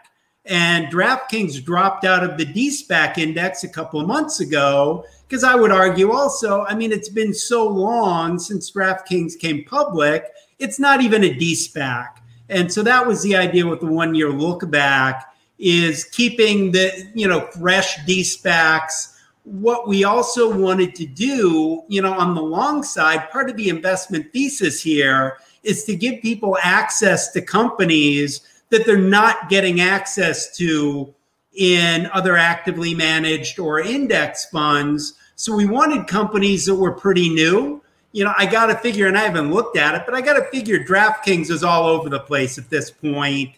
And 0.48 0.88
DraftKings 0.88 1.64
dropped 1.64 2.06
out 2.06 2.24
of 2.24 2.38
the 2.38 2.46
DSPAC 2.46 3.18
index 3.18 3.66
a 3.66 3.70
couple 3.70 4.00
of 4.00 4.08
months 4.08 4.40
ago 4.40 5.04
because 5.28 5.44
I 5.44 5.56
would 5.56 5.72
argue 5.72 6.12
also, 6.12 6.64
I 6.64 6.74
mean, 6.74 6.94
it's 6.94 7.10
been 7.10 7.34
so 7.34 7.68
long 7.68 8.40
since 8.40 8.72
DraftKings 8.72 9.38
came 9.38 9.66
public, 9.66 10.32
it's 10.58 10.80
not 10.80 11.02
even 11.02 11.26
a 11.26 11.34
DSPAC. 11.34 12.08
And 12.48 12.72
so 12.72 12.82
that 12.84 13.06
was 13.06 13.22
the 13.24 13.36
idea 13.36 13.68
with 13.68 13.82
the 13.82 13.88
one 13.88 14.16
year 14.16 14.30
look 14.30 14.70
back 14.72 15.34
is 15.60 16.06
keeping 16.06 16.72
the, 16.72 17.12
you 17.14 17.28
know, 17.28 17.48
fresh 17.48 17.98
DSPACs 18.06 19.17
what 19.48 19.88
we 19.88 20.04
also 20.04 20.54
wanted 20.54 20.94
to 20.96 21.06
do, 21.06 21.82
you 21.88 22.02
know, 22.02 22.12
on 22.12 22.36
the 22.36 22.42
long 22.42 22.84
side, 22.84 23.30
part 23.30 23.50
of 23.50 23.56
the 23.56 23.70
investment 23.70 24.32
thesis 24.34 24.82
here 24.84 25.38
is 25.64 25.86
to 25.86 25.96
give 25.96 26.22
people 26.22 26.58
access 26.62 27.32
to 27.32 27.42
companies 27.42 28.42
that 28.72 28.86
they're 28.86 28.98
not 28.98 29.48
getting 29.48 29.80
access 29.80 30.56
to 30.58 31.14
in 31.56 32.08
other 32.14 32.36
actively 32.36 32.94
managed 32.94 33.58
or 33.58 33.80
index 33.80 34.46
funds. 34.50 35.14
So 35.38 35.56
we 35.56 35.66
wanted 35.66 36.08
companies 36.08 36.66
that 36.66 36.76
were 36.76 36.92
pretty 36.92 37.30
new. 37.30 37.82
You 38.12 38.26
know, 38.26 38.34
I 38.38 38.48
got 38.48 38.66
to 38.66 38.76
figure, 38.76 39.08
and 39.08 39.18
I 39.18 39.22
haven't 39.22 39.54
looked 39.54 39.78
at 39.78 39.96
it, 39.96 40.02
but 40.06 40.14
I 40.14 40.20
got 40.20 40.34
to 40.34 40.44
figure 40.52 40.84
DraftKings 40.84 41.50
is 41.50 41.64
all 41.64 41.88
over 41.88 42.10
the 42.10 42.20
place 42.20 42.58
at 42.58 42.70
this 42.70 42.92
point 42.92 43.52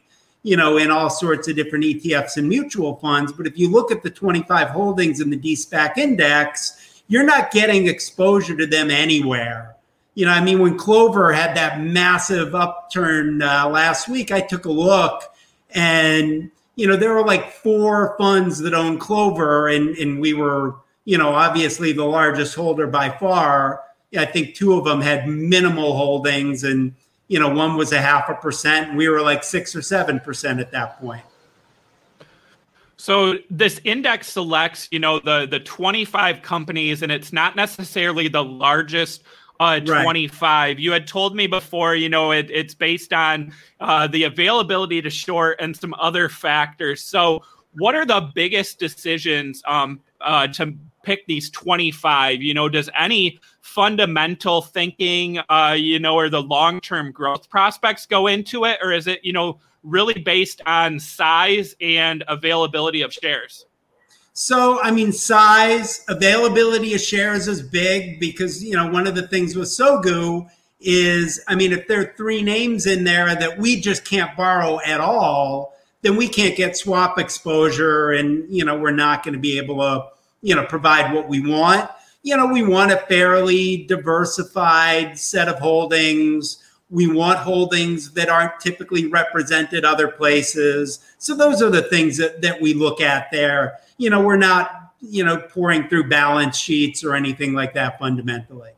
you 0.49 0.57
know, 0.57 0.77
in 0.77 0.89
all 0.89 1.11
sorts 1.11 1.47
of 1.47 1.55
different 1.55 1.85
ETFs 1.85 2.37
and 2.37 2.49
mutual 2.49 2.95
funds. 2.95 3.31
But 3.31 3.45
if 3.45 3.55
you 3.55 3.69
look 3.69 3.91
at 3.91 4.01
the 4.01 4.09
25 4.09 4.69
holdings 4.69 5.21
in 5.21 5.29
the 5.29 5.37
DSPAC 5.37 5.99
index, 5.99 7.03
you're 7.07 7.23
not 7.23 7.51
getting 7.51 7.85
exposure 7.85 8.57
to 8.57 8.65
them 8.65 8.89
anywhere. 8.89 9.75
You 10.15 10.25
know, 10.25 10.31
I 10.31 10.41
mean, 10.43 10.57
when 10.57 10.75
Clover 10.75 11.31
had 11.31 11.55
that 11.55 11.81
massive 11.81 12.55
upturn 12.55 13.43
uh, 13.43 13.69
last 13.69 14.09
week, 14.09 14.31
I 14.31 14.41
took 14.41 14.65
a 14.65 14.71
look 14.71 15.21
and, 15.75 16.49
you 16.75 16.87
know, 16.87 16.95
there 16.95 17.13
were 17.13 17.27
like 17.27 17.51
four 17.51 18.15
funds 18.17 18.57
that 18.57 18.73
own 18.73 18.97
Clover, 18.97 19.67
and, 19.67 19.95
and 19.97 20.19
we 20.19 20.33
were, 20.33 20.77
you 21.05 21.19
know, 21.19 21.29
obviously 21.29 21.93
the 21.93 22.05
largest 22.05 22.55
holder 22.55 22.87
by 22.87 23.11
far. 23.11 23.83
I 24.17 24.25
think 24.25 24.55
two 24.55 24.73
of 24.73 24.83
them 24.83 24.99
had 24.99 25.27
minimal 25.27 25.95
holdings 25.95 26.63
and, 26.63 26.95
you 27.29 27.39
know, 27.39 27.53
one 27.53 27.77
was 27.77 27.93
a 27.93 28.01
half 28.01 28.27
a 28.27 28.33
percent. 28.33 28.89
And 28.89 28.97
we 28.97 29.07
were 29.07 29.21
like 29.21 29.43
six 29.45 29.73
or 29.75 29.81
seven 29.81 30.19
percent 30.19 30.59
at 30.59 30.71
that 30.71 30.99
point. 30.99 31.23
So 32.97 33.35
this 33.49 33.79
index 33.85 34.27
selects, 34.27 34.89
you 34.91 34.99
know, 34.99 35.19
the 35.19 35.47
the 35.49 35.61
25 35.61 36.41
companies, 36.41 37.01
and 37.01 37.11
it's 37.13 37.31
not 37.31 37.55
necessarily 37.55 38.27
the 38.27 38.43
largest 38.43 39.23
uh, 39.59 39.79
25. 39.79 40.41
Right. 40.41 40.79
You 40.79 40.91
had 40.91 41.07
told 41.07 41.35
me 41.35 41.47
before, 41.47 41.95
you 41.95 42.09
know, 42.09 42.31
it, 42.31 42.49
it's 42.49 42.73
based 42.73 43.13
on 43.13 43.53
uh, 43.79 44.07
the 44.07 44.23
availability 44.23 45.01
to 45.01 45.09
short 45.09 45.61
and 45.61 45.75
some 45.75 45.93
other 45.99 46.29
factors. 46.29 47.01
So, 47.01 47.43
what 47.73 47.95
are 47.95 48.05
the 48.05 48.31
biggest 48.33 48.79
decisions 48.79 49.61
um, 49.65 50.01
uh, 50.21 50.47
to 50.47 50.73
pick 51.03 51.25
these 51.27 51.49
25? 51.51 52.41
You 52.41 52.53
know, 52.53 52.67
does 52.67 52.89
any 52.97 53.39
fundamental 53.69 54.61
thinking, 54.61 55.39
uh, 55.49 55.75
you 55.77 55.99
know, 55.99 56.15
or 56.15 56.29
the 56.29 56.41
long 56.41 56.81
term 56.81 57.11
growth 57.11 57.49
prospects 57.49 58.05
go 58.05 58.27
into 58.27 58.65
it? 58.65 58.79
Or 58.81 58.91
is 58.91 59.07
it, 59.07 59.23
you 59.23 59.31
know, 59.31 59.59
really 59.83 60.19
based 60.19 60.61
on 60.65 60.99
size 60.99 61.75
and 61.79 62.23
availability 62.27 63.01
of 63.01 63.13
shares? 63.13 63.65
So, 64.33 64.81
I 64.81 64.91
mean, 64.91 65.11
size, 65.11 66.03
availability 66.07 66.93
of 66.93 67.01
shares 67.01 67.47
is 67.47 67.61
big 67.61 68.19
because, 68.19 68.63
you 68.63 68.75
know, 68.75 68.89
one 68.89 69.05
of 69.05 69.15
the 69.15 69.27
things 69.27 69.55
with 69.55 69.67
Sogu 69.67 70.49
is, 70.79 71.43
I 71.47 71.55
mean, 71.55 71.71
if 71.71 71.87
there 71.87 72.01
are 72.01 72.13
three 72.17 72.41
names 72.41 72.85
in 72.85 73.03
there 73.03 73.35
that 73.35 73.59
we 73.59 73.79
just 73.79 74.05
can't 74.05 74.35
borrow 74.35 74.79
at 74.85 75.01
all, 75.01 75.75
then 76.01 76.15
we 76.15 76.27
can't 76.27 76.55
get 76.55 76.77
swap 76.77 77.19
exposure 77.19 78.11
and, 78.11 78.45
you 78.49 78.63
know, 78.63 78.77
we're 78.77 78.91
not 78.91 79.23
going 79.23 79.33
to 79.33 79.39
be 79.39 79.57
able 79.57 79.77
to, 79.77 80.05
you 80.41 80.55
know, 80.55 80.65
provide 80.65 81.13
what 81.13 81.27
we 81.27 81.45
want 81.45 81.89
you 82.23 82.35
know, 82.35 82.47
we 82.47 82.63
want 82.63 82.91
a 82.91 82.97
fairly 82.97 83.85
diversified 83.85 85.17
set 85.17 85.47
of 85.47 85.59
holdings. 85.59 86.63
We 86.89 87.07
want 87.07 87.39
holdings 87.39 88.11
that 88.13 88.29
aren't 88.29 88.59
typically 88.59 89.07
represented 89.07 89.85
other 89.85 90.09
places. 90.09 90.99
So 91.17 91.35
those 91.35 91.61
are 91.61 91.69
the 91.69 91.83
things 91.83 92.17
that, 92.17 92.41
that 92.41 92.59
we 92.59 92.73
look 92.73 92.99
at 92.99 93.31
there. 93.31 93.79
You 93.97 94.09
know, 94.09 94.21
we're 94.21 94.37
not, 94.37 94.93
you 94.99 95.23
know, 95.23 95.37
pouring 95.37 95.87
through 95.87 96.09
balance 96.09 96.57
sheets 96.57 97.03
or 97.03 97.15
anything 97.15 97.53
like 97.53 97.73
that 97.75 97.99
fundamentally. 97.99 98.71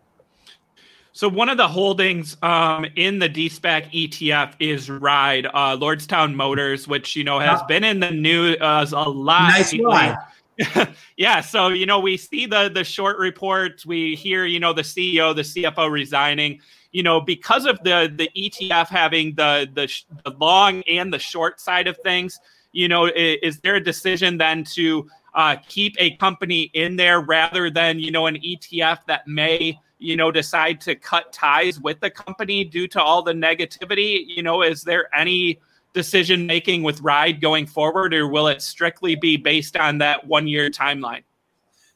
So 1.13 1.27
one 1.27 1.49
of 1.49 1.57
the 1.57 1.67
holdings 1.67 2.37
um, 2.41 2.85
in 2.95 3.19
the 3.19 3.29
DSPAC 3.29 3.91
ETF 3.91 4.53
is 4.59 4.89
Ride, 4.89 5.45
uh, 5.45 5.77
Lordstown 5.77 6.35
Motors, 6.35 6.87
which 6.87 7.15
you 7.15 7.23
know 7.23 7.37
has 7.37 7.61
been 7.63 7.83
in 7.83 7.99
the 7.99 8.11
news 8.11 8.57
uh, 8.61 8.85
a 8.91 9.09
lot. 9.09 9.49
Nice 9.49 9.77
ride. 9.77 10.15
yeah, 11.17 11.41
so 11.41 11.69
you 11.69 11.85
know 11.85 11.99
we 11.99 12.17
see 12.17 12.45
the 12.45 12.69
the 12.69 12.83
short 12.83 13.17
reports, 13.17 13.85
we 13.85 14.15
hear 14.15 14.45
you 14.45 14.59
know 14.59 14.73
the 14.73 14.81
CEO, 14.81 15.35
the 15.35 15.41
CFO 15.41 15.89
resigning. 15.89 16.59
You 16.91 17.03
know 17.03 17.21
because 17.21 17.65
of 17.65 17.81
the 17.83 18.11
the 18.13 18.29
ETF 18.37 18.87
having 18.87 19.35
the 19.35 19.69
the, 19.73 19.91
the 20.25 20.35
long 20.37 20.83
and 20.83 21.13
the 21.13 21.19
short 21.19 21.59
side 21.59 21.87
of 21.87 21.97
things. 21.97 22.39
You 22.73 22.87
know, 22.87 23.05
is, 23.05 23.37
is 23.43 23.59
there 23.59 23.75
a 23.75 23.83
decision 23.83 24.37
then 24.37 24.63
to 24.75 25.09
uh, 25.33 25.57
keep 25.67 25.95
a 25.99 26.15
company 26.17 26.63
in 26.73 26.95
there 26.95 27.21
rather 27.21 27.69
than 27.69 27.99
you 27.99 28.11
know 28.11 28.27
an 28.27 28.35
ETF 28.35 28.99
that 29.07 29.27
may 29.27 29.79
you 29.99 30.15
know 30.15 30.31
decide 30.31 30.81
to 30.81 30.95
cut 30.95 31.31
ties 31.31 31.79
with 31.79 31.99
the 32.01 32.09
company 32.09 32.63
due 32.63 32.87
to 32.89 33.01
all 33.01 33.21
the 33.21 33.33
negativity? 33.33 34.23
You 34.27 34.43
know, 34.43 34.61
is 34.61 34.83
there 34.83 35.13
any 35.15 35.59
decision 35.93 36.45
making 36.45 36.83
with 36.83 37.01
Ride 37.01 37.41
going 37.41 37.67
forward, 37.67 38.13
or 38.13 38.27
will 38.27 38.47
it 38.47 38.61
strictly 38.61 39.15
be 39.15 39.37
based 39.37 39.75
on 39.77 39.97
that 39.99 40.27
one 40.27 40.47
year 40.47 40.69
timeline? 40.69 41.23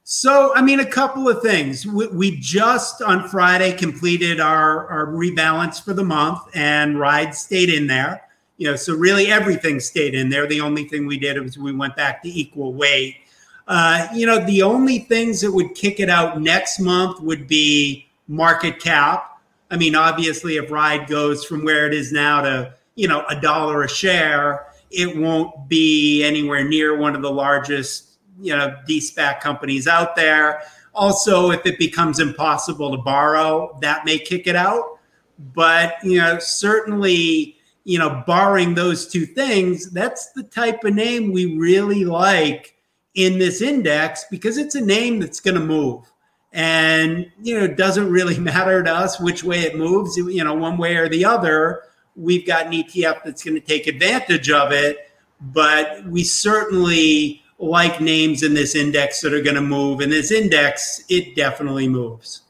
So, 0.08 0.53
I 0.53 0.62
mean, 0.62 0.79
a 0.79 0.86
couple 0.86 1.27
of 1.27 1.41
things. 1.41 1.88
We, 1.88 2.08
we, 2.08 2.39
just 2.39 3.01
on 3.01 3.27
Friday 3.27 3.71
completed 3.71 4.39
our, 4.39 4.88
our 4.88 5.08
rebalance 5.08 5.84
for 5.84 5.93
the 5.93 6.03
month, 6.03 6.41
and 6.53 6.99
Ride 6.99 7.34
stayed 7.34 7.69
in 7.69 7.88
there. 7.88 8.21
You 8.58 8.69
know, 8.69 8.75
so 8.75 8.93
really 8.93 9.31
everything 9.31 9.79
stayed 9.79 10.13
in 10.13 10.29
there. 10.29 10.45
The 10.45 10.62
only 10.62 10.84
thing 10.84 11.08
we 11.08 11.17
did 11.17 11.41
was 11.41 11.58
we 11.58 11.73
went 11.73 11.95
back 11.95 12.21
to 12.21 12.29
equal 12.29 12.73
weight. 12.73 13.17
Uh, 13.67 14.08
you 14.13 14.27
know, 14.27 14.45
the 14.45 14.62
only 14.62 14.99
things 14.99 15.41
that 15.41 15.51
would 15.51 15.73
kick 15.73 15.99
it 15.99 16.10
out 16.10 16.39
next 16.39 16.79
month 16.79 17.19
would 17.21 17.47
be 17.47 18.08
market 18.27 18.79
cap. 18.79 19.41
I 19.71 19.77
mean, 19.77 19.95
obviously, 19.95 20.58
if 20.58 20.69
Ride 20.69 21.08
goes 21.08 21.43
from 21.43 21.65
where 21.65 21.88
it 21.88 21.95
is 21.95 22.12
now 22.12 22.41
to 22.41 22.75
you 22.95 23.08
know 23.08 23.25
a 23.29 23.39
dollar 23.39 23.84
a 23.84 23.89
share, 23.89 24.67
it 24.89 25.17
won't 25.17 25.67
be 25.67 26.23
anywhere 26.23 26.63
near 26.63 26.97
one 26.97 27.15
of 27.15 27.21
the 27.21 27.31
largest 27.31 28.17
you 28.39 28.55
know 28.55 28.75
DSPAC 28.88 29.39
companies 29.39 29.88
out 29.88 30.15
there. 30.15 30.62
Also, 30.93 31.51
if 31.51 31.65
it 31.65 31.77
becomes 31.77 32.19
impossible 32.19 32.95
to 32.95 33.01
borrow, 33.01 33.77
that 33.81 34.05
may 34.05 34.17
kick 34.17 34.47
it 34.47 34.55
out. 34.55 34.99
But 35.53 35.95
you 36.03 36.19
know, 36.19 36.39
certainly, 36.39 37.58
you 37.84 37.99
know, 37.99 38.23
barring 38.25 38.75
those 38.75 39.08
two 39.08 39.25
things, 39.25 39.91
that's 39.91 40.31
the 40.31 40.43
type 40.43 40.84
of 40.86 40.93
name 40.93 41.31
we 41.31 41.58
really 41.58 42.05
like 42.05 42.75
in 43.13 43.39
this 43.39 43.62
index 43.62 44.25
because 44.29 44.58
it's 44.58 44.75
a 44.75 44.81
name 44.81 45.19
that's 45.19 45.39
going 45.39 45.55
to 45.55 45.62
move 45.62 46.05
and 46.51 47.29
you 47.41 47.58
know 47.58 47.65
it 47.65 47.77
doesn't 47.77 48.10
really 48.10 48.38
matter 48.51 48.81
to 48.81 48.91
us 48.91 49.19
which 49.19 49.43
way 49.43 49.62
it 49.62 49.77
moves 49.77 50.17
you 50.17 50.43
know 50.43 50.53
one 50.53 50.77
way 50.77 50.95
or 50.95 51.10
the 51.10 51.23
other 51.23 51.81
we've 52.15 52.45
got 52.45 52.67
an 52.67 52.71
ETF 52.71 53.23
that's 53.23 53.43
going 53.43 53.56
to 53.56 53.65
take 53.65 53.88
advantage 53.88 54.49
of 54.49 54.71
it. 54.71 55.12
But 55.41 56.06
we 56.06 56.23
certainly 56.23 57.43
like 57.60 58.01
names 58.01 58.43
in 58.43 58.54
this 58.54 58.75
index 58.75 59.21
that 59.21 59.34
are 59.34 59.41
going 59.41 59.56
to 59.56 59.62
move. 59.62 60.01
And 60.01 60.12
this 60.12 60.32
index, 60.32 61.04
it 61.10 61.36
definitely 61.36 61.88
moves. 61.88 62.41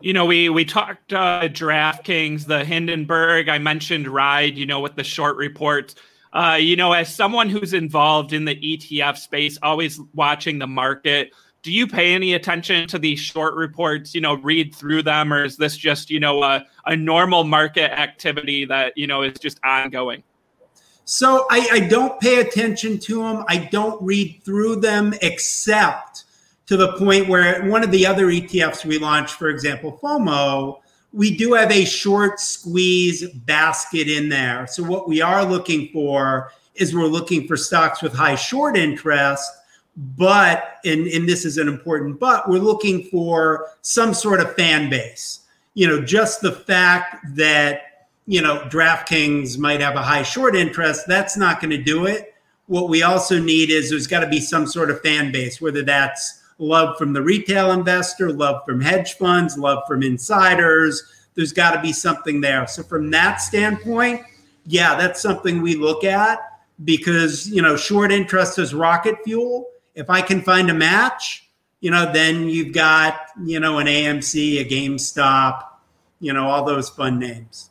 You 0.00 0.12
know, 0.12 0.26
we 0.26 0.50
we 0.50 0.64
talked 0.64 1.12
uh, 1.12 1.42
DraftKings, 1.42 2.46
the 2.46 2.64
Hindenburg. 2.64 3.48
I 3.48 3.58
mentioned 3.58 4.06
Ride. 4.06 4.58
You 4.58 4.66
know, 4.66 4.80
with 4.80 4.96
the 4.96 5.04
short 5.04 5.36
reports. 5.36 5.94
Uh, 6.32 6.58
you 6.60 6.74
know, 6.74 6.92
as 6.92 7.14
someone 7.14 7.48
who's 7.48 7.72
involved 7.72 8.32
in 8.32 8.44
the 8.44 8.56
ETF 8.56 9.16
space, 9.16 9.56
always 9.62 10.00
watching 10.14 10.58
the 10.58 10.66
market, 10.66 11.32
do 11.64 11.72
you 11.72 11.88
pay 11.88 12.14
any 12.14 12.34
attention 12.34 12.86
to 12.86 12.98
these 12.98 13.18
short 13.18 13.54
reports 13.54 14.14
you 14.14 14.20
know 14.20 14.34
read 14.34 14.72
through 14.74 15.02
them 15.02 15.32
or 15.32 15.44
is 15.44 15.56
this 15.56 15.76
just 15.76 16.10
you 16.10 16.20
know 16.20 16.44
a, 16.44 16.64
a 16.86 16.96
normal 16.96 17.42
market 17.42 17.90
activity 17.90 18.64
that 18.66 18.96
you 18.96 19.08
know 19.08 19.22
is 19.22 19.36
just 19.40 19.58
ongoing? 19.64 20.22
So 21.06 21.46
I, 21.50 21.68
I 21.72 21.80
don't 21.80 22.18
pay 22.20 22.40
attention 22.40 22.98
to 23.00 23.22
them 23.22 23.44
i 23.48 23.58
don't 23.58 24.00
read 24.02 24.40
through 24.44 24.76
them 24.76 25.14
except 25.22 26.24
to 26.66 26.76
the 26.76 26.92
point 26.92 27.28
where 27.28 27.68
one 27.68 27.82
of 27.82 27.90
the 27.90 28.06
other 28.06 28.26
etfs 28.28 28.84
we 28.84 28.98
launched 28.98 29.34
for 29.34 29.48
example 29.48 29.98
fomo 30.02 30.80
we 31.14 31.36
do 31.36 31.54
have 31.54 31.70
a 31.70 31.84
short 31.84 32.40
squeeze 32.40 33.30
basket 33.30 34.08
in 34.08 34.28
there. 34.28 34.66
So 34.66 34.82
what 34.82 35.08
we 35.08 35.22
are 35.22 35.44
looking 35.44 35.88
for 35.92 36.50
is 36.74 36.92
we're 36.92 37.06
looking 37.06 37.46
for 37.46 37.56
stocks 37.56 38.02
with 38.02 38.12
high 38.12 38.34
short 38.34 38.76
interest 38.76 39.48
but 39.96 40.78
and, 40.84 41.06
and 41.06 41.28
this 41.28 41.44
is 41.44 41.56
an 41.56 41.68
important 41.68 42.18
but 42.18 42.48
we're 42.48 42.58
looking 42.58 43.04
for 43.04 43.68
some 43.82 44.12
sort 44.12 44.40
of 44.40 44.54
fan 44.54 44.90
base. 44.90 45.40
You 45.74 45.86
know 45.86 46.02
just 46.02 46.40
the 46.40 46.52
fact 46.52 47.24
that 47.36 48.08
you 48.26 48.40
know 48.40 48.60
draftkings 48.68 49.58
might 49.58 49.80
have 49.80 49.96
a 49.96 50.02
high 50.02 50.22
short 50.22 50.56
interest 50.56 51.06
that's 51.06 51.36
not 51.36 51.60
going 51.60 51.70
to 51.70 51.82
do 51.82 52.06
it. 52.06 52.34
What 52.66 52.88
we 52.88 53.02
also 53.02 53.38
need 53.38 53.70
is 53.70 53.90
there's 53.90 54.06
got 54.06 54.20
to 54.20 54.28
be 54.28 54.40
some 54.40 54.66
sort 54.66 54.90
of 54.90 55.00
fan 55.00 55.30
base 55.30 55.60
whether 55.60 55.82
that's 55.82 56.42
love 56.58 56.96
from 56.96 57.12
the 57.12 57.22
retail 57.22 57.72
investor 57.72 58.32
love 58.32 58.62
from 58.64 58.80
hedge 58.80 59.14
funds 59.14 59.58
love 59.58 59.82
from 59.86 60.02
insiders 60.02 61.02
there's 61.34 61.52
got 61.52 61.72
to 61.72 61.80
be 61.80 61.92
something 61.92 62.40
there. 62.40 62.66
So 62.66 62.82
from 62.82 63.10
that 63.10 63.36
standpoint 63.36 64.22
yeah 64.66 64.96
that's 64.96 65.20
something 65.20 65.62
we 65.62 65.76
look 65.76 66.02
at 66.02 66.40
because 66.84 67.48
you 67.48 67.62
know 67.62 67.76
short 67.76 68.10
interest 68.10 68.58
is 68.58 68.74
rocket 68.74 69.16
fuel 69.24 69.68
if 69.94 70.10
I 70.10 70.20
can 70.20 70.42
find 70.42 70.70
a 70.70 70.74
match, 70.74 71.48
you 71.80 71.90
know, 71.90 72.10
then 72.12 72.48
you've 72.48 72.72
got, 72.72 73.20
you 73.44 73.60
know, 73.60 73.78
an 73.78 73.86
AMC, 73.86 74.60
a 74.60 74.64
GameStop, 74.64 75.64
you 76.20 76.32
know, 76.32 76.46
all 76.46 76.64
those 76.64 76.88
fun 76.88 77.18
names. 77.18 77.70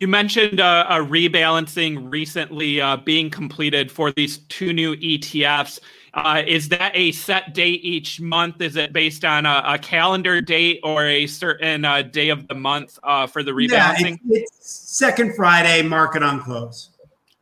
You 0.00 0.08
mentioned 0.08 0.60
uh, 0.60 0.86
a 0.88 0.96
rebalancing 0.96 2.12
recently 2.12 2.80
uh, 2.80 2.96
being 2.96 3.30
completed 3.30 3.90
for 3.90 4.10
these 4.10 4.38
two 4.48 4.72
new 4.72 4.96
ETFs. 4.96 5.80
Uh, 6.14 6.42
is 6.46 6.68
that 6.68 6.92
a 6.94 7.12
set 7.12 7.54
date 7.54 7.80
each 7.84 8.20
month? 8.20 8.60
Is 8.60 8.76
it 8.76 8.92
based 8.92 9.24
on 9.24 9.46
a, 9.46 9.62
a 9.64 9.78
calendar 9.78 10.40
date 10.40 10.80
or 10.82 11.06
a 11.06 11.26
certain 11.26 11.84
uh, 11.84 12.02
day 12.02 12.28
of 12.28 12.48
the 12.48 12.54
month 12.54 12.98
uh, 13.02 13.26
for 13.26 13.42
the 13.42 13.52
rebalancing? 13.52 14.18
Yeah, 14.24 14.38
it's, 14.38 14.52
it's 14.60 14.96
second 14.96 15.36
Friday, 15.36 15.82
market 15.82 16.22
on 16.22 16.42
close. 16.42 16.90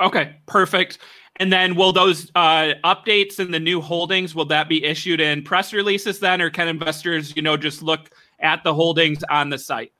Okay, 0.00 0.36
perfect. 0.46 0.98
And 1.40 1.50
then 1.50 1.74
will 1.74 1.92
those 1.92 2.30
uh, 2.34 2.74
updates 2.84 3.38
and 3.38 3.52
the 3.52 3.58
new 3.58 3.80
holdings 3.80 4.34
will 4.34 4.44
that 4.44 4.68
be 4.68 4.84
issued 4.84 5.20
in 5.20 5.42
press 5.42 5.72
releases 5.72 6.20
then, 6.20 6.42
or 6.42 6.50
can 6.50 6.68
investors, 6.68 7.34
you 7.34 7.40
know, 7.40 7.56
just 7.56 7.82
look 7.82 8.10
at 8.40 8.62
the 8.62 8.74
holdings 8.74 9.24
on 9.30 9.48
the 9.48 9.58
site? 9.58 9.90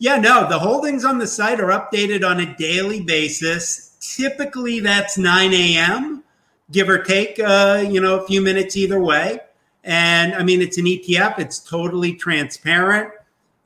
Yeah, 0.00 0.16
no, 0.16 0.48
the 0.48 0.58
holdings 0.58 1.04
on 1.04 1.18
the 1.18 1.26
site 1.28 1.60
are 1.60 1.68
updated 1.68 2.28
on 2.28 2.40
a 2.40 2.56
daily 2.56 3.00
basis. 3.00 3.96
Typically, 4.00 4.80
that's 4.80 5.16
9 5.16 5.54
a.m., 5.54 6.24
give 6.72 6.88
or 6.88 6.98
take, 6.98 7.38
uh, 7.38 7.84
you 7.88 8.00
know, 8.00 8.18
a 8.18 8.26
few 8.26 8.42
minutes 8.42 8.76
either 8.76 9.00
way. 9.00 9.38
And 9.84 10.34
I 10.34 10.42
mean, 10.42 10.60
it's 10.60 10.78
an 10.78 10.86
ETF, 10.86 11.38
it's 11.38 11.60
totally 11.60 12.14
transparent. 12.14 13.12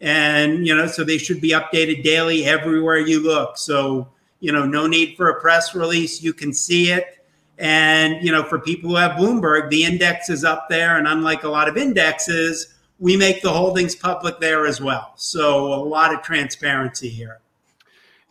And, 0.02 0.66
you 0.66 0.74
know, 0.74 0.86
so 0.86 1.02
they 1.02 1.16
should 1.16 1.40
be 1.40 1.52
updated 1.52 2.02
daily 2.02 2.44
everywhere 2.44 2.98
you 2.98 3.22
look. 3.22 3.56
So, 3.56 4.08
you 4.40 4.52
know, 4.52 4.66
no 4.66 4.86
need 4.86 5.16
for 5.16 5.28
a 5.28 5.40
press 5.40 5.74
release. 5.74 6.22
You 6.22 6.32
can 6.32 6.52
see 6.52 6.90
it. 6.90 7.24
And, 7.58 8.22
you 8.22 8.30
know, 8.30 8.42
for 8.42 8.58
people 8.58 8.90
who 8.90 8.96
have 8.96 9.12
Bloomberg, 9.12 9.70
the 9.70 9.84
index 9.84 10.28
is 10.28 10.44
up 10.44 10.66
there. 10.68 10.98
And 10.98 11.08
unlike 11.08 11.44
a 11.44 11.48
lot 11.48 11.68
of 11.68 11.76
indexes, 11.76 12.74
we 12.98 13.16
make 13.16 13.42
the 13.42 13.52
holdings 13.52 13.94
public 13.94 14.40
there 14.40 14.66
as 14.66 14.80
well. 14.80 15.12
So 15.16 15.72
a 15.72 15.76
lot 15.76 16.12
of 16.14 16.22
transparency 16.22 17.08
here. 17.08 17.40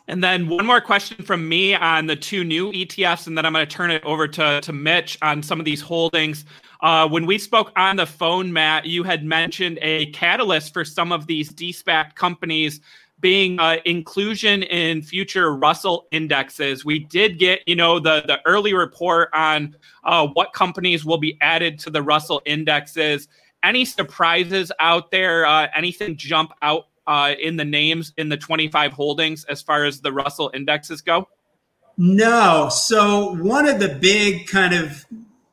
And 0.07 0.23
then 0.23 0.47
one 0.47 0.65
more 0.65 0.81
question 0.81 1.23
from 1.25 1.49
me 1.49 1.73
on 1.73 2.05
the 2.05 2.15
two 2.15 2.43
new 2.43 2.71
ETFs, 2.71 3.25
and 3.25 3.35
then 3.35 3.43
I'm 3.43 3.53
going 3.53 3.65
to 3.65 3.75
turn 3.75 3.89
it 3.89 4.03
over 4.03 4.27
to, 4.27 4.61
to 4.61 4.73
Mitch 4.73 5.17
on 5.23 5.41
some 5.41 5.59
of 5.59 5.65
these 5.65 5.81
holdings. 5.81 6.45
Uh, 6.81 7.07
when 7.07 7.25
we 7.25 7.39
spoke 7.39 7.71
on 7.75 7.95
the 7.95 8.05
phone, 8.05 8.53
Matt, 8.53 8.85
you 8.85 9.01
had 9.01 9.25
mentioned 9.25 9.79
a 9.81 10.05
catalyst 10.11 10.73
for 10.73 10.85
some 10.85 11.11
of 11.11 11.25
these 11.25 11.51
DSPAC 11.51 12.13
companies 12.13 12.81
being 13.19 13.59
uh, 13.59 13.77
inclusion 13.85 14.63
in 14.63 15.01
future 15.01 15.55
Russell 15.55 16.07
indexes. 16.11 16.83
We 16.83 16.99
did 16.99 17.39
get, 17.39 17.61
you 17.65 17.75
know, 17.75 17.99
the 17.99 18.23
the 18.27 18.39
early 18.45 18.73
report 18.73 19.29
on 19.33 19.75
uh, 20.03 20.27
what 20.27 20.53
companies 20.53 21.05
will 21.05 21.17
be 21.17 21.37
added 21.41 21.79
to 21.79 21.89
the 21.89 22.01
Russell 22.01 22.41
indexes 22.45 23.27
any 23.65 23.83
surprises 23.83 24.71
out 24.79 25.11
there? 25.11 25.45
Uh, 25.45 25.67
anything 25.75 26.15
jump 26.15 26.51
out 26.61 26.87
uh, 27.07 27.33
in 27.39 27.57
the 27.57 27.65
names 27.65 28.13
in 28.17 28.29
the 28.29 28.37
25 28.37 28.93
holdings 28.93 29.43
as 29.45 29.61
far 29.61 29.83
as 29.83 30.01
the 30.01 30.13
Russell 30.13 30.51
indexes 30.53 31.01
go? 31.01 31.27
No. 31.97 32.69
So 32.71 33.33
one 33.41 33.67
of 33.67 33.79
the 33.79 33.89
big 33.89 34.47
kind 34.47 34.73
of 34.73 35.05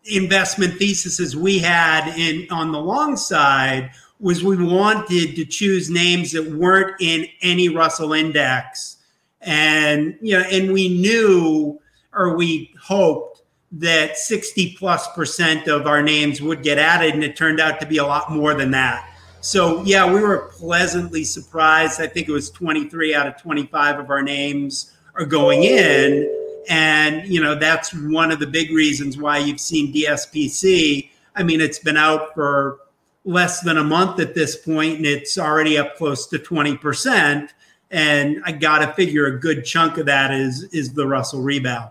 investment 0.05 0.75
theses 0.75 1.37
we 1.37 1.59
had 1.59 2.15
in 2.19 2.49
on 2.51 2.73
the 2.73 2.81
long 2.81 3.17
side 3.17 3.91
was 4.23 4.43
we 4.43 4.57
wanted 4.57 5.37
to 5.37 5.45
choose 5.45 5.91
names 5.91 6.33
that 6.33 6.51
weren't 6.53 6.99
in 7.01 7.27
any 7.43 7.69
Russell 7.69 8.15
index. 8.15 8.97
And 9.43 10.17
you 10.23 10.39
know, 10.39 10.45
and 10.45 10.73
we 10.73 10.89
knew 10.89 11.79
or 12.15 12.37
we 12.37 12.73
hoped 12.81 13.43
that 13.73 14.17
60 14.17 14.77
plus 14.79 15.09
percent 15.15 15.67
of 15.67 15.87
our 15.87 16.03
names 16.03 16.41
would 16.41 16.63
get 16.63 16.79
added, 16.79 17.15
and 17.15 17.25
it 17.25 17.37
turned 17.37 17.59
out 17.59 17.81
to 17.81 17.87
be 17.87 17.99
a 17.99 18.05
lot 18.05 18.31
more 18.31 18.55
than 18.55 18.71
that. 18.71 19.09
So, 19.41 19.83
yeah, 19.83 20.11
we 20.11 20.21
were 20.21 20.51
pleasantly 20.57 21.25
surprised. 21.25 22.01
I 22.01 22.07
think 22.07 22.29
it 22.29 22.33
was 22.33 22.49
23 22.51 23.15
out 23.15 23.27
of 23.27 23.37
25 23.39 23.99
of 23.99 24.11
our 24.11 24.23
names 24.23 24.93
are 25.17 25.25
going 25.25 25.65
in. 25.65 26.31
And, 26.69 27.27
you 27.27 27.43
know, 27.43 27.57
that's 27.57 27.93
one 27.93 28.31
of 28.31 28.39
the 28.39 28.47
big 28.47 28.71
reasons 28.71 29.19
why 29.19 29.39
you've 29.39 29.59
seen 29.59 29.93
DSPC. 29.93 31.11
I 31.35 31.43
mean, 31.43 31.61
it's 31.61 31.81
been 31.81 31.97
out 31.97 32.35
for 32.35 32.79
less 33.25 33.61
than 33.61 33.79
a 33.79 33.85
month 33.85 34.21
at 34.21 34.35
this 34.35 34.57
point, 34.57 34.97
and 34.97 35.07
it's 35.07 35.39
already 35.39 35.79
up 35.79 35.97
close 35.97 36.27
to 36.29 36.39
20%. 36.39 37.49
And 37.91 38.43
I 38.45 38.53
got 38.53 38.79
to 38.79 38.93
figure 38.95 39.27
a 39.27 39.39
good 39.39 39.65
chunk 39.65 39.99
of 39.99 40.07
that 40.07 40.33
is, 40.33 40.65
is 40.73 40.93
the 40.95 41.07
Russell 41.07 41.43
rebound. 41.43 41.91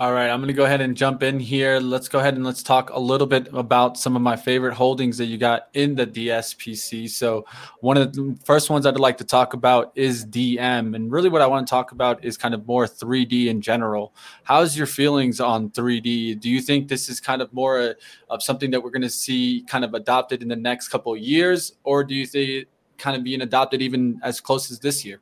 All 0.00 0.12
right, 0.12 0.30
I'm 0.30 0.38
going 0.38 0.46
to 0.46 0.54
go 0.54 0.64
ahead 0.64 0.80
and 0.80 0.96
jump 0.96 1.24
in 1.24 1.40
here. 1.40 1.80
Let's 1.80 2.06
go 2.06 2.20
ahead 2.20 2.34
and 2.34 2.44
let's 2.44 2.62
talk 2.62 2.90
a 2.90 3.00
little 3.00 3.26
bit 3.26 3.48
about 3.52 3.98
some 3.98 4.14
of 4.14 4.22
my 4.22 4.36
favorite 4.36 4.74
holdings 4.74 5.18
that 5.18 5.24
you 5.24 5.38
got 5.38 5.70
in 5.74 5.96
the 5.96 6.06
DSPC. 6.06 7.10
So, 7.10 7.44
one 7.80 7.96
of 7.96 8.12
the 8.12 8.38
first 8.44 8.70
ones 8.70 8.86
I'd 8.86 8.96
like 8.96 9.18
to 9.18 9.24
talk 9.24 9.54
about 9.54 9.90
is 9.96 10.24
DM. 10.24 10.94
And 10.94 11.10
really, 11.10 11.28
what 11.28 11.42
I 11.42 11.48
want 11.48 11.66
to 11.66 11.70
talk 11.70 11.90
about 11.90 12.24
is 12.24 12.36
kind 12.36 12.54
of 12.54 12.64
more 12.64 12.86
3D 12.86 13.48
in 13.48 13.60
general. 13.60 14.14
How's 14.44 14.78
your 14.78 14.86
feelings 14.86 15.40
on 15.40 15.70
3D? 15.70 16.38
Do 16.38 16.48
you 16.48 16.60
think 16.60 16.86
this 16.86 17.08
is 17.08 17.18
kind 17.18 17.42
of 17.42 17.52
more 17.52 17.96
of 18.30 18.40
something 18.40 18.70
that 18.70 18.80
we're 18.80 18.90
going 18.90 19.02
to 19.02 19.10
see 19.10 19.64
kind 19.66 19.84
of 19.84 19.94
adopted 19.94 20.42
in 20.42 20.48
the 20.48 20.54
next 20.54 20.90
couple 20.90 21.16
years? 21.16 21.72
Or 21.82 22.04
do 22.04 22.14
you 22.14 22.24
think 22.24 22.50
it 22.50 22.68
kind 22.98 23.16
of 23.16 23.24
being 23.24 23.40
adopted 23.40 23.82
even 23.82 24.20
as 24.22 24.40
close 24.40 24.70
as 24.70 24.78
this 24.78 25.04
year? 25.04 25.20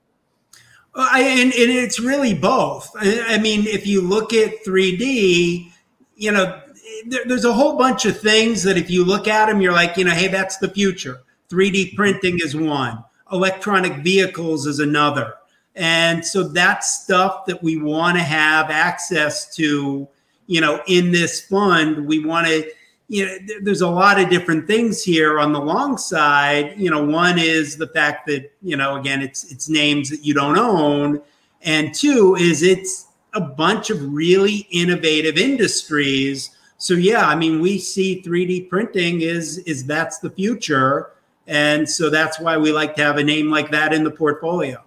I, 0.96 1.20
and, 1.20 1.52
and 1.52 1.70
it's 1.70 2.00
really 2.00 2.34
both. 2.34 2.90
I, 2.98 3.34
I, 3.34 3.38
mean, 3.38 3.66
if 3.66 3.86
you 3.86 4.00
look 4.00 4.32
at 4.32 4.64
3D, 4.64 5.70
you 6.16 6.32
know, 6.32 6.60
there, 7.06 7.24
there's 7.26 7.44
a 7.44 7.52
whole 7.52 7.76
bunch 7.76 8.06
of 8.06 8.18
things 8.18 8.62
that 8.62 8.78
if 8.78 8.90
you 8.90 9.04
look 9.04 9.28
at 9.28 9.46
them, 9.46 9.60
you're 9.60 9.72
like, 9.72 9.96
you 9.96 10.04
know, 10.04 10.12
hey, 10.12 10.28
that's 10.28 10.56
the 10.56 10.68
future. 10.68 11.20
3D 11.50 11.72
mm-hmm. 11.72 11.96
printing 11.96 12.38
is 12.42 12.56
one, 12.56 13.04
electronic 13.30 14.02
vehicles 14.02 14.66
is 14.66 14.78
another. 14.78 15.34
And 15.74 16.24
so 16.24 16.42
that's 16.42 17.02
stuff 17.02 17.44
that 17.46 17.62
we 17.62 17.76
want 17.76 18.16
to 18.16 18.22
have 18.22 18.70
access 18.70 19.54
to, 19.56 20.08
you 20.46 20.60
know, 20.60 20.80
in 20.86 21.12
this 21.12 21.42
fund. 21.42 22.06
We 22.06 22.24
want 22.24 22.46
to 22.46 22.70
you 23.08 23.24
know, 23.24 23.36
there's 23.62 23.82
a 23.82 23.88
lot 23.88 24.20
of 24.20 24.28
different 24.28 24.66
things 24.66 25.02
here 25.02 25.38
on 25.38 25.52
the 25.52 25.60
long 25.60 25.96
side. 25.96 26.74
You 26.76 26.90
know, 26.90 27.04
one 27.04 27.38
is 27.38 27.76
the 27.76 27.86
fact 27.88 28.26
that 28.26 28.52
you 28.62 28.76
know, 28.76 28.96
again, 28.96 29.22
it's 29.22 29.50
it's 29.50 29.68
names 29.68 30.10
that 30.10 30.24
you 30.24 30.34
don't 30.34 30.58
own, 30.58 31.22
and 31.62 31.94
two 31.94 32.36
is 32.36 32.62
it's 32.62 33.06
a 33.34 33.40
bunch 33.40 33.90
of 33.90 34.12
really 34.12 34.66
innovative 34.70 35.36
industries. 35.36 36.50
So 36.78 36.94
yeah, 36.94 37.26
I 37.26 37.36
mean, 37.36 37.60
we 37.60 37.78
see 37.78 38.22
3D 38.22 38.68
printing 38.68 39.20
is 39.20 39.58
is 39.58 39.84
that's 39.84 40.18
the 40.18 40.30
future, 40.30 41.12
and 41.46 41.88
so 41.88 42.10
that's 42.10 42.40
why 42.40 42.56
we 42.56 42.72
like 42.72 42.96
to 42.96 43.04
have 43.04 43.18
a 43.18 43.24
name 43.24 43.50
like 43.50 43.70
that 43.70 43.92
in 43.92 44.02
the 44.02 44.10
portfolio. 44.10 44.82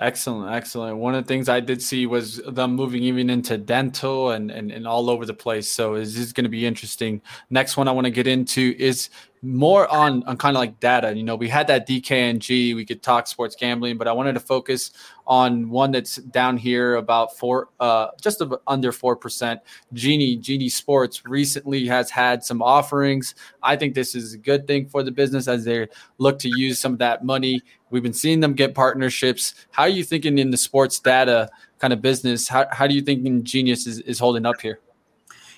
Excellent, 0.00 0.50
excellent. 0.54 0.96
One 0.96 1.14
of 1.14 1.24
the 1.24 1.28
things 1.28 1.50
I 1.50 1.60
did 1.60 1.82
see 1.82 2.06
was 2.06 2.38
them 2.38 2.74
moving 2.74 3.02
even 3.02 3.28
into 3.28 3.58
dental 3.58 4.30
and, 4.30 4.50
and, 4.50 4.72
and 4.72 4.86
all 4.86 5.10
over 5.10 5.26
the 5.26 5.34
place. 5.34 5.70
So 5.70 5.98
this 5.98 6.16
is 6.16 6.32
going 6.32 6.44
to 6.44 6.50
be 6.50 6.64
interesting. 6.64 7.20
Next 7.50 7.76
one 7.76 7.86
I 7.86 7.92
want 7.92 8.06
to 8.06 8.10
get 8.10 8.26
into 8.26 8.74
is 8.78 9.10
more 9.42 9.88
on, 9.88 10.22
on 10.24 10.36
kind 10.36 10.54
of 10.54 10.60
like 10.60 10.78
data. 10.80 11.16
You 11.16 11.22
know, 11.22 11.34
we 11.34 11.48
had 11.48 11.66
that 11.68 11.88
DKNG, 11.88 12.74
we 12.74 12.84
could 12.84 13.02
talk 13.02 13.26
sports 13.26 13.56
gambling, 13.56 13.96
but 13.96 14.06
I 14.06 14.12
wanted 14.12 14.34
to 14.34 14.40
focus 14.40 14.90
on 15.26 15.70
one 15.70 15.92
that's 15.92 16.16
down 16.16 16.58
here 16.58 16.96
about 16.96 17.38
four, 17.38 17.68
uh, 17.80 18.08
just 18.20 18.42
under 18.66 18.92
4%. 18.92 19.58
Genie, 19.94 20.36
Genie 20.36 20.68
Sports 20.68 21.24
recently 21.24 21.86
has 21.86 22.10
had 22.10 22.44
some 22.44 22.60
offerings. 22.60 23.34
I 23.62 23.76
think 23.76 23.94
this 23.94 24.14
is 24.14 24.34
a 24.34 24.38
good 24.38 24.66
thing 24.66 24.86
for 24.86 25.02
the 25.02 25.12
business 25.12 25.48
as 25.48 25.64
they 25.64 25.88
look 26.18 26.38
to 26.40 26.50
use 26.54 26.78
some 26.78 26.92
of 26.92 26.98
that 26.98 27.24
money. 27.24 27.62
We've 27.88 28.02
been 28.02 28.12
seeing 28.12 28.40
them 28.40 28.52
get 28.52 28.74
partnerships. 28.74 29.54
How 29.70 29.84
are 29.84 29.88
you 29.88 30.04
thinking 30.04 30.38
in 30.38 30.50
the 30.50 30.58
sports 30.58 30.98
data 31.00 31.48
kind 31.78 31.94
of 31.94 32.02
business? 32.02 32.46
How, 32.46 32.66
how 32.70 32.86
do 32.86 32.94
you 32.94 33.00
think 33.00 33.42
Genius 33.44 33.86
is, 33.86 34.00
is 34.00 34.18
holding 34.18 34.44
up 34.44 34.60
here? 34.60 34.80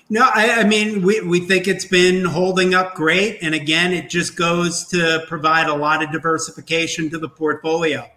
No, 0.09 0.29
I, 0.33 0.59
I, 0.59 0.63
mean, 0.63 1.01
we, 1.01 1.21
we 1.21 1.39
think 1.39 1.67
it's 1.67 1.85
been 1.85 2.25
holding 2.25 2.73
up 2.73 2.93
great. 2.93 3.39
And 3.41 3.55
again, 3.55 3.93
it 3.93 4.09
just 4.09 4.35
goes 4.35 4.85
to 4.87 5.23
provide 5.27 5.67
a 5.67 5.73
lot 5.73 6.03
of 6.03 6.11
diversification 6.11 7.09
to 7.11 7.17
the 7.17 7.29
portfolio. 7.29 8.07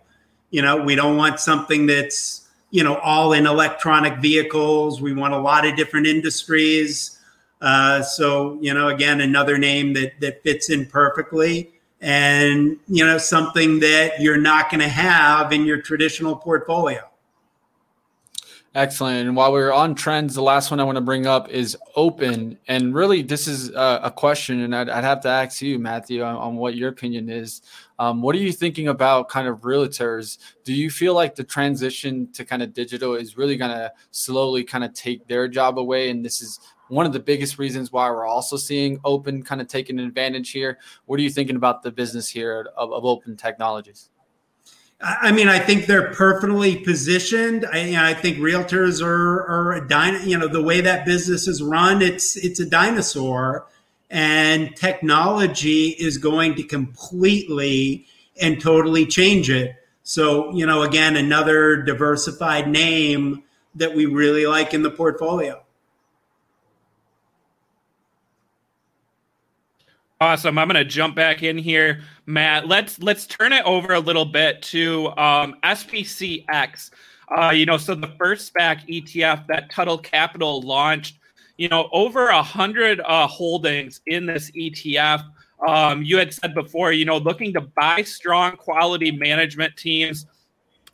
You 0.51 0.63
know, 0.63 0.77
we 0.77 0.95
don't 0.95 1.17
want 1.17 1.41
something 1.41 1.87
that's, 1.87 2.49
you 2.71 2.83
know, 2.83 2.97
all 2.97 3.33
in 3.33 3.47
electronic 3.47 4.19
vehicles. 4.19 5.01
We 5.01 5.15
want 5.15 5.35
a 5.35 5.39
lot 5.39 5.67
of 5.67 5.77
different 5.77 6.07
industries. 6.07 7.19
Uh, 7.61 8.03
so, 8.03 8.59
you 8.61 8.75
know, 8.75 8.89
again, 8.89 9.21
another 9.21 9.57
name 9.57 9.95
that, 9.95 10.21
that 10.21 10.43
fits 10.43 10.69
in 10.69 10.87
perfectly 10.87 11.73
and, 12.01 12.77
you 12.89 13.05
know, 13.05 13.19
something 13.19 13.81
that 13.81 14.21
you're 14.21 14.37
not 14.37 14.71
going 14.71 14.81
to 14.81 14.89
have 14.89 15.53
in 15.53 15.65
your 15.65 15.81
traditional 15.81 16.37
portfolio. 16.37 17.01
Excellent. 18.77 19.27
And 19.27 19.35
while 19.35 19.53
we're 19.53 19.73
on 19.73 19.95
trends, 19.95 20.35
the 20.35 20.43
last 20.43 20.71
one 20.71 20.81
I 20.81 20.85
want 20.85 20.97
to 20.97 21.01
bring 21.01 21.27
up 21.27 21.49
is 21.49 21.79
open. 21.95 22.59
And 22.69 22.95
really, 22.95 23.23
this 23.23 23.49
is 23.49 23.71
a, 23.71 24.01
a 24.03 24.11
question, 24.11 24.61
and 24.61 24.77
I'd, 24.77 24.91
I'd, 24.91 25.03
have 25.03 25.23
to 25.23 25.31
ask 25.31 25.63
you, 25.63 25.79
Matthew, 25.79 26.23
on, 26.23 26.37
on 26.37 26.57
what 26.57 26.75
your 26.75 26.91
opinion 26.91 27.31
is. 27.31 27.63
Um, 27.99 28.21
what 28.21 28.35
are 28.35 28.39
you 28.39 28.53
thinking 28.53 28.89
about 28.89 29.31
kind 29.31 29.49
of 29.49 29.61
realtors? 29.61 30.37
Do 30.65 30.75
you 30.75 30.91
feel 30.91 31.15
like 31.15 31.35
the 31.35 31.43
transition 31.43 32.31
to 32.35 32.45
kind 32.45 32.63
of 32.63 32.75
digital 32.75 33.15
is 33.15 33.39
really 33.39 33.57
going 33.57 33.71
to 33.71 33.91
slowly 34.11 34.63
kind 34.63 34.85
of 34.85 34.93
take 34.93 35.27
their 35.27 35.49
job 35.49 35.79
away? 35.79 36.11
And 36.11 36.23
this 36.23 36.43
is 36.43 36.61
one 36.89 37.07
of 37.07 37.15
the 37.15 37.21
biggest 37.21 37.59
reasons 37.59 37.93
why 37.93 38.11
we're 38.11 38.27
also 38.27 38.59
seeing 38.59 39.01
open 39.07 39.43
kind 39.43 39.63
of 39.63 39.69
taking 39.69 39.99
advantage 39.99 40.51
here. 40.51 40.77
What 41.07 41.19
are 41.19 41.23
you 41.23 41.31
thinking 41.31 41.57
about 41.57 41.83
the 41.83 41.93
business 41.93 42.29
here 42.29 42.69
of, 42.77 42.93
of 42.93 43.07
open 43.07 43.39
technologies? 43.39 44.11
I 45.01 45.31
mean, 45.31 45.47
I 45.47 45.59
think 45.59 45.87
they're 45.87 46.11
perfectly 46.15 46.77
positioned. 46.77 47.67
I, 47.71 47.81
you 47.81 47.93
know, 47.93 48.05
I 48.05 48.15
think 48.15 48.39
realtors 48.39 49.03
are, 49.03 49.43
are 49.47 49.73
a 49.75 49.87
dyna- 49.87 50.25
you 50.25 50.39
know, 50.39 50.49
the 50.49 50.63
way 50.63 50.81
that 50.81 51.05
business 51.05 51.47
is 51.47 51.63
run, 51.63 52.01
it's 52.01 52.37
it's 52.37 52.61
a 52.61 52.67
dinosaur, 52.69 53.67
and 54.11 54.75
technology 54.75 55.89
is 55.89 56.17
going 56.17 56.55
to 56.55 56.63
completely 56.63 58.07
and 58.41 58.61
totally 58.61 59.05
change 59.05 59.51
it. 59.51 59.75
So, 60.03 60.55
you 60.55 60.65
know, 60.65 60.83
again, 60.83 61.17
another 61.17 61.83
diversified 61.83 62.69
name 62.69 63.43
that 63.75 63.95
we 63.95 64.07
really 64.07 64.47
like 64.47 64.73
in 64.73 64.83
the 64.83 64.91
portfolio. 64.91 65.63
Awesome. 70.19 70.57
I'm 70.57 70.67
going 70.67 70.83
to 70.83 70.85
jump 70.85 71.15
back 71.15 71.43
in 71.43 71.59
here, 71.59 72.01
Matt. 72.25 72.67
Let's 72.67 72.99
let's 73.01 73.27
turn 73.27 73.53
it 73.53 73.63
over 73.67 73.93
a 73.93 74.01
little 74.01 74.25
bit 74.25 74.63
to 74.63 75.09
um, 75.19 75.57
SPCX. 75.63 76.91
Uh, 77.37 77.51
you 77.51 77.67
know, 77.67 77.77
so 77.77 77.95
the 77.95 78.15
first 78.19 78.55
SPAC 78.55 78.89
ETF 78.89 79.47
that 79.49 79.71
Tuttle 79.71 79.99
Capital 79.99 80.63
launched, 80.63 81.19
you 81.59 81.69
know, 81.69 81.91
over 81.93 82.29
a 82.29 82.43
hundred 82.43 83.01
uh, 83.05 83.27
holdings 83.27 84.01
in 84.07 84.25
this 84.25 84.51
ETF. 84.53 85.23
Um, 85.69 86.03
you 86.03 86.17
had 86.17 86.33
said 86.33 86.55
before, 86.55 86.93
you 86.93 87.05
know, 87.05 87.19
looking 87.19 87.53
to 87.53 87.61
buy 87.61 88.01
strong 88.01 88.57
quality 88.57 89.11
management 89.11 89.77
teams, 89.77 90.25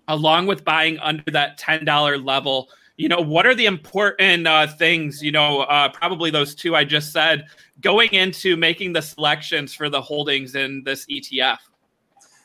along 0.09 0.47
with 0.47 0.65
buying 0.65 0.99
under 0.99 1.31
that 1.31 1.59
ten 1.59 1.85
dollar 1.85 2.19
level 2.19 2.71
you 3.03 3.09
know 3.09 3.21
what 3.21 3.47
are 3.47 3.55
the 3.55 3.67
important 3.67 4.47
uh, 4.47 4.65
things 4.65 5.21
you 5.21 5.33
know 5.33 5.63
uh, 5.63 5.89
probably 5.89 6.31
those 6.31 6.55
two 6.55 6.77
i 6.77 6.85
just 6.85 7.13
said 7.13 7.45
going 7.81 8.09
into 8.11 8.57
making 8.57 8.93
the 8.93 9.03
selections 9.03 9.75
for 9.75 9.89
the 9.91 10.01
holdings 10.01 10.55
in 10.55 10.85
this 10.85 11.05
etf 11.07 11.59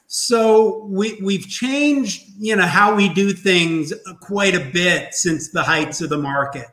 so 0.07 0.83
we 0.85 1.13
we've 1.21 1.47
changed 1.47 2.25
you 2.39 2.55
know 2.55 2.65
how 2.65 2.95
we 2.95 3.07
do 3.07 3.33
things 3.33 3.93
quite 4.19 4.55
a 4.55 4.71
bit 4.71 5.13
since 5.13 5.49
the 5.49 5.61
heights 5.61 6.01
of 6.01 6.09
the 6.09 6.17
market. 6.17 6.65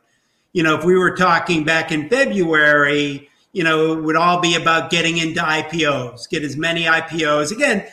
You 0.53 0.63
know 0.63 0.79
if 0.79 0.85
we 0.85 0.97
were 0.97 1.15
talking 1.15 1.65
back 1.65 1.93
in 1.93 2.09
february 2.09 3.29
you 3.53 3.65
know 3.65 3.93
it 3.93 4.03
would 4.03 4.17
all 4.17 4.41
be 4.41 4.55
about 4.55 4.89
getting 4.91 5.19
into 5.19 5.41
ipos 5.41 6.29
get 6.31 6.43
as 6.43 6.57
many 6.57 6.85
ipos 6.85 7.53
again 7.53 7.85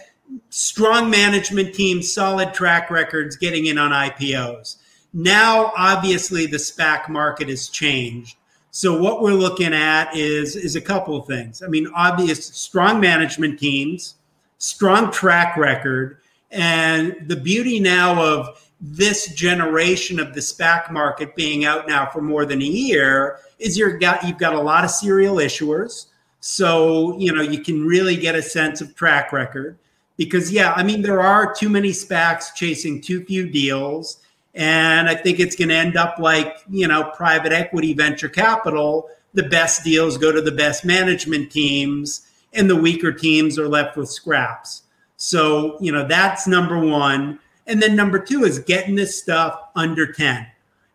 strong 0.50 1.10
management 1.10 1.74
teams 1.76 2.14
solid 2.14 2.54
track 2.54 2.90
records 2.90 3.36
getting 3.36 3.66
in 3.66 3.78
on 3.78 3.92
ipos 3.92 4.78
now, 5.14 5.74
obviously, 5.76 6.46
the 6.46 6.58
SPAC 6.58 7.10
market 7.10 7.50
has 7.50 7.68
changed. 7.68 8.38
So 8.72 9.02
what 9.02 9.22
we're 9.22 9.34
looking 9.34 9.74
at 9.74 10.16
is 10.16 10.56
is 10.56 10.78
a 10.78 10.82
couple 10.82 11.18
of 11.18 11.28
things. 11.28 11.62
I 11.62 11.68
mean, 11.68 11.92
obvious 11.94 12.46
strong 12.46 13.02
management 13.02 13.60
teams, 13.60 14.16
strong 14.60 15.12
track 15.12 15.58
record, 15.58 16.20
and 16.50 17.16
the 17.28 17.36
beauty 17.36 17.82
now 17.82 18.24
of 18.24 18.72
this 18.80 19.28
generation 19.34 20.20
of 20.20 20.34
the 20.34 20.40
SPAC 20.40 20.90
market 20.90 21.36
being 21.36 21.66
out 21.66 21.88
now 21.88 22.06
for 22.06 22.22
more 22.22 22.46
than 22.46 22.62
a 22.62 22.66
year 22.66 23.40
is 23.60 23.78
you're 23.78 23.98
got 23.98 24.24
you've 24.24 24.38
got 24.38 24.54
a 24.54 24.62
lot 24.62 24.86
of 24.86 24.90
serial 24.90 25.36
issuers. 25.36 26.06
So, 26.40 27.18
you 27.20 27.34
know, 27.34 27.44
you 27.44 27.62
can 27.62 27.86
really 27.86 28.16
get 28.16 28.36
a 28.36 28.42
sense 28.42 28.80
of 28.80 28.96
track 28.96 29.34
record 29.34 29.78
because 30.16 30.50
yeah, 30.50 30.72
I 30.78 30.84
mean 30.84 31.02
there 31.02 31.22
are 31.22 31.54
too 31.54 31.70
many 31.70 31.90
SPACs 31.90 32.56
chasing 32.56 33.02
too 33.02 33.26
few 33.26 33.50
deals 33.50 34.21
and 34.54 35.08
I 35.08 35.16
think 35.16 35.40
it's 35.40 35.56
going 35.56 35.70
to 35.70 35.76
end 35.76 35.96
up 35.96 36.20
like, 36.20 36.58
you 36.70 36.88
know, 36.88 37.12
private 37.16 37.54
equity 37.54 37.94
venture 37.94 38.30
capital. 38.30 39.10
The 39.34 39.44
best 39.44 39.84
deals 39.84 40.18
go 40.18 40.32
to 40.32 40.42
the 40.42 40.52
best 40.52 40.84
management 40.84 41.52
teams, 41.52 42.28
and 42.54 42.70
the 42.70 42.76
weaker 42.76 43.14
teams 43.14 43.58
are 43.58 43.70
left 43.70 43.96
with 43.96 44.10
scraps. 44.10 44.84
So, 45.16 45.78
you 45.80 45.92
know, 45.92 46.06
that's 46.06 46.48
number 46.48 46.80
one. 46.80 47.40
And 47.68 47.82
then 47.82 47.96
number 47.96 48.20
two 48.20 48.44
is 48.44 48.60
getting 48.60 48.96
this 48.96 49.22
stuff 49.22 49.58
under 49.76 50.12
10. 50.12 50.48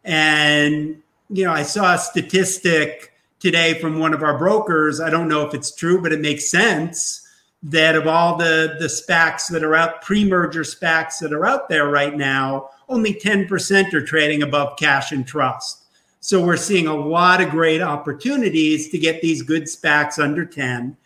And, 0.04 1.02
you 1.30 1.44
know, 1.44 1.52
I 1.52 1.62
saw 1.62 1.94
a 1.94 1.98
statistic 1.98 3.12
today 3.38 3.80
from 3.80 3.98
one 3.98 4.12
of 4.12 4.22
our 4.22 4.36
brokers. 4.36 5.00
I 5.00 5.09
don't 5.09 5.28
know 5.28 5.46
if 5.46 5.54
it's 5.54 5.74
true, 5.74 6.02
but 6.02 6.12
it 6.12 6.20
makes 6.20 6.50
sense 6.50 7.26
that 7.62 7.96
of 7.96 8.07
all 8.07 8.36
the, 8.36 8.76
the 8.78 8.86
SPACs 8.86 9.48
that 9.48 9.64
are 9.64 9.74
out, 9.74 10.02
pre 10.02 10.24
merger 10.24 10.62
SPACs 10.62 11.18
that 11.20 11.32
are 11.32 11.46
out 11.46 11.68
there 11.68 11.88
right 11.88 12.16
now, 12.16 12.70
only 12.89 13.14
10% 13.14 13.93
are 13.95 14.05
trading 14.05 14.43
above 14.43 14.76
cash 14.78 15.12
and 15.12 15.26
trust. 15.26 15.84
So 16.20 16.45
we're 16.45 16.57
seeing 16.57 16.87
a 16.87 16.95
lot 16.95 17.41
of 17.41 17.51
great 17.51 17.80
opportunities 17.80 18.89
to 18.91 18.99
get 18.99 19.22
these 19.22 19.43
good 19.43 19.64
SPACs 19.64 20.18
under 20.18 20.45
10. 20.45 20.97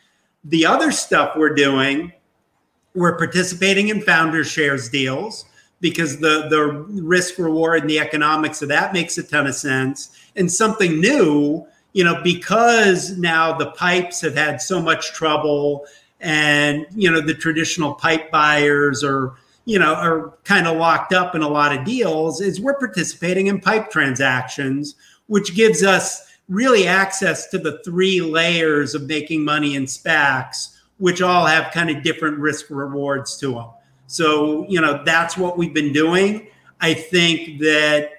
The 0.44 0.64
other 0.64 0.92
stuff 0.92 1.36
we're 1.36 1.54
doing, 1.54 2.12
we're 2.94 3.18
participating 3.18 3.88
in 3.88 4.00
founder 4.00 4.44
shares 4.44 4.88
deals 4.88 5.44
because 5.80 6.18
the, 6.20 6.48
the 6.48 6.66
risk 7.02 7.38
reward 7.38 7.82
and 7.82 7.90
the 7.90 7.98
economics 7.98 8.62
of 8.62 8.68
that 8.68 8.92
makes 8.92 9.18
a 9.18 9.22
ton 9.22 9.46
of 9.46 9.54
sense. 9.54 10.16
And 10.36 10.50
something 10.50 11.00
new, 11.00 11.66
you 11.92 12.04
know, 12.04 12.20
because 12.22 13.16
now 13.18 13.56
the 13.56 13.72
pipes 13.72 14.20
have 14.20 14.34
had 14.34 14.60
so 14.60 14.80
much 14.80 15.12
trouble 15.12 15.86
and, 16.20 16.86
you 16.94 17.10
know, 17.10 17.20
the 17.20 17.34
traditional 17.34 17.94
pipe 17.94 18.30
buyers 18.30 19.02
are 19.02 19.34
you 19.70 19.78
know, 19.78 19.94
are 19.94 20.36
kind 20.42 20.66
of 20.66 20.76
locked 20.76 21.12
up 21.12 21.36
in 21.36 21.42
a 21.42 21.48
lot 21.48 21.72
of 21.72 21.84
deals 21.84 22.40
is 22.40 22.60
we're 22.60 22.74
participating 22.74 23.46
in 23.46 23.60
pipe 23.60 23.88
transactions, 23.88 24.96
which 25.28 25.54
gives 25.54 25.84
us 25.84 26.26
really 26.48 26.88
access 26.88 27.46
to 27.46 27.56
the 27.56 27.80
three 27.84 28.20
layers 28.20 28.96
of 28.96 29.06
making 29.06 29.44
money 29.44 29.76
in 29.76 29.84
SPACs, 29.84 30.76
which 30.98 31.22
all 31.22 31.46
have 31.46 31.72
kind 31.72 31.88
of 31.88 32.02
different 32.02 32.36
risk 32.38 32.66
rewards 32.68 33.38
to 33.38 33.52
them. 33.52 33.68
So, 34.08 34.66
you 34.68 34.80
know, 34.80 35.04
that's 35.04 35.36
what 35.36 35.56
we've 35.56 35.72
been 35.72 35.92
doing. 35.92 36.48
I 36.80 36.92
think 36.92 37.60
that, 37.60 38.10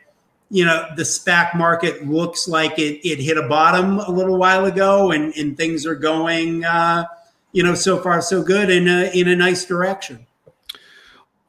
you 0.50 0.64
know, 0.64 0.88
the 0.96 1.04
SPAC 1.04 1.54
market 1.54 2.08
looks 2.08 2.48
like 2.48 2.80
it, 2.80 3.06
it 3.06 3.20
hit 3.20 3.38
a 3.38 3.50
bottom 3.50 4.00
a 4.00 4.10
little 4.10 4.38
while 4.38 4.64
ago 4.64 5.12
and, 5.12 5.36
and 5.36 5.58
things 5.58 5.86
are 5.86 5.96
going, 5.96 6.64
uh, 6.64 7.08
you 7.52 7.62
know, 7.62 7.76
so 7.76 8.02
far 8.02 8.22
so 8.22 8.42
good 8.42 8.70
in 8.70 8.88
a, 8.88 9.12
in 9.14 9.28
a 9.28 9.36
nice 9.36 9.66
direction. 9.66 10.26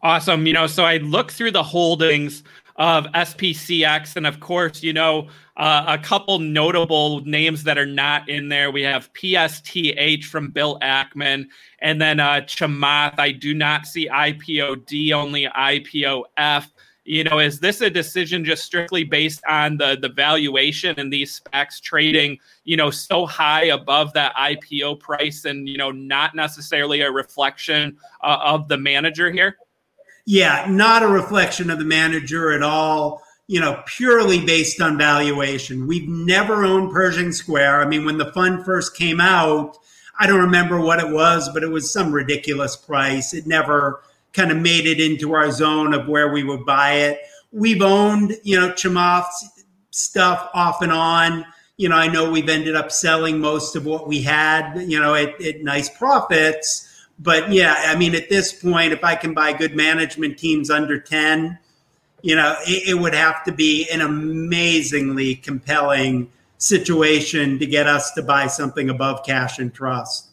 Awesome. 0.03 0.47
You 0.47 0.53
know, 0.53 0.67
so 0.67 0.85
I 0.85 0.97
look 0.97 1.31
through 1.31 1.53
the 1.53 1.63
holdings 1.63 2.43
of 2.77 3.05
SPCX, 3.15 4.17
and 4.17 4.27
of 4.27 4.41
course, 4.41 4.83
you 4.83 4.93
know, 4.93 5.29
uh, 5.57 5.85
a 5.87 5.99
couple 5.99 6.41
notable 6.41 7.21
names 7.25 7.63
that 7.65 7.79
are 7.79 7.87
not 7.87 8.29
in 8.29 8.49
there. 8.49 8.73
We 8.73 8.83
have 8.83 9.13
PSTH 9.13 10.25
from 10.25 10.51
Bill 10.51 10.79
Ackman, 10.83 11.47
and 11.79 12.01
then 12.01 12.19
uh, 12.19 12.41
Chamath. 12.41 13.15
I 13.19 13.31
do 13.31 13.55
not 13.55 13.87
see 13.87 14.09
IPOD, 14.09 15.13
only 15.13 15.45
IPOF. 15.47 16.67
You 17.05 17.25
know, 17.25 17.39
is 17.39 17.61
this 17.61 17.81
a 17.81 17.91
decision 17.91 18.45
just 18.45 18.65
strictly 18.65 19.05
based 19.05 19.43
on 19.49 19.77
the 19.77 19.97
the 20.01 20.09
valuation 20.09 20.99
and 20.99 21.13
these 21.13 21.41
SPACs 21.41 21.81
trading, 21.81 22.39
you 22.65 22.77
know, 22.77 22.91
so 22.91 23.25
high 23.27 23.67
above 23.67 24.13
that 24.15 24.35
IPO 24.35 24.99
price, 24.99 25.45
and 25.45 25.69
you 25.69 25.77
know, 25.79 25.93
not 25.93 26.35
necessarily 26.35 27.03
a 27.03 27.11
reflection 27.11 27.97
uh, 28.23 28.39
of 28.43 28.67
the 28.67 28.79
manager 28.79 29.31
here? 29.31 29.59
Yeah, 30.25 30.67
not 30.69 31.03
a 31.03 31.09
reflection 31.09 31.71
of 31.71 31.79
the 31.79 31.85
manager 31.85 32.53
at 32.53 32.63
all. 32.63 33.23
You 33.49 33.61
know, 33.61 33.83
purely 33.87 34.45
based 34.45 34.81
on 34.81 34.97
valuation. 34.97 35.87
We've 35.87 36.09
never 36.09 36.65
owned 36.65 36.93
Pershing 36.93 37.33
Square. 37.33 37.83
I 37.83 37.87
mean, 37.87 38.05
when 38.05 38.17
the 38.17 38.33
fund 38.33 38.65
first 38.65 38.97
came 38.97 39.21
out, 39.21 39.77
I 40.19 40.27
don't 40.27 40.41
remember 40.41 40.81
what 40.81 41.01
it 41.01 41.11
was, 41.11 41.51
but 41.53 41.63
it 41.63 41.71
was 41.71 41.93
some 41.93 42.13
ridiculous 42.13 42.77
price. 42.77 43.35
It 43.35 43.47
never 43.47 44.01
kind 44.33 44.51
of 44.53 44.59
made 44.59 44.87
it 44.87 45.01
into 45.01 45.35
our 45.35 45.51
zone 45.51 45.93
of 45.93 46.09
where 46.09 46.33
we 46.33 46.45
would 46.45 46.65
buy 46.65 46.95
it. 46.95 47.21
We've 47.51 47.83
owned, 47.83 48.39
you 48.43 48.59
know, 48.59 48.71
Chamath's 48.71 49.65
stuff 49.91 50.49
off 50.55 50.81
and 50.81 50.93
on. 50.93 51.45
You 51.77 51.89
know, 51.89 51.97
I 51.97 52.07
know 52.07 52.31
we've 52.31 52.49
ended 52.49 52.77
up 52.77 52.93
selling 52.93 53.41
most 53.41 53.77
of 53.77 53.85
what 53.85 54.07
we 54.09 54.23
had, 54.23 54.77
you 54.83 55.01
know, 55.01 55.15
at, 55.15 55.39
at 55.43 55.63
nice 55.63 55.91
profits 55.91 56.89
but 57.23 57.53
yeah, 57.53 57.75
I 57.87 57.97
mean, 57.97 58.15
at 58.17 58.29
this 58.29 58.53
point, 58.53 58.93
if 58.93 59.05
I 59.05 59.15
can 59.15 59.33
buy 59.33 59.53
good 59.53 59.77
management 59.77 60.39
teams 60.39 60.71
under 60.71 60.99
10, 60.99 61.57
you 62.23 62.35
know, 62.35 62.57
it, 62.67 62.91
it, 62.91 62.95
would 62.95 63.15
have 63.15 63.45
to 63.45 63.53
be 63.53 63.89
an 63.91 64.01
amazingly 64.01 65.37
compelling 65.37 66.31
situation 66.59 67.61
to 67.61 67.67
get 67.67 67.87
us 67.87 68.13
to 68.13 68.23
buy 68.23 68.49
something 68.49 68.91
above 68.91 69.25
cash 69.25 69.59
and 69.61 69.73
trust. 69.73 70.31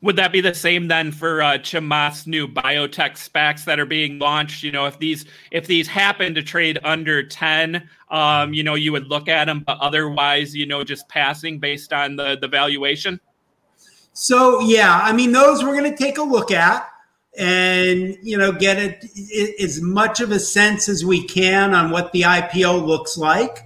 would 0.00 0.16
that 0.16 0.32
be 0.32 0.40
the 0.40 0.54
same 0.54 0.88
then 0.88 1.12
for 1.12 1.42
uh, 1.42 1.58
Chamath's 1.58 2.26
new 2.26 2.48
biotech 2.48 3.12
SPACs 3.12 3.64
that 3.64 3.78
are 3.78 3.86
being 3.86 4.18
launched? 4.18 4.64
You 4.64 4.72
know, 4.72 4.86
if 4.86 4.98
these 4.98 5.26
if 5.52 5.68
these 5.68 5.86
happen 5.86 6.34
to 6.34 6.42
trade 6.42 6.78
under 6.82 7.22
ten, 7.22 7.88
um, 8.10 8.52
you 8.52 8.64
know, 8.64 8.74
you 8.74 8.90
would 8.90 9.06
look 9.06 9.28
at 9.28 9.44
them, 9.44 9.62
but 9.64 9.78
otherwise, 9.80 10.56
you 10.56 10.66
know, 10.66 10.82
just 10.82 11.08
passing 11.08 11.60
based 11.60 11.92
on 11.92 12.16
the 12.16 12.36
the 12.40 12.48
valuation. 12.48 13.20
So 14.20 14.58
yeah, 14.58 15.00
I 15.00 15.12
mean, 15.12 15.30
those 15.30 15.62
we're 15.62 15.76
going 15.76 15.92
to 15.92 15.96
take 15.96 16.18
a 16.18 16.22
look 16.22 16.50
at 16.50 16.90
and 17.38 18.18
you 18.20 18.36
know 18.36 18.50
get 18.50 18.76
it, 18.76 19.04
it, 19.14 19.62
as 19.62 19.80
much 19.80 20.18
of 20.18 20.32
a 20.32 20.40
sense 20.40 20.88
as 20.88 21.04
we 21.04 21.22
can 21.22 21.72
on 21.72 21.90
what 21.90 22.10
the 22.10 22.22
IPO 22.22 22.84
looks 22.84 23.16
like 23.16 23.64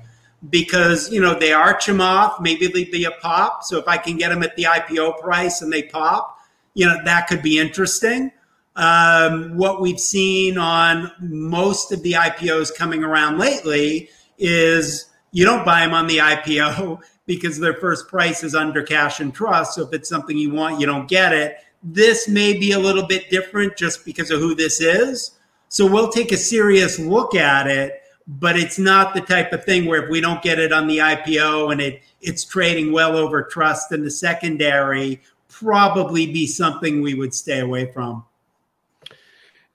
because 0.51 1.11
you 1.11 1.23
know 1.23 1.39
they 1.39 1.55
arch 1.55 1.87
them 1.87 2.03
off, 2.03 2.39
maybe 2.39 2.67
they'd 2.67 2.91
be 2.91 3.05
a 3.05 3.13
pop. 3.13 3.65
So 3.65 3.79
if 3.79 3.89
I 3.89 3.97
can 3.97 4.19
get 4.19 4.29
them 4.29 4.43
at 4.43 4.55
the 4.57 4.65
IPO 4.65 5.21
price 5.21 5.63
and 5.63 5.73
they 5.73 5.85
pop, 5.85 6.37
you 6.75 6.85
know 6.85 6.99
that 7.03 7.29
could 7.29 7.41
be 7.41 7.59
interesting. 7.59 8.31
Um, 8.77 9.57
what 9.57 9.81
we've 9.81 9.99
seen 9.99 10.59
on 10.59 11.11
most 11.19 11.93
of 11.93 12.03
the 12.03 12.13
IPOs 12.13 12.75
coming 12.77 13.03
around 13.03 13.39
lately 13.39 14.11
is 14.37 15.07
you 15.31 15.47
don't 15.47 15.65
buy 15.65 15.81
them 15.81 15.95
on 15.95 16.09
the 16.09 16.19
IPO 16.19 17.01
because 17.27 17.59
their 17.59 17.75
first 17.75 18.09
price 18.09 18.43
is 18.43 18.55
under 18.55 18.83
cash 18.83 19.21
and 19.21 19.35
trust. 19.35 19.75
So 19.75 19.83
if 19.83 19.93
it's 19.93 20.09
something 20.09 20.37
you 20.37 20.53
want, 20.53 20.81
you 20.81 20.87
don't 20.87 21.09
get 21.09 21.33
it. 21.33 21.59
This 21.83 22.29
may 22.29 22.53
be 22.59 22.73
a 22.73 22.79
little 22.79 23.07
bit 23.07 23.31
different 23.31 23.77
just 23.77 24.05
because 24.05 24.31
of 24.31 24.41
who 24.41 24.55
this 24.55 24.81
is. 24.81 25.33
So 25.69 25.87
we'll 25.87 26.11
take 26.11 26.33
a 26.33 26.37
serious 26.37 26.99
look 26.99 27.35
at 27.35 27.67
it 27.67 28.03
but 28.27 28.57
it's 28.57 28.79
not 28.79 29.15
the 29.15 29.21
type 29.21 29.53
of 29.53 29.65
thing 29.65 29.87
where 29.87 30.05
if 30.05 30.11
we 30.11 30.21
don't 30.21 30.43
get 30.43 30.59
it 30.59 30.73
on 30.73 30.87
the 30.87 30.99
IPO 30.99 31.73
and 31.73 31.81
it 31.81 32.03
it's 32.21 32.45
trading 32.45 32.93
well 32.93 33.17
over 33.17 33.43
trust 33.43 33.93
in 33.93 34.05
the 34.05 34.11
secondary, 34.11 35.21
probably 35.49 36.27
be 36.27 36.47
something 36.47 37.03
we 37.03 37.15
would 37.15 37.35
stay 37.35 37.59
away 37.59 37.91
from. 37.93 38.25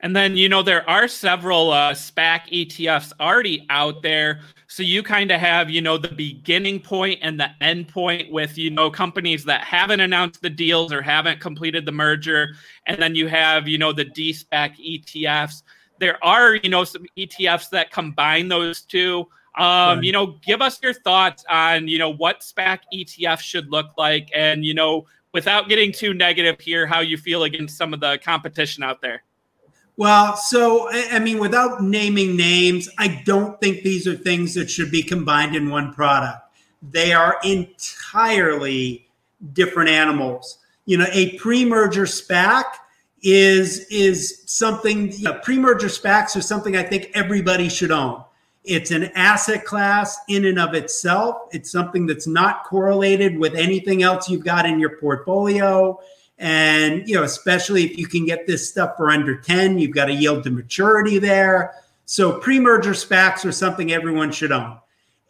And 0.02 0.16
then, 0.16 0.38
you 0.38 0.48
know, 0.48 0.62
there 0.62 0.88
are 0.88 1.08
several 1.08 1.72
uh, 1.72 1.92
SPAC 1.94 2.52
ETFs 2.52 3.14
already 3.20 3.66
out 3.70 4.04
there. 4.04 4.42
So 4.68 4.84
you 4.84 5.02
kind 5.02 5.32
of 5.32 5.40
have, 5.40 5.72
you 5.72 5.82
know, 5.82 5.98
the 5.98 6.10
beginning 6.10 6.80
point 6.80 7.20
and 7.24 7.40
the 7.40 7.50
end 7.62 7.88
point 7.88 8.32
with, 8.32 8.58
you 8.60 8.70
know, 8.70 8.92
companies 8.92 9.44
that 9.46 9.62
haven't 9.62 10.00
announced 10.00 10.42
the 10.42 10.52
deals 10.52 10.94
or 10.94 11.02
haven't 11.02 11.40
completed 11.40 11.86
the 11.86 11.92
merger. 11.92 12.50
And 12.86 13.02
then 13.02 13.16
you 13.16 13.28
have, 13.28 13.68
you 13.68 13.80
know, 13.80 13.92
the 13.92 14.06
D-SPAC 14.06 15.04
ETFs 15.04 15.64
there 16.00 16.24
are 16.24 16.56
you 16.56 16.70
know 16.70 16.84
some 16.84 17.06
ETFs 17.18 17.70
that 17.72 17.92
combine 17.92 18.48
those 18.48 18.82
two. 18.82 19.28
Um. 19.58 20.04
You 20.04 20.12
know, 20.12 20.38
give 20.46 20.62
us 20.62 20.82
your 20.82 20.94
thoughts 20.94 21.44
on 21.50 21.88
you 21.88 21.98
know 21.98 22.10
what 22.10 22.42
SPAC 22.42 22.80
ETF 22.94 23.40
should 23.40 23.72
look 23.72 23.88
like, 23.98 24.30
and 24.34 24.64
you 24.64 24.74
know, 24.74 25.08
without 25.34 25.70
getting 25.70 25.92
too 25.92 26.14
negative 26.14 26.60
here, 26.60 26.86
how 26.86 27.00
you 27.00 27.18
feel 27.18 27.44
against 27.44 27.78
some 27.78 27.94
of 27.94 28.00
the 28.00 28.20
competition 28.24 28.84
out 28.84 29.02
there. 29.02 29.24
Well, 29.98 30.38
so 30.38 30.90
I 30.92 31.18
mean, 31.18 31.40
without 31.40 31.84
naming 31.84 32.38
names, 32.38 32.88
I 33.00 33.22
don't 33.26 33.60
think 33.60 33.82
these 33.82 34.08
are 34.08 34.16
things 34.16 34.54
that 34.54 34.70
should 34.70 34.92
be 34.92 35.02
combined 35.02 35.56
in 35.56 35.70
one 35.70 35.92
product. 35.92 36.40
They 36.92 37.14
are 37.14 37.40
entirely 37.44 39.08
different 39.54 39.90
animals. 39.90 40.60
You 40.86 40.98
know, 41.00 41.08
a 41.12 41.36
pre-merger 41.38 42.06
SPAC 42.06 42.64
is 43.24 43.88
is 43.90 44.44
something 44.46 45.12
you 45.14 45.24
know, 45.24 45.40
pre-merger 45.42 45.88
SPACs 45.88 46.36
are 46.36 46.42
something 46.42 46.78
I 46.78 46.84
think 46.84 47.10
everybody 47.16 47.68
should 47.68 47.92
own. 47.92 48.24
It's 48.64 48.92
an 48.92 49.06
asset 49.16 49.66
class 49.66 50.20
in 50.28 50.46
and 50.46 50.60
of 50.60 50.76
itself. 50.76 51.48
It's 51.52 51.72
something 51.72 52.06
that's 52.06 52.28
not 52.28 52.66
correlated 52.66 53.40
with 53.40 53.56
anything 53.56 54.04
else 54.04 54.30
you've 54.30 54.44
got 54.44 54.68
in 54.68 54.80
your 54.80 54.98
portfolio. 54.98 56.00
And 56.40 57.08
you 57.08 57.16
know, 57.16 57.24
especially 57.24 57.84
if 57.84 57.98
you 57.98 58.08
can 58.08 58.26
get 58.26 58.46
this 58.46 58.70
stuff 58.70 58.96
for 58.98 59.10
under 59.10 59.38
10, 59.38 59.80
you've 59.80 59.96
got 59.96 60.10
a 60.10 60.14
yield 60.14 60.44
to 60.44 60.52
maturity 60.52 61.20
there. 61.20 61.74
So 62.06 62.40
pre-merger 62.40 62.92
SPACs 62.92 63.44
are 63.44 63.52
something 63.52 63.92
everyone 63.92 64.32
should 64.32 64.52
own. 64.52 64.78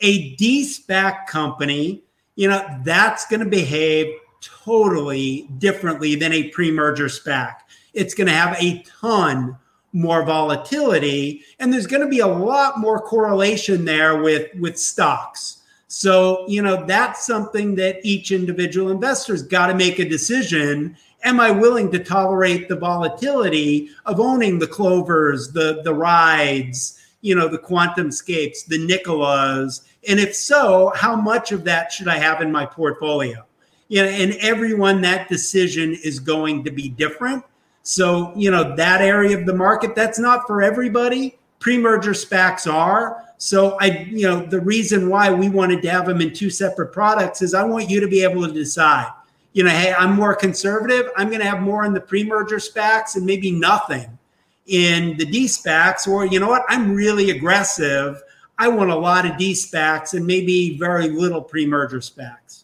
A 0.01 0.35
D-SPAC 0.35 1.25
company, 1.25 2.03
you 2.35 2.47
know, 2.47 2.63
that's 2.83 3.25
going 3.25 3.39
to 3.39 3.49
behave 3.49 4.13
totally 4.41 5.49
differently 5.57 6.13
than 6.13 6.33
a 6.33 6.49
pre-merger 6.49 7.07
SPAC 7.07 7.55
it's 7.97 8.13
going 8.13 8.27
to 8.27 8.33
have 8.33 8.55
a 8.61 8.83
ton 8.83 9.57
more 9.91 10.23
volatility 10.23 11.43
and 11.59 11.73
there's 11.73 11.87
going 11.87 12.03
to 12.03 12.07
be 12.07 12.19
a 12.19 12.27
lot 12.27 12.79
more 12.79 12.99
correlation 12.99 13.83
there 13.83 14.21
with 14.21 14.53
with 14.59 14.77
stocks 14.77 15.63
so 15.87 16.45
you 16.47 16.61
know 16.61 16.85
that's 16.85 17.25
something 17.25 17.75
that 17.75 17.99
each 18.03 18.31
individual 18.31 18.89
investor's 18.91 19.43
got 19.43 19.67
to 19.67 19.75
make 19.75 19.99
a 19.99 20.07
decision 20.07 20.95
am 21.23 21.39
i 21.39 21.49
willing 21.49 21.91
to 21.91 22.03
tolerate 22.03 22.67
the 22.67 22.75
volatility 22.75 23.89
of 24.05 24.19
owning 24.19 24.59
the 24.59 24.67
clovers 24.67 25.51
the 25.53 25.81
the 25.83 25.93
rides 25.93 26.99
you 27.21 27.33
know 27.33 27.47
the 27.47 27.57
QuantumScapes 27.57 28.65
the 28.65 28.85
Nikolas 28.85 29.81
and 30.07 30.19
if 30.19 30.35
so 30.35 30.91
how 30.95 31.15
much 31.15 31.51
of 31.51 31.63
that 31.63 31.91
should 31.91 32.07
i 32.07 32.17
have 32.17 32.41
in 32.41 32.51
my 32.51 32.65
portfolio 32.65 33.45
you 33.87 34.03
know 34.03 34.09
and 34.09 34.33
everyone 34.41 35.01
that 35.01 35.29
decision 35.29 35.97
is 36.03 36.19
going 36.19 36.63
to 36.63 36.71
be 36.71 36.89
different 36.89 37.43
so, 37.87 38.33
you 38.35 38.51
know, 38.51 38.75
that 38.75 38.99
area 38.99 39.37
of 39.37 39.45
the 39.45 39.53
market, 39.53 39.95
that's 39.95 40.19
not 40.19 40.45
for 40.45 40.61
everybody. 40.61 41.39
Pre-merger 41.59 42.11
SPACs 42.11 42.69
are. 42.69 43.23
So 43.37 43.77
I, 43.79 44.07
you 44.09 44.23
know, 44.23 44.45
the 44.45 44.59
reason 44.59 45.09
why 45.09 45.31
we 45.31 45.49
wanted 45.49 45.81
to 45.83 45.89
have 45.89 46.07
them 46.07 46.21
in 46.21 46.33
two 46.33 46.49
separate 46.49 46.91
products 46.91 47.41
is 47.41 47.53
I 47.53 47.63
want 47.63 47.89
you 47.89 47.99
to 47.99 48.07
be 48.07 48.23
able 48.23 48.45
to 48.47 48.53
decide, 48.53 49.11
you 49.53 49.63
know, 49.63 49.69
hey, 49.69 49.93
I'm 49.93 50.15
more 50.15 50.35
conservative. 50.35 51.11
I'm 51.15 51.27
going 51.27 51.41
to 51.41 51.45
have 51.45 51.61
more 51.61 51.85
in 51.85 51.93
the 51.93 52.01
pre-merger 52.01 52.57
SPACs 52.57 53.15
and 53.15 53.25
maybe 53.25 53.51
nothing 53.51 54.17
in 54.65 55.17
the 55.17 55.25
D-SPACs. 55.25 56.07
Or, 56.07 56.25
you 56.25 56.39
know 56.39 56.47
what, 56.47 56.63
I'm 56.67 56.93
really 56.93 57.29
aggressive. 57.29 58.21
I 58.57 58.67
want 58.69 58.89
a 58.89 58.95
lot 58.95 59.25
of 59.25 59.37
D-SPACs 59.37 60.15
and 60.15 60.25
maybe 60.25 60.77
very 60.77 61.09
little 61.09 61.41
pre-merger 61.41 61.99
SPACs. 61.99 62.63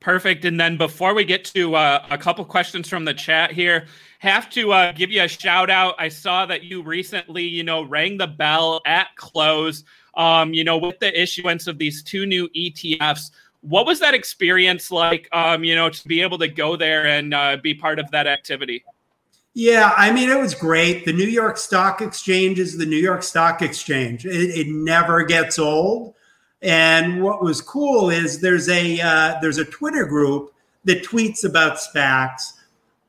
Perfect. 0.00 0.44
And 0.44 0.58
then 0.58 0.76
before 0.76 1.14
we 1.14 1.24
get 1.24 1.44
to 1.46 1.74
uh, 1.74 2.06
a 2.10 2.16
couple 2.16 2.44
questions 2.44 2.88
from 2.88 3.04
the 3.04 3.12
chat 3.12 3.50
here, 3.50 3.86
have 4.18 4.50
to 4.50 4.72
uh, 4.72 4.92
give 4.92 5.10
you 5.10 5.22
a 5.22 5.28
shout 5.28 5.70
out. 5.70 5.94
I 5.98 6.08
saw 6.08 6.46
that 6.46 6.64
you 6.64 6.82
recently, 6.82 7.44
you 7.44 7.62
know, 7.62 7.82
rang 7.82 8.18
the 8.18 8.26
bell 8.26 8.80
at 8.84 9.14
close, 9.16 9.84
um, 10.14 10.52
you 10.52 10.64
know, 10.64 10.76
with 10.76 10.98
the 10.98 11.20
issuance 11.20 11.66
of 11.66 11.78
these 11.78 12.02
two 12.02 12.26
new 12.26 12.48
ETFs. 12.50 13.30
What 13.60 13.86
was 13.86 14.00
that 14.00 14.14
experience 14.14 14.90
like, 14.90 15.28
um, 15.32 15.64
you 15.64 15.74
know, 15.74 15.88
to 15.88 16.08
be 16.08 16.20
able 16.22 16.38
to 16.38 16.48
go 16.48 16.76
there 16.76 17.06
and 17.06 17.32
uh, 17.32 17.56
be 17.62 17.74
part 17.74 17.98
of 17.98 18.10
that 18.10 18.26
activity? 18.26 18.84
Yeah, 19.54 19.92
I 19.96 20.12
mean, 20.12 20.30
it 20.30 20.38
was 20.38 20.54
great. 20.54 21.04
The 21.04 21.12
New 21.12 21.26
York 21.26 21.56
Stock 21.56 22.00
Exchange 22.00 22.58
is 22.58 22.78
the 22.78 22.86
New 22.86 22.96
York 22.96 23.22
Stock 23.22 23.62
Exchange, 23.62 24.26
it, 24.26 24.30
it 24.30 24.68
never 24.68 25.24
gets 25.24 25.58
old. 25.58 26.14
And 26.60 27.22
what 27.22 27.42
was 27.42 27.60
cool 27.60 28.10
is 28.10 28.40
there's 28.40 28.68
a 28.68 29.00
uh, 29.00 29.38
there's 29.40 29.58
a 29.58 29.64
Twitter 29.64 30.04
group 30.04 30.52
that 30.84 31.04
tweets 31.04 31.44
about 31.44 31.78
SPACs. 31.78 32.52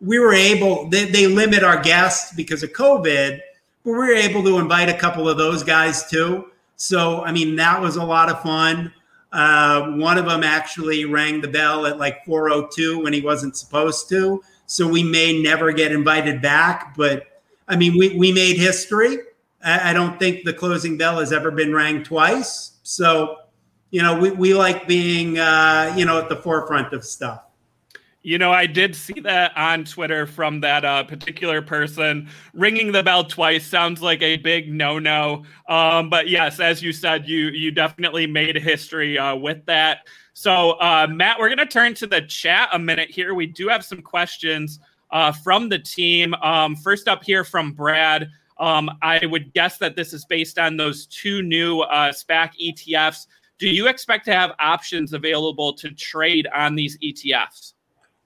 We 0.02 0.20
were 0.20 0.34
able 0.34 0.88
they, 0.90 1.06
they 1.06 1.28
limit 1.28 1.64
our 1.64 1.82
guests 1.82 2.34
because 2.34 2.64
of 2.64 2.72
COVID, 2.72 3.40
but 3.84 3.92
we 3.92 3.98
were 3.98 4.14
able 4.14 4.44
to 4.44 4.58
invite 4.60 4.90
a 4.90 4.98
couple 4.98 5.28
of 5.28 5.38
those 5.38 5.64
guys 5.64 6.10
too. 6.10 6.52
So 6.76 7.24
I 7.24 7.32
mean 7.32 7.56
that 7.58 7.82
was 7.82 7.98
a 7.98 8.04
lot 8.04 8.30
of 8.30 8.42
fun. 8.42 8.94
Uh, 9.32 9.92
one 9.92 10.18
of 10.18 10.26
them 10.26 10.44
actually 10.44 11.06
rang 11.06 11.42
the 11.42 11.48
bell 11.48 11.86
at 11.86 11.98
like 11.98 12.26
4:02 12.26 13.04
when 13.04 13.14
he 13.14 13.22
wasn't 13.22 13.58
supposed 13.58 14.10
to. 14.10 14.42
So 14.66 14.88
we 14.88 15.04
may 15.04 15.42
never 15.42 15.72
get 15.72 15.92
invited 15.92 16.42
back, 16.42 16.96
but 16.96 17.24
I 17.68 17.76
mean 17.76 17.98
we 17.98 18.16
we 18.18 18.32
made 18.32 18.58
history. 18.58 19.18
I, 19.64 19.90
I 19.90 19.94
don't 19.94 20.18
think 20.18 20.46
the 20.46 20.54
closing 20.54 20.98
bell 20.98 21.20
has 21.20 21.34
ever 21.34 21.52
been 21.52 21.74
rang 21.74 22.04
twice. 22.04 22.78
So 22.84 23.40
you 23.92 24.02
know, 24.02 24.20
we, 24.20 24.32
we 24.32 24.54
like 24.54 24.88
being, 24.88 25.40
uh, 25.40 25.94
you 25.98 26.06
know, 26.06 26.20
at 26.20 26.30
the 26.30 26.36
forefront 26.36 26.94
of 26.94 27.04
stuff. 27.04 27.44
You 28.22 28.38
know, 28.38 28.52
I 28.52 28.66
did 28.66 28.96
see 28.96 29.20
that 29.22 29.56
on 29.56 29.86
Twitter 29.86 30.28
from 30.28 30.60
that 30.62 30.84
uh, 30.84 31.04
particular 31.04 31.62
person. 31.62 32.30
Ringing 32.54 32.92
the 32.92 33.02
bell 33.02 33.24
twice 33.24 33.66
sounds 33.66 34.02
like 34.02 34.22
a 34.22 34.38
big 34.38 34.72
no-no. 34.72 35.44
Um, 35.70 36.10
but 36.10 36.28
yes, 36.28 36.60
as 36.60 36.84
you 36.84 36.92
said, 36.92 37.28
you 37.28 37.48
you 37.48 37.72
definitely 37.72 38.28
made 38.28 38.58
history 38.58 39.18
uh, 39.18 39.36
with 39.36 39.66
that. 39.68 40.08
So, 40.34 40.72
uh, 40.72 41.08
Matt, 41.10 41.40
we're 41.40 41.48
going 41.48 41.60
to 41.60 41.66
turn 41.66 41.94
to 41.96 42.08
the 42.08 42.22
chat 42.22 42.70
a 42.74 42.80
minute 42.80 43.10
here. 43.10 43.34
We 43.34 43.46
do 43.46 43.68
have 43.70 43.86
some 43.86 44.02
questions 44.02 44.80
uh, 45.12 45.32
from 45.32 45.70
the 45.70 45.80
team. 45.80 46.34
Um, 46.36 46.76
first 46.76 47.08
up 47.08 47.24
here 47.24 47.44
from 47.44 47.72
Brad. 47.72 48.30
Um, 48.58 48.92
I 49.02 49.26
would 49.26 49.54
guess 49.54 49.78
that 49.78 49.96
this 49.96 50.12
is 50.12 50.26
based 50.26 50.60
on 50.60 50.76
those 50.76 51.06
two 51.06 51.42
new 51.42 51.82
uh, 51.82 52.12
SPAC 52.12 52.52
ETFs 52.62 53.28
do 53.60 53.68
you 53.68 53.88
expect 53.88 54.24
to 54.26 54.34
have 54.34 54.54
options 54.58 55.12
available 55.12 55.74
to 55.74 55.92
trade 55.92 56.48
on 56.56 56.76
these 56.76 56.98
ETFs? 57.00 57.74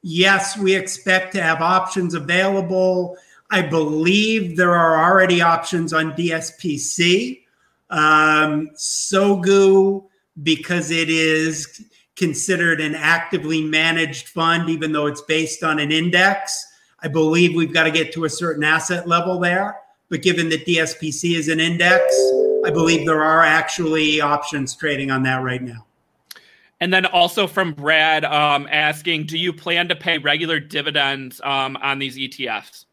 Yes, 0.04 0.58
we 0.58 0.76
expect 0.76 1.34
to 1.34 1.42
have 1.42 1.62
options 1.62 2.14
available. 2.14 3.18
I 3.50 3.62
believe 3.62 4.58
there 4.58 4.76
are 4.76 5.10
already 5.10 5.42
options 5.42 5.94
on 5.94 6.12
DSPC. 6.12 7.44
Um, 7.90 8.70
Sogu, 8.76 10.06
because 10.42 10.92
it 10.92 11.10
is 11.10 11.84
considered 12.16 12.82
an 12.82 12.96
actively 12.96 13.64
managed 13.64 14.28
fund, 14.28 14.70
even 14.70 14.92
though 14.92 15.08
it's 15.08 15.22
based 15.22 15.64
on 15.64 15.80
an 15.80 15.92
index. 15.92 16.66
I 17.02 17.08
believe 17.08 17.56
we've 17.56 17.74
got 17.74 17.84
to 17.84 17.92
get 17.92 18.14
to 18.14 18.26
a 18.26 18.30
certain 18.30 18.64
asset 18.64 19.08
level 19.08 19.40
there. 19.40 19.78
But 20.10 20.22
given 20.22 20.50
that 20.50 20.66
DSPC 20.66 21.36
is 21.38 21.48
an 21.48 21.60
index, 21.60 22.04
I 22.66 22.72
believe 22.72 23.06
there 23.06 23.24
are 23.24 23.44
actually 23.44 24.20
options 24.20 24.76
trading 24.76 25.12
on 25.12 25.24
that 25.24 25.44
right 25.44 25.62
now. 25.62 25.86
And 26.84 26.94
then 26.94 27.06
also 27.06 27.48
from 27.48 27.72
Brad 27.72 28.26
um, 28.26 28.68
asking, 28.70 29.28
do 29.28 29.38
you 29.38 29.54
plan 29.54 29.88
to 29.88 29.96
pay 29.96 30.18
regular 30.18 30.60
dividends 30.60 31.40
um, 31.42 31.78
on 31.78 31.98
these 31.98 32.18
ETFs? 32.18 32.84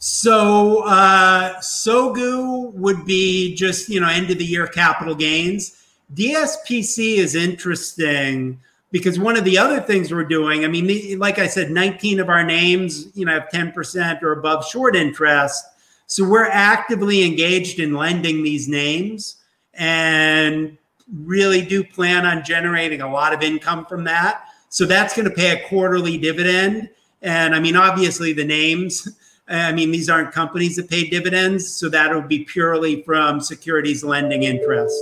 So 0.00 0.82
uh, 0.82 1.60
Sogu 1.60 2.72
would 2.72 3.04
be 3.04 3.54
just 3.54 3.88
you 3.88 4.00
know 4.00 4.08
end 4.08 4.32
of 4.32 4.38
the 4.38 4.44
year 4.44 4.66
capital 4.66 5.14
gains. 5.14 5.80
DSPC 6.12 7.18
is 7.18 7.36
interesting 7.36 8.58
because 8.90 9.16
one 9.16 9.36
of 9.36 9.44
the 9.44 9.58
other 9.58 9.78
things 9.78 10.10
we're 10.10 10.24
doing, 10.24 10.64
I 10.64 10.66
mean, 10.66 11.16
like 11.20 11.38
I 11.38 11.46
said, 11.46 11.70
19 11.70 12.18
of 12.18 12.28
our 12.28 12.42
names, 12.42 13.16
you 13.16 13.24
know, 13.24 13.38
have 13.38 13.48
10% 13.50 14.22
or 14.22 14.32
above 14.32 14.66
short 14.66 14.96
interest. 14.96 15.64
So 16.08 16.28
we're 16.28 16.48
actively 16.48 17.24
engaged 17.24 17.78
in 17.78 17.94
lending 17.94 18.42
these 18.42 18.66
names 18.66 19.36
and 19.72 20.76
really 21.12 21.62
do 21.62 21.82
plan 21.82 22.26
on 22.26 22.44
generating 22.44 23.00
a 23.00 23.10
lot 23.10 23.32
of 23.32 23.42
income 23.42 23.84
from 23.86 24.04
that. 24.04 24.44
So 24.68 24.86
that's 24.86 25.14
going 25.14 25.28
to 25.28 25.34
pay 25.34 25.50
a 25.50 25.68
quarterly 25.68 26.16
dividend. 26.16 26.90
And 27.22 27.54
I 27.54 27.60
mean, 27.60 27.76
obviously, 27.76 28.32
the 28.32 28.44
names, 28.44 29.08
I 29.48 29.72
mean, 29.72 29.90
these 29.90 30.08
aren't 30.08 30.32
companies 30.32 30.76
that 30.76 30.88
pay 30.88 31.08
dividends. 31.08 31.68
So 31.72 31.88
that'll 31.88 32.22
be 32.22 32.44
purely 32.44 33.02
from 33.02 33.40
securities 33.40 34.04
lending 34.04 34.44
interest. 34.44 34.96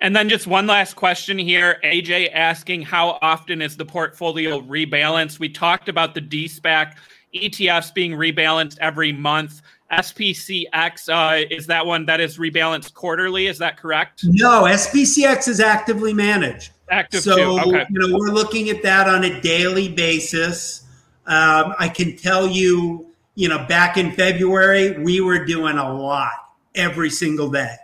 And 0.00 0.14
then 0.14 0.28
just 0.28 0.46
one 0.46 0.66
last 0.66 0.94
question 0.94 1.38
here. 1.38 1.78
AJ 1.84 2.32
asking 2.34 2.82
how 2.82 3.18
often 3.22 3.62
is 3.62 3.76
the 3.76 3.86
portfolio 3.86 4.60
rebalanced? 4.60 5.38
We 5.38 5.48
talked 5.48 5.88
about 5.88 6.14
the 6.14 6.20
DSPAC 6.20 6.96
ETFs 7.34 7.94
being 7.94 8.12
rebalanced 8.12 8.76
every 8.80 9.12
month. 9.12 9.62
SPCX 9.92 11.08
uh, 11.08 11.46
is 11.50 11.66
that 11.66 11.86
one 11.86 12.06
that 12.06 12.20
is 12.20 12.38
rebalanced 12.38 12.94
quarterly. 12.94 13.46
Is 13.46 13.58
that 13.58 13.76
correct? 13.76 14.24
No, 14.24 14.62
SPCX 14.62 15.48
is 15.48 15.60
actively 15.60 16.12
managed. 16.12 16.72
Active 16.90 17.22
so. 17.22 17.60
Okay. 17.60 17.84
you 17.90 18.00
know, 18.00 18.16
we're 18.18 18.32
looking 18.32 18.70
at 18.70 18.82
that 18.82 19.08
on 19.08 19.24
a 19.24 19.40
daily 19.40 19.88
basis. 19.88 20.82
Um, 21.26 21.74
I 21.78 21.88
can 21.88 22.16
tell 22.16 22.46
you, 22.46 23.06
you 23.34 23.48
know, 23.48 23.64
back 23.66 23.96
in 23.96 24.12
February, 24.12 24.98
we 25.02 25.20
were 25.20 25.44
doing 25.44 25.78
a 25.78 25.92
lot 25.92 26.32
every 26.74 27.10
single 27.10 27.50
day. 27.50 27.74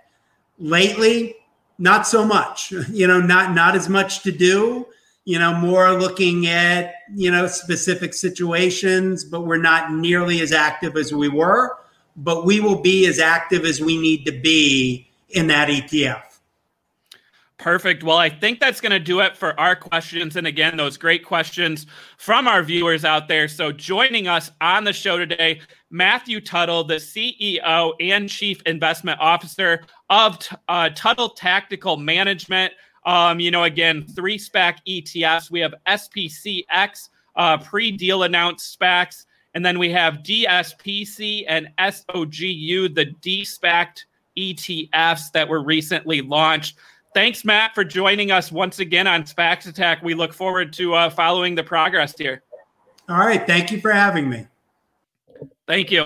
Lately, 0.59 1.37
not 1.79 2.07
so 2.07 2.25
much. 2.25 2.73
You 2.91 3.07
know, 3.07 3.21
not 3.21 3.55
not 3.55 3.77
as 3.77 3.89
much 3.89 4.23
to 4.23 4.33
do. 4.33 4.87
You 5.25 5.39
know, 5.39 5.55
more 5.55 5.93
looking 5.93 6.47
at 6.47 6.95
you 7.15 7.31
know 7.31 7.47
specific 7.47 8.15
situations, 8.15 9.25
but 9.25 9.43
we're 9.43 9.59
not 9.59 9.93
nearly 9.93 10.41
as 10.41 10.53
active 10.53 10.97
as 10.97 11.13
we 11.13 11.29
were 11.29 11.77
but 12.17 12.45
we 12.45 12.61
will 12.61 12.81
be 12.81 13.07
as 13.07 13.19
active 13.19 13.65
as 13.65 13.81
we 13.81 13.99
need 13.99 14.25
to 14.27 14.33
be 14.33 15.09
in 15.31 15.47
that 15.49 15.69
ETF. 15.69 16.23
Perfect. 17.61 18.03
Well, 18.03 18.17
I 18.17 18.31
think 18.31 18.59
that's 18.59 18.81
going 18.81 18.93
to 18.93 18.99
do 18.99 19.21
it 19.21 19.37
for 19.37 19.59
our 19.61 19.77
questions. 19.77 20.37
And 20.37 20.47
again, 20.47 20.79
those 20.79 20.97
great 20.97 21.27
questions 21.27 21.87
from 22.17 22.49
our 22.49 22.63
viewers 22.63 23.05
out 23.05 23.29
there. 23.29 23.49
So, 23.49 23.71
joining 23.71 24.29
us 24.29 24.51
on 24.63 24.85
the 24.85 24.95
show 24.95 25.19
today, 25.19 25.61
Matthew 25.91 26.41
Tuttle, 26.41 26.85
the 26.85 26.95
CEO 26.95 27.93
and 28.01 28.31
Chief 28.31 28.63
Investment 28.65 29.21
Officer 29.21 29.83
of 30.09 30.39
uh, 30.69 30.89
Tuttle 30.95 31.29
Tactical 31.29 31.99
Management. 31.99 32.73
Um, 33.05 33.41
you 33.41 33.51
know, 33.51 33.65
again, 33.65 34.07
three 34.07 34.39
SPAC 34.39 34.79
ETFs. 34.89 35.51
We 35.51 35.61
have 35.61 35.75
SPCX, 35.87 37.11
uh, 37.37 37.59
pre 37.59 37.91
deal 37.91 38.23
announced 38.23 38.79
SPACs. 38.79 39.27
And 39.55 39.65
then 39.65 39.79
we 39.79 39.91
have 39.91 40.19
DSPC 40.19 41.45
and 41.49 41.69
SOGU, 41.79 42.95
the 42.95 43.07
DSPACed 43.07 44.05
ETFs 44.39 45.33
that 45.33 45.49
were 45.49 45.63
recently 45.63 46.23
launched. 46.23 46.79
Thanks, 47.15 47.45
Matt, 47.45 47.75
for 47.75 47.83
joining 47.83 48.31
us 48.31 48.53
once 48.53 48.79
again 48.79 49.09
on 49.09 49.25
SPACs 49.25 49.67
Attack. 49.67 50.03
We 50.03 50.15
look 50.15 50.33
forward 50.33 50.73
to 50.75 50.95
uh, 50.95 51.11
following 51.11 51.57
the 51.57 51.65
progress 51.65 52.17
here. 52.17 52.43
All 53.09 53.19
right. 53.19 53.45
Thank 53.45 53.73
you 53.73 53.81
for 53.81 53.91
having 53.91 54.31
me. 54.31 54.47
Thank 55.67 55.91
you. 55.91 56.05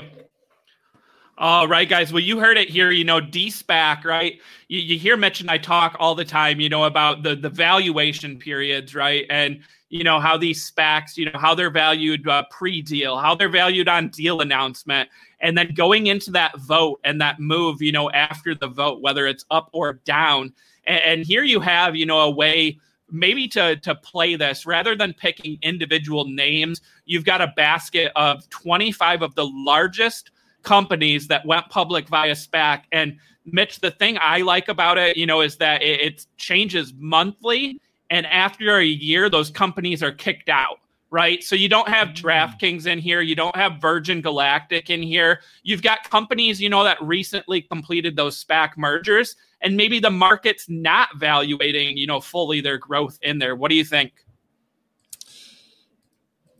All 1.36 1.66
right, 1.66 1.88
guys. 1.88 2.12
Well, 2.12 2.22
you 2.22 2.38
heard 2.38 2.56
it 2.56 2.70
here. 2.70 2.90
You 2.90 3.04
know, 3.04 3.20
DSPAC, 3.20 4.04
right? 4.04 4.40
You, 4.68 4.78
you 4.78 4.98
hear 4.98 5.16
Mitch 5.16 5.40
and 5.40 5.50
I 5.50 5.58
talk 5.58 5.96
all 5.98 6.14
the 6.14 6.24
time, 6.24 6.60
you 6.60 6.68
know, 6.68 6.84
about 6.84 7.22
the 7.24 7.34
the 7.34 7.50
valuation 7.50 8.38
periods, 8.38 8.94
right? 8.94 9.26
And 9.28 9.60
you 9.94 10.02
know 10.02 10.18
how 10.18 10.36
these 10.36 10.68
SPACs, 10.68 11.16
you 11.16 11.26
know 11.26 11.38
how 11.38 11.54
they're 11.54 11.70
valued 11.70 12.26
uh, 12.26 12.42
pre-deal, 12.50 13.16
how 13.16 13.36
they're 13.36 13.48
valued 13.48 13.86
on 13.86 14.08
deal 14.08 14.40
announcement, 14.40 15.08
and 15.38 15.56
then 15.56 15.72
going 15.72 16.08
into 16.08 16.32
that 16.32 16.58
vote 16.58 16.98
and 17.04 17.20
that 17.20 17.38
move, 17.38 17.80
you 17.80 17.92
know, 17.92 18.10
after 18.10 18.56
the 18.56 18.66
vote, 18.66 19.00
whether 19.02 19.24
it's 19.28 19.44
up 19.52 19.70
or 19.72 19.92
down. 20.04 20.52
And, 20.84 21.00
and 21.00 21.24
here 21.24 21.44
you 21.44 21.60
have, 21.60 21.94
you 21.94 22.06
know, 22.06 22.18
a 22.22 22.30
way 22.30 22.80
maybe 23.08 23.46
to 23.46 23.76
to 23.76 23.94
play 23.94 24.34
this 24.34 24.66
rather 24.66 24.96
than 24.96 25.12
picking 25.12 25.58
individual 25.62 26.24
names. 26.24 26.80
You've 27.04 27.24
got 27.24 27.40
a 27.40 27.52
basket 27.54 28.10
of 28.16 28.50
25 28.50 29.22
of 29.22 29.36
the 29.36 29.46
largest 29.46 30.32
companies 30.64 31.28
that 31.28 31.46
went 31.46 31.68
public 31.68 32.08
via 32.08 32.32
SPAC 32.32 32.82
and 32.90 33.16
Mitch, 33.46 33.80
the 33.80 33.90
thing 33.90 34.16
I 34.20 34.38
like 34.38 34.68
about 34.68 34.96
it, 34.96 35.16
you 35.16 35.26
know, 35.26 35.42
is 35.42 35.56
that 35.58 35.82
it, 35.82 36.00
it 36.00 36.26
changes 36.38 36.94
monthly 36.96 37.78
and 38.14 38.26
after 38.26 38.78
a 38.78 38.84
year, 38.84 39.28
those 39.28 39.50
companies 39.50 40.02
are 40.02 40.12
kicked 40.12 40.48
out 40.48 40.78
right? 41.10 41.44
So 41.44 41.54
you 41.54 41.68
don't 41.68 41.88
have 41.88 42.08
mm. 42.08 42.16
DraftKings 42.16 42.88
in 42.88 42.98
here, 42.98 43.20
you 43.20 43.36
don't 43.36 43.54
have 43.54 43.80
Virgin 43.80 44.20
Galactic 44.20 44.90
in 44.90 45.00
here. 45.00 45.42
You've 45.62 45.80
got 45.80 46.10
companies, 46.10 46.60
you 46.60 46.68
know, 46.68 46.82
that 46.82 47.00
recently 47.00 47.62
completed 47.62 48.16
those 48.16 48.42
SPAC 48.42 48.76
mergers, 48.76 49.36
and 49.60 49.76
maybe 49.76 50.00
the 50.00 50.10
market's 50.10 50.68
not 50.68 51.10
valuating, 51.16 51.96
you 51.96 52.08
know, 52.08 52.20
fully 52.20 52.60
their 52.60 52.78
growth 52.78 53.16
in 53.22 53.38
there. 53.38 53.54
What 53.54 53.68
do 53.68 53.76
you 53.76 53.84
think? 53.84 54.12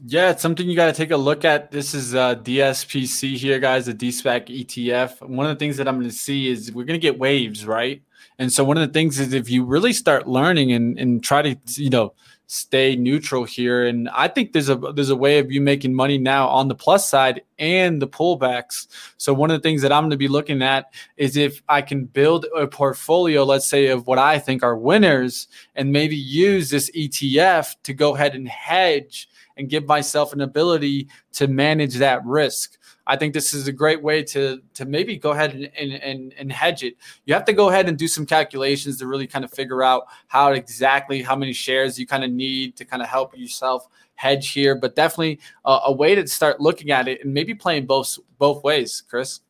Yeah, 0.07 0.31
it's 0.31 0.43
something 0.43 0.69
you 0.69 0.77
got 0.77 0.87
to 0.87 0.93
take 0.93 1.11
a 1.11 1.17
look 1.17 1.45
at. 1.45 1.73
This 1.73 1.93
is 1.93 2.15
uh, 2.15 2.37
DSPC 2.37 3.37
here, 3.37 3.59
guys, 3.59 3.87
the 3.87 3.95
DSPAC 3.95 4.67
ETF. 4.67 5.29
One 5.29 5.47
of 5.47 5.51
the 5.51 5.59
things 5.59 5.79
that 5.79 5.89
I'm 5.89 5.97
going 5.97 6.09
to 6.09 6.15
see 6.15 6.47
is 6.47 6.71
we're 6.71 6.85
going 6.85 7.01
to 7.01 7.03
get 7.03 7.19
waves, 7.19 7.67
right? 7.67 8.03
And 8.39 8.53
so 8.53 8.65
one 8.65 8.77
of 8.77 8.87
the 8.87 8.93
things 8.93 9.19
is 9.19 9.33
if 9.33 9.49
you 9.49 9.65
really 9.65 9.93
start 9.93 10.27
learning 10.27 10.73
and, 10.73 10.99
and 10.99 11.23
try 11.23 11.43
to, 11.43 11.57
you 11.77 11.91
know, 11.91 12.15
stay 12.47 12.95
neutral 12.95 13.45
here. 13.45 13.87
And 13.87 14.09
I 14.11 14.29
think 14.29 14.53
there's 14.53 14.69
a 14.69 14.77
there's 14.77 15.11
a 15.11 15.17
way 15.17 15.39
of 15.39 15.51
you 15.51 15.61
making 15.61 15.95
money 15.95 16.19
now 16.19 16.49
on 16.49 16.69
the 16.69 16.75
plus 16.75 17.09
side 17.09 17.43
and 17.59 18.01
the 18.01 18.09
pullbacks. 18.09 18.87
So 19.17 19.33
one 19.33 19.51
of 19.51 19.61
the 19.61 19.67
things 19.67 19.83
that 19.83 19.93
I'm 19.93 20.03
going 20.03 20.11
to 20.11 20.17
be 20.17 20.29
looking 20.29 20.63
at 20.63 20.93
is 21.17 21.37
if 21.37 21.63
I 21.69 21.83
can 21.83 22.05
build 22.05 22.47
a 22.57 22.67
portfolio, 22.67 23.45
let's 23.45 23.69
say, 23.69 23.87
of 23.87 24.07
what 24.07 24.19
I 24.19 24.39
think 24.39 24.63
are 24.63 24.77
winners, 24.77 25.49
and 25.75 25.93
maybe 25.93 26.17
use 26.17 26.71
this 26.71 26.91
ETF 26.91 27.77
to 27.85 27.95
go 27.95 28.15
ahead 28.15 28.35
and 28.35 28.49
hedge 28.49 29.29
and 29.57 29.69
give 29.69 29.87
myself 29.87 30.33
an 30.33 30.41
ability 30.41 31.09
to 31.33 31.47
manage 31.47 31.97
that 31.97 32.25
risk. 32.25 32.79
I 33.07 33.17
think 33.17 33.35
this 33.35 33.53
is 33.53 33.69
a 33.69 33.73
great 33.73 34.03
way 34.03 34.23
to 34.25 34.61
to 34.75 34.85
maybe 34.85 35.19
go 35.19 35.33
ahead 35.33 35.55
and, 35.55 35.71
and, 35.77 35.93
and, 35.93 36.35
and, 36.39 36.53
hedge 36.53 36.83
it. 36.83 36.97
You 37.27 37.35
have 37.35 37.45
to 37.45 37.53
go 37.53 37.69
ahead 37.69 37.89
and 37.89 37.99
do 37.99 38.09
some 38.09 38.25
calculations 38.25 38.99
to 38.99 39.07
really 39.07 39.27
kind 39.27 39.45
of 39.45 39.53
figure 39.53 39.83
out 39.83 40.07
how 40.27 40.53
exactly 40.53 41.23
how 41.23 41.37
many 41.37 41.53
shares 41.53 41.99
you 41.99 42.07
kind 42.07 42.25
of 42.25 42.31
need 42.31 42.77
to 42.77 42.85
kind 42.85 43.03
of 43.03 43.09
help 43.09 43.37
yourself 43.37 43.89
hedge 44.15 44.53
here. 44.53 44.75
But 44.75 44.97
definitely 44.97 45.41
uh, 45.65 45.81
a 45.85 45.93
way 45.93 46.15
to 46.15 46.27
start 46.27 46.61
looking 46.61 46.91
at 46.91 47.09
it 47.09 47.23
and 47.23 47.35
maybe 47.35 47.55
playing 47.55 47.87
both 47.87 48.19
both 48.39 48.65
ways, 48.65 49.03
Chris. 49.09 49.41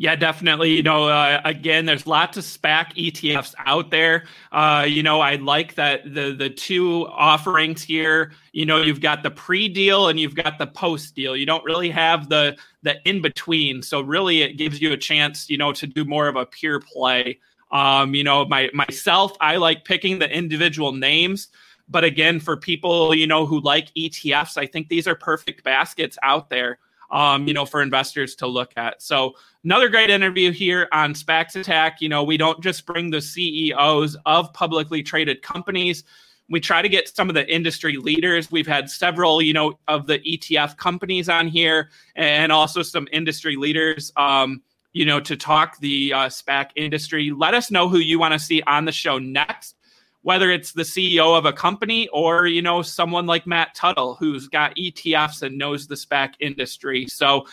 Yeah, 0.00 0.16
definitely. 0.16 0.70
You 0.70 0.82
know, 0.82 1.08
uh, 1.08 1.42
again, 1.44 1.84
there's 1.84 2.06
lots 2.06 2.38
of 2.38 2.44
SPAC 2.44 2.94
ETFs 2.96 3.54
out 3.58 3.90
there. 3.90 4.24
Uh, 4.50 4.86
you 4.88 5.02
know, 5.02 5.20
I 5.20 5.34
like 5.36 5.74
that 5.74 6.14
the 6.14 6.32
the 6.32 6.48
two 6.48 7.06
offerings 7.08 7.82
here. 7.82 8.32
You 8.52 8.64
know, 8.64 8.80
you've 8.80 9.02
got 9.02 9.22
the 9.22 9.30
pre-deal 9.30 10.08
and 10.08 10.18
you've 10.18 10.34
got 10.34 10.56
the 10.56 10.68
post-deal. 10.68 11.36
You 11.36 11.44
don't 11.44 11.62
really 11.66 11.90
have 11.90 12.30
the 12.30 12.56
the 12.82 12.96
in 13.06 13.20
between. 13.20 13.82
So 13.82 14.00
really, 14.00 14.40
it 14.40 14.54
gives 14.56 14.80
you 14.80 14.92
a 14.92 14.96
chance, 14.96 15.50
you 15.50 15.58
know, 15.58 15.70
to 15.74 15.86
do 15.86 16.06
more 16.06 16.28
of 16.28 16.36
a 16.36 16.46
pure 16.46 16.80
play. 16.80 17.38
Um, 17.70 18.14
you 18.14 18.24
know, 18.24 18.46
my 18.46 18.70
myself, 18.72 19.36
I 19.38 19.56
like 19.56 19.84
picking 19.84 20.18
the 20.18 20.34
individual 20.34 20.92
names. 20.92 21.48
But 21.90 22.04
again, 22.04 22.40
for 22.40 22.56
people 22.56 23.14
you 23.14 23.26
know 23.26 23.44
who 23.44 23.60
like 23.60 23.92
ETFs, 23.94 24.56
I 24.56 24.64
think 24.64 24.88
these 24.88 25.06
are 25.06 25.14
perfect 25.14 25.62
baskets 25.62 26.16
out 26.22 26.48
there 26.48 26.78
um, 27.10 27.46
you 27.46 27.54
know, 27.54 27.64
for 27.64 27.82
investors 27.82 28.34
to 28.36 28.46
look 28.46 28.72
at. 28.76 29.02
So 29.02 29.34
another 29.64 29.88
great 29.88 30.10
interview 30.10 30.52
here 30.52 30.88
on 30.92 31.14
SPACs 31.14 31.56
Attack. 31.56 32.00
You 32.00 32.08
know, 32.08 32.22
we 32.22 32.36
don't 32.36 32.60
just 32.62 32.86
bring 32.86 33.10
the 33.10 33.20
CEOs 33.20 34.16
of 34.26 34.52
publicly 34.52 35.02
traded 35.02 35.42
companies. 35.42 36.04
We 36.48 36.60
try 36.60 36.82
to 36.82 36.88
get 36.88 37.08
some 37.08 37.28
of 37.28 37.34
the 37.34 37.48
industry 37.52 37.96
leaders. 37.96 38.50
We've 38.50 38.66
had 38.66 38.90
several, 38.90 39.40
you 39.40 39.52
know, 39.52 39.78
of 39.86 40.06
the 40.06 40.18
ETF 40.18 40.76
companies 40.76 41.28
on 41.28 41.46
here, 41.48 41.90
and 42.16 42.50
also 42.50 42.82
some 42.82 43.06
industry 43.12 43.56
leaders. 43.56 44.12
Um, 44.16 44.62
you 44.92 45.04
know, 45.04 45.20
to 45.20 45.36
talk 45.36 45.78
the 45.78 46.12
uh, 46.12 46.26
SPAC 46.26 46.70
industry. 46.74 47.30
Let 47.30 47.54
us 47.54 47.70
know 47.70 47.88
who 47.88 47.98
you 47.98 48.18
want 48.18 48.32
to 48.32 48.40
see 48.40 48.60
on 48.62 48.84
the 48.84 48.92
show 48.92 49.18
next. 49.18 49.76
Whether 50.22 50.50
it's 50.50 50.72
the 50.72 50.82
CEO 50.82 51.36
of 51.36 51.46
a 51.46 51.52
company 51.52 52.08
or, 52.08 52.46
you 52.46 52.62
know, 52.62 52.82
someone 52.82 53.26
like 53.26 53.46
Matt 53.46 53.74
Tuttle 53.74 54.14
who's 54.16 54.48
got 54.48 54.76
ETFs 54.76 55.42
and 55.42 55.56
knows 55.56 55.86
the 55.86 55.94
SPAC 55.94 56.34
industry. 56.40 57.06
So, 57.06 57.46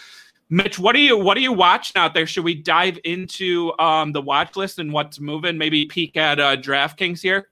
Mitch, 0.49 0.79
what 0.79 0.95
are 0.95 0.99
you 0.99 1.17
what 1.17 1.35
are 1.35 1.41
you 1.41 1.51
watching 1.51 1.97
out 1.97 2.13
there? 2.13 2.25
Should 2.25 2.45
we 2.45 2.55
dive 2.55 2.97
into 3.03 3.77
um, 3.79 4.13
the 4.13 4.21
watch 4.21 4.55
list 4.55 4.79
and 4.79 4.93
what's 4.93 5.19
moving? 5.19 5.57
Maybe 5.57 5.85
peek 5.85 6.15
at 6.15 6.39
uh, 6.39 6.55
DraftKings 6.55 7.21
here. 7.21 7.49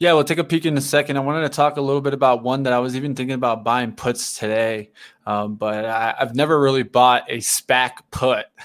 Yeah, 0.00 0.12
we'll 0.14 0.24
take 0.24 0.38
a 0.38 0.44
peek 0.44 0.66
in 0.66 0.76
a 0.76 0.80
second. 0.80 1.16
I 1.16 1.20
wanted 1.20 1.42
to 1.42 1.48
talk 1.48 1.76
a 1.76 1.80
little 1.80 2.00
bit 2.00 2.14
about 2.14 2.42
one 2.42 2.64
that 2.64 2.72
I 2.72 2.80
was 2.80 2.96
even 2.96 3.14
thinking 3.14 3.34
about 3.34 3.62
buying 3.62 3.92
puts 3.92 4.36
today, 4.36 4.90
um, 5.24 5.54
but 5.54 5.84
I, 5.84 6.16
have 6.18 6.34
never 6.34 6.60
really 6.60 6.82
bought 6.82 7.30
a 7.30 7.38
SPAC 7.38 7.92
put. 8.10 8.46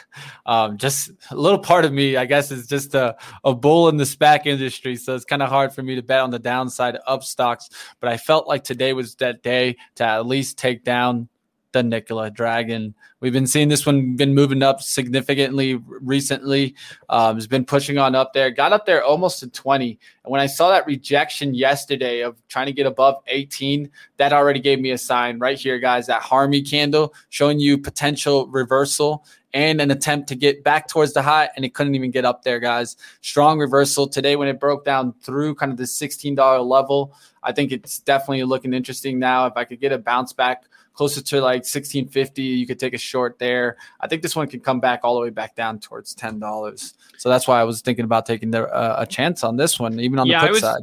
Um, 0.46 0.78
just 0.78 1.12
a 1.30 1.36
little 1.36 1.60
part 1.60 1.86
of 1.86 1.94
me, 1.94 2.18
I 2.18 2.26
guess, 2.26 2.50
is 2.50 2.66
just 2.66 2.96
a, 2.96 3.16
a 3.44 3.54
bull 3.54 3.88
in 3.88 3.98
the 3.98 4.04
SPAC 4.04 4.48
industry, 4.48 4.96
so 4.96 5.14
it's 5.14 5.24
kind 5.24 5.44
of 5.44 5.50
hard 5.50 5.72
for 5.74 5.84
me 5.84 5.94
to 5.94 6.02
bet 6.02 6.22
on 6.22 6.32
the 6.32 6.40
downside 6.40 6.96
of 7.06 7.24
stocks. 7.24 7.70
But 8.00 8.12
I 8.12 8.18
felt 8.18 8.48
like 8.48 8.64
today 8.64 8.94
was 8.94 9.14
that 9.16 9.44
day 9.44 9.78
to 9.96 10.04
at 10.04 10.26
least 10.26 10.58
take 10.58 10.84
down 10.84 11.30
the 11.72 11.84
Nikola 11.84 12.30
Dragon. 12.30 12.96
We've 13.20 13.34
been 13.34 13.48
seeing 13.48 13.68
this 13.68 13.86
one 13.86 14.16
been 14.16 14.34
moving 14.34 14.64
up 14.64 14.82
significantly 14.82 15.82
recently. 15.88 16.76
Um, 17.10 17.36
has 17.36 17.48
been 17.48 17.66
pushing 17.66 17.98
on 17.98 18.16
up 18.16 18.34
there. 18.34 18.50
Got 18.50 18.74
up 18.74 18.86
there 18.86 19.04
almost 19.04 19.40
to 19.40 19.50
20. 19.50 20.00
And 20.24 20.32
when 20.32 20.42
I 20.42 20.46
saw 20.46 20.70
that 20.70 20.86
rejection 20.86 21.54
yesterday 21.54 22.22
of 22.22 22.42
trying 22.48 22.68
to 22.68 22.74
get 22.74 22.86
above 22.86 23.18
18, 23.28 23.90
that 24.18 24.34
already 24.34 24.60
gave 24.60 24.80
me 24.80 24.92
a 24.92 24.98
sign 24.98 25.40
right 25.40 25.58
here, 25.58 25.80
guys. 25.80 26.08
That 26.08 26.22
Harami 26.22 26.68
candle 26.68 27.14
showing 27.30 27.60
you 27.60 27.78
potential 27.78 28.48
reversal 28.48 29.26
and 29.54 29.82
an 29.82 29.92
attempt 29.92 30.30
to 30.30 30.36
get 30.36 30.64
back 30.64 30.88
towards 30.88 31.14
the 31.14 31.22
high, 31.22 31.50
and 31.56 31.66
it 31.66 31.74
couldn't 31.74 31.96
even 31.96 32.12
get 32.12 32.24
up 32.24 32.44
there, 32.44 32.60
guys. 32.60 32.98
Strong 33.22 33.60
reversal 33.60 34.08
today 34.08 34.36
when 34.36 34.48
it 34.48 34.60
broke 34.60 34.86
down 34.86 35.14
through 35.24 35.56
kind 35.56 35.72
of 35.72 35.78
the 35.78 35.86
$16 35.86 36.68
level. 36.68 37.16
I 37.42 37.52
think 37.52 37.72
it's 37.72 38.00
definitely 38.00 38.44
looking 38.44 38.74
interesting 38.74 39.18
now. 39.18 39.48
If 39.48 39.54
I 39.56 39.64
could 39.64 39.80
get 39.80 39.92
a 39.92 39.98
bounce 39.98 40.34
back 40.34 40.66
closer 41.00 41.22
to 41.22 41.40
like 41.40 41.64
1650 41.64 42.44
you 42.44 42.68
could 42.68 42.78
take 42.78 42.94
a 42.94 42.98
short 42.98 43.40
there. 43.40 43.78
I 44.02 44.10
think 44.10 44.22
this 44.22 44.36
one 44.36 44.50
could 44.50 44.66
come 44.66 44.82
back 44.82 45.00
all 45.04 45.16
the 45.16 45.22
way 45.22 45.30
back 45.30 45.56
down 45.56 45.80
towards 45.80 46.14
$10 46.14 46.94
so 47.18 47.30
that's 47.30 47.48
why 47.48 47.60
i 47.60 47.64
was 47.64 47.82
thinking 47.82 48.06
about 48.06 48.26
taking 48.26 48.52
the, 48.52 48.68
uh, 48.68 48.96
a 49.00 49.06
chance 49.06 49.44
on 49.44 49.56
this 49.56 49.80
one 49.80 50.00
even 50.00 50.20
on 50.20 50.28
yeah, 50.28 50.42
the 50.42 50.48
put 50.48 50.50
I 50.50 50.52
was, 50.52 50.62
side. 50.62 50.82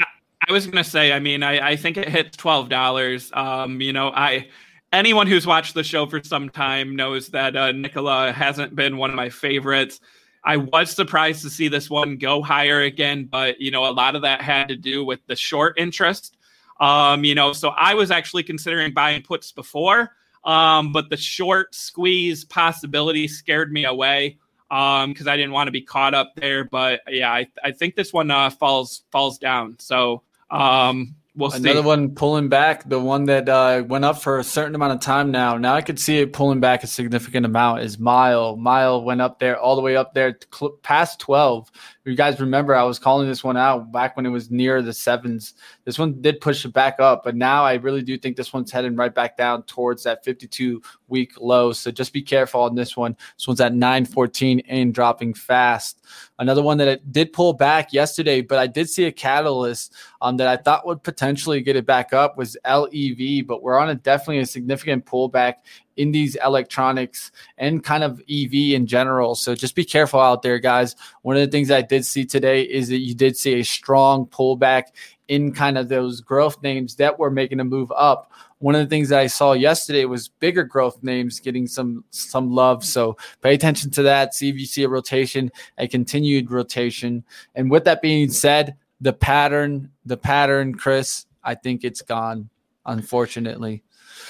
I 0.48 0.52
was 0.52 0.66
gonna 0.66 0.84
say 0.84 1.12
i 1.12 1.18
mean 1.18 1.42
i, 1.42 1.70
I 1.72 1.76
think 1.76 1.96
it 1.98 2.08
hits 2.08 2.36
$12 2.36 3.36
um, 3.36 3.80
you 3.80 3.92
know 3.92 4.10
i 4.10 4.48
anyone 4.92 5.26
who's 5.26 5.46
watched 5.46 5.74
the 5.74 5.84
show 5.84 6.06
for 6.06 6.22
some 6.22 6.48
time 6.48 6.96
knows 6.96 7.28
that 7.28 7.56
uh, 7.56 7.72
Nikola 7.72 8.32
hasn't 8.32 8.74
been 8.74 8.96
one 8.96 9.10
of 9.10 9.16
my 9.16 9.28
favorites. 9.28 10.00
I 10.44 10.56
was 10.56 10.90
surprised 10.90 11.42
to 11.42 11.50
see 11.50 11.68
this 11.68 11.90
one 11.90 12.16
go 12.16 12.40
higher 12.40 12.82
again, 12.82 13.24
but 13.24 13.60
you 13.60 13.70
know, 13.70 13.84
a 13.84 13.92
lot 13.92 14.14
of 14.14 14.22
that 14.22 14.40
had 14.40 14.68
to 14.68 14.76
do 14.76 15.04
with 15.04 15.20
the 15.26 15.36
short 15.36 15.74
interest. 15.76 16.36
Um, 16.80 17.24
you 17.24 17.34
know, 17.34 17.52
so 17.52 17.70
I 17.70 17.94
was 17.94 18.10
actually 18.10 18.42
considering 18.42 18.92
buying 18.92 19.22
puts 19.22 19.52
before, 19.52 20.12
um, 20.44 20.92
but 20.92 21.10
the 21.10 21.16
short 21.16 21.74
squeeze 21.74 22.44
possibility 22.44 23.28
scared 23.28 23.72
me 23.72 23.84
away 23.84 24.38
um 24.70 25.12
because 25.12 25.28
I 25.28 25.36
didn't 25.36 25.52
want 25.52 25.68
to 25.68 25.72
be 25.72 25.80
caught 25.80 26.14
up 26.14 26.34
there. 26.34 26.64
But 26.64 27.00
yeah, 27.08 27.32
I, 27.32 27.46
I 27.62 27.70
think 27.70 27.94
this 27.94 28.12
one 28.12 28.30
uh, 28.30 28.50
falls 28.50 29.04
falls 29.10 29.38
down. 29.38 29.76
So 29.78 30.22
um 30.50 31.14
we'll 31.36 31.50
see 31.50 31.58
Another 31.58 31.82
one 31.82 32.14
pulling 32.14 32.48
back, 32.48 32.88
the 32.88 32.98
one 32.98 33.26
that 33.26 33.48
uh, 33.48 33.84
went 33.86 34.04
up 34.04 34.20
for 34.20 34.38
a 34.38 34.44
certain 34.44 34.74
amount 34.74 34.94
of 34.94 35.00
time 35.00 35.30
now. 35.30 35.56
Now 35.56 35.74
I 35.74 35.82
could 35.82 36.00
see 36.00 36.18
it 36.18 36.32
pulling 36.32 36.60
back 36.60 36.82
a 36.82 36.86
significant 36.86 37.46
amount. 37.46 37.82
Is 37.82 37.98
Mile? 37.98 38.56
Mile 38.56 39.04
went 39.04 39.20
up 39.20 39.38
there 39.38 39.58
all 39.58 39.76
the 39.76 39.82
way 39.82 39.96
up 39.96 40.14
there 40.14 40.36
past 40.82 41.20
twelve 41.20 41.70
you 42.07 42.16
guys 42.16 42.38
remember, 42.40 42.74
I 42.74 42.84
was 42.84 42.98
calling 42.98 43.28
this 43.28 43.42
one 43.42 43.57
out 43.57 43.90
back 43.90 44.16
when 44.16 44.26
it 44.26 44.30
was 44.30 44.50
near 44.50 44.80
the 44.80 44.92
sevens. 44.92 45.54
This 45.84 45.98
one 45.98 46.20
did 46.20 46.40
push 46.40 46.64
it 46.64 46.72
back 46.72 47.00
up, 47.00 47.24
but 47.24 47.34
now 47.34 47.64
I 47.64 47.74
really 47.74 48.02
do 48.02 48.16
think 48.16 48.36
this 48.36 48.52
one's 48.52 48.70
heading 48.70 48.96
right 48.96 49.14
back 49.14 49.36
down 49.36 49.64
towards 49.64 50.04
that 50.04 50.24
52 50.24 50.80
week 51.09 51.32
low. 51.40 51.72
So 51.72 51.90
just 51.90 52.12
be 52.12 52.22
careful 52.22 52.61
on 52.61 52.74
this 52.74 52.96
one. 52.96 53.16
This 53.36 53.48
one's 53.48 53.61
at 53.61 53.74
914 53.74 54.61
and 54.68 54.94
dropping 54.94 55.34
fast. 55.34 56.04
Another 56.38 56.62
one 56.62 56.78
that 56.78 56.88
it 56.88 57.12
did 57.12 57.32
pull 57.32 57.52
back 57.52 57.92
yesterday, 57.92 58.40
but 58.40 58.59
I 58.59 58.66
did 58.66 58.88
see 58.88 59.04
a 59.07 59.12
catalyst 59.12 59.94
um, 60.20 60.36
that 60.36 60.48
I 60.48 60.57
thought 60.57 60.86
would 60.86 61.02
potentially 61.02 61.61
get 61.61 61.76
it 61.76 61.86
back 61.86 62.12
up 62.12 62.36
was 62.36 62.57
LEV, 62.64 63.46
but 63.46 63.62
we're 63.62 63.78
on 63.78 63.88
a 63.88 63.94
definitely 63.94 64.38
a 64.38 64.46
significant 64.46 65.07
pullback 65.07 65.54
in 65.97 66.12
these 66.12 66.36
electronics 66.44 67.32
and 67.59 67.82
kind 67.82 68.05
of 68.05 68.20
EV 68.30 68.74
in 68.74 68.86
general. 68.86 69.34
So 69.34 69.55
just 69.55 69.74
be 69.74 69.84
careful 69.84 70.20
out 70.20 70.42
there, 70.42 70.59
guys. 70.59 70.94
One 71.22 71.36
of 71.36 71.42
the 71.42 71.51
things 71.51 71.70
I 71.70 71.82
did 71.82 72.05
see 72.05 72.24
today 72.24 72.62
is 72.62 72.88
that 72.88 72.99
you 72.99 73.14
did 73.14 73.36
see 73.36 73.55
a 73.55 73.64
strong 73.64 74.26
pullback 74.26 74.84
in 75.28 75.53
kind 75.53 75.76
of 75.76 75.88
those 75.88 76.20
growth 76.20 76.62
names 76.62 76.97
that 76.97 77.18
were 77.18 77.30
making 77.30 77.61
a 77.61 77.64
move 77.64 77.92
up. 77.97 78.30
One 78.59 78.74
of 78.74 78.80
the 78.80 78.88
things 78.88 79.11
that 79.11 79.18
I 79.18 79.26
saw 79.26 79.53
yesterday 79.53 80.05
was 80.05 80.28
bigger 80.28 80.64
growth 80.64 81.03
names 81.03 81.40
getting 81.40 81.66
some 81.66 82.05
some 82.11 82.51
love. 82.51 82.84
So 82.84 83.16
pay 83.42 83.55
attention 83.55 83.90
to 83.92 84.03
that. 84.05 84.34
See 84.34 84.49
if 84.49 84.59
you 84.59 84.66
see 84.66 84.84
a 84.84 84.88
rotation, 84.88 85.51
a 85.76 85.88
continued 85.88 86.51
rotation. 86.51 87.24
And 87.55 87.70
with 87.70 87.84
that 87.84 88.01
being 88.01 88.30
said, 88.30 88.76
the 89.01 89.12
pattern, 89.12 89.90
the 90.07 90.16
pattern, 90.16 90.74
Chris, 90.74 91.26
I 91.44 91.55
think 91.55 91.84
it's 91.84 92.03
gone, 92.03 92.49
unfortunately. 92.86 93.82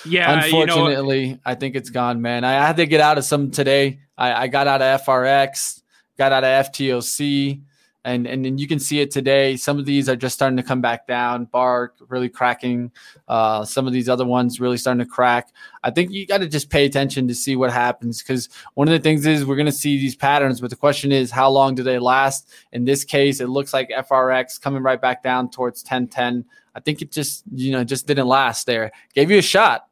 Yeah, 0.06 0.44
unfortunately, 0.44 1.24
you 1.24 1.32
know, 1.34 1.40
I 1.44 1.54
think 1.54 1.76
it's 1.76 1.90
gone, 1.90 2.22
man. 2.22 2.44
I 2.44 2.52
had 2.52 2.76
to 2.76 2.86
get 2.86 3.00
out 3.00 3.18
of 3.18 3.24
some 3.24 3.50
today. 3.50 4.00
I, 4.16 4.44
I 4.44 4.46
got 4.48 4.66
out 4.66 4.82
of 4.82 5.02
FRX, 5.02 5.82
got 6.16 6.32
out 6.32 6.44
of 6.44 6.66
FTOC, 6.66 7.60
and 8.06 8.24
and 8.26 8.44
then 8.44 8.56
you 8.56 8.68
can 8.68 8.78
see 8.78 9.00
it 9.00 9.10
today. 9.10 9.56
Some 9.56 9.78
of 9.80 9.84
these 9.84 10.08
are 10.08 10.14
just 10.14 10.36
starting 10.36 10.56
to 10.56 10.62
come 10.62 10.80
back 10.80 11.08
down. 11.08 11.46
Bark 11.46 11.96
really 12.08 12.28
cracking. 12.28 12.92
Uh, 13.26 13.64
some 13.64 13.86
of 13.86 13.92
these 13.92 14.08
other 14.08 14.24
ones 14.24 14.60
really 14.60 14.76
starting 14.76 15.04
to 15.04 15.10
crack. 15.10 15.48
I 15.82 15.90
think 15.90 16.12
you 16.12 16.24
got 16.24 16.38
to 16.38 16.48
just 16.48 16.70
pay 16.70 16.86
attention 16.86 17.26
to 17.26 17.34
see 17.34 17.56
what 17.56 17.72
happens 17.72 18.22
because 18.22 18.48
one 18.74 18.86
of 18.86 18.92
the 18.92 19.00
things 19.00 19.26
is 19.26 19.44
we're 19.44 19.56
going 19.56 19.66
to 19.66 19.72
see 19.72 19.98
these 19.98 20.14
patterns, 20.14 20.60
but 20.60 20.70
the 20.70 20.76
question 20.76 21.10
is 21.10 21.32
how 21.32 21.50
long 21.50 21.74
do 21.74 21.82
they 21.82 21.98
last? 21.98 22.48
In 22.72 22.84
this 22.84 23.04
case, 23.04 23.40
it 23.40 23.48
looks 23.48 23.74
like 23.74 23.90
FRX 23.90 24.60
coming 24.60 24.84
right 24.84 25.00
back 25.00 25.24
down 25.24 25.50
towards 25.50 25.82
1010. 25.82 26.44
I 26.76 26.80
think 26.80 27.02
it 27.02 27.10
just 27.10 27.42
you 27.52 27.72
know 27.72 27.82
just 27.82 28.06
didn't 28.06 28.28
last 28.28 28.66
there. 28.66 28.92
Gave 29.14 29.32
you 29.32 29.38
a 29.38 29.42
shot 29.42 29.88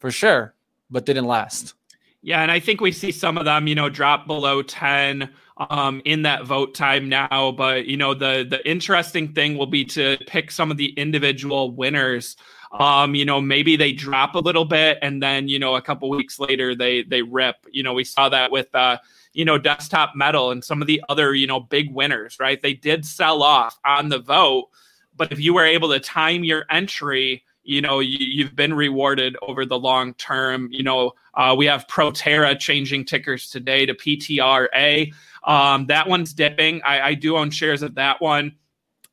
for 0.00 0.10
sure, 0.10 0.54
but 0.90 1.06
didn't 1.06 1.26
last. 1.26 1.74
Yeah, 2.22 2.42
and 2.42 2.50
I 2.50 2.60
think 2.60 2.80
we 2.80 2.92
see 2.92 3.12
some 3.12 3.38
of 3.38 3.46
them, 3.46 3.66
you 3.66 3.74
know, 3.74 3.88
drop 3.88 4.26
below 4.26 4.60
10 4.60 5.30
um, 5.56 6.02
in 6.04 6.22
that 6.22 6.44
vote 6.44 6.74
time 6.74 7.08
now. 7.08 7.52
But 7.52 7.86
you 7.86 7.96
know, 7.96 8.12
the 8.12 8.46
the 8.48 8.66
interesting 8.68 9.32
thing 9.32 9.56
will 9.56 9.66
be 9.66 9.84
to 9.86 10.18
pick 10.26 10.50
some 10.50 10.70
of 10.70 10.76
the 10.76 10.88
individual 10.92 11.70
winners. 11.70 12.36
Um, 12.72 13.14
you 13.14 13.24
know, 13.24 13.40
maybe 13.40 13.76
they 13.76 13.92
drop 13.92 14.34
a 14.34 14.38
little 14.38 14.64
bit, 14.64 14.98
and 15.02 15.22
then 15.22 15.48
you 15.48 15.58
know, 15.58 15.76
a 15.76 15.82
couple 15.82 16.10
weeks 16.10 16.38
later 16.38 16.74
they 16.74 17.02
they 17.02 17.22
rip. 17.22 17.56
You 17.70 17.82
know, 17.82 17.94
we 17.94 18.04
saw 18.04 18.28
that 18.28 18.50
with 18.50 18.74
uh, 18.74 18.98
you 19.32 19.44
know, 19.44 19.58
desktop 19.58 20.14
metal 20.14 20.50
and 20.50 20.62
some 20.62 20.82
of 20.82 20.88
the 20.88 21.02
other 21.08 21.34
you 21.34 21.46
know 21.46 21.60
big 21.60 21.94
winners. 21.94 22.36
Right, 22.38 22.60
they 22.60 22.74
did 22.74 23.06
sell 23.06 23.42
off 23.42 23.78
on 23.84 24.10
the 24.10 24.18
vote, 24.18 24.68
but 25.16 25.32
if 25.32 25.40
you 25.40 25.54
were 25.54 25.66
able 25.66 25.88
to 25.90 26.00
time 26.00 26.44
your 26.44 26.64
entry 26.70 27.44
you 27.62 27.80
know 27.80 28.00
you, 28.00 28.44
have 28.44 28.56
been 28.56 28.74
rewarded 28.74 29.36
over 29.42 29.66
the 29.66 29.78
long 29.78 30.14
term 30.14 30.68
you 30.70 30.82
know 30.82 31.12
uh, 31.34 31.54
we 31.56 31.66
have 31.66 31.86
proterra 31.86 32.58
changing 32.58 33.04
tickers 33.04 33.50
today 33.50 33.86
to 33.86 33.94
ptra 33.94 35.12
um, 35.44 35.86
that 35.86 36.08
one's 36.08 36.32
dipping 36.32 36.80
I, 36.82 37.08
I, 37.08 37.14
do 37.14 37.36
own 37.36 37.50
shares 37.50 37.82
of 37.82 37.94
that 37.94 38.20
one 38.20 38.56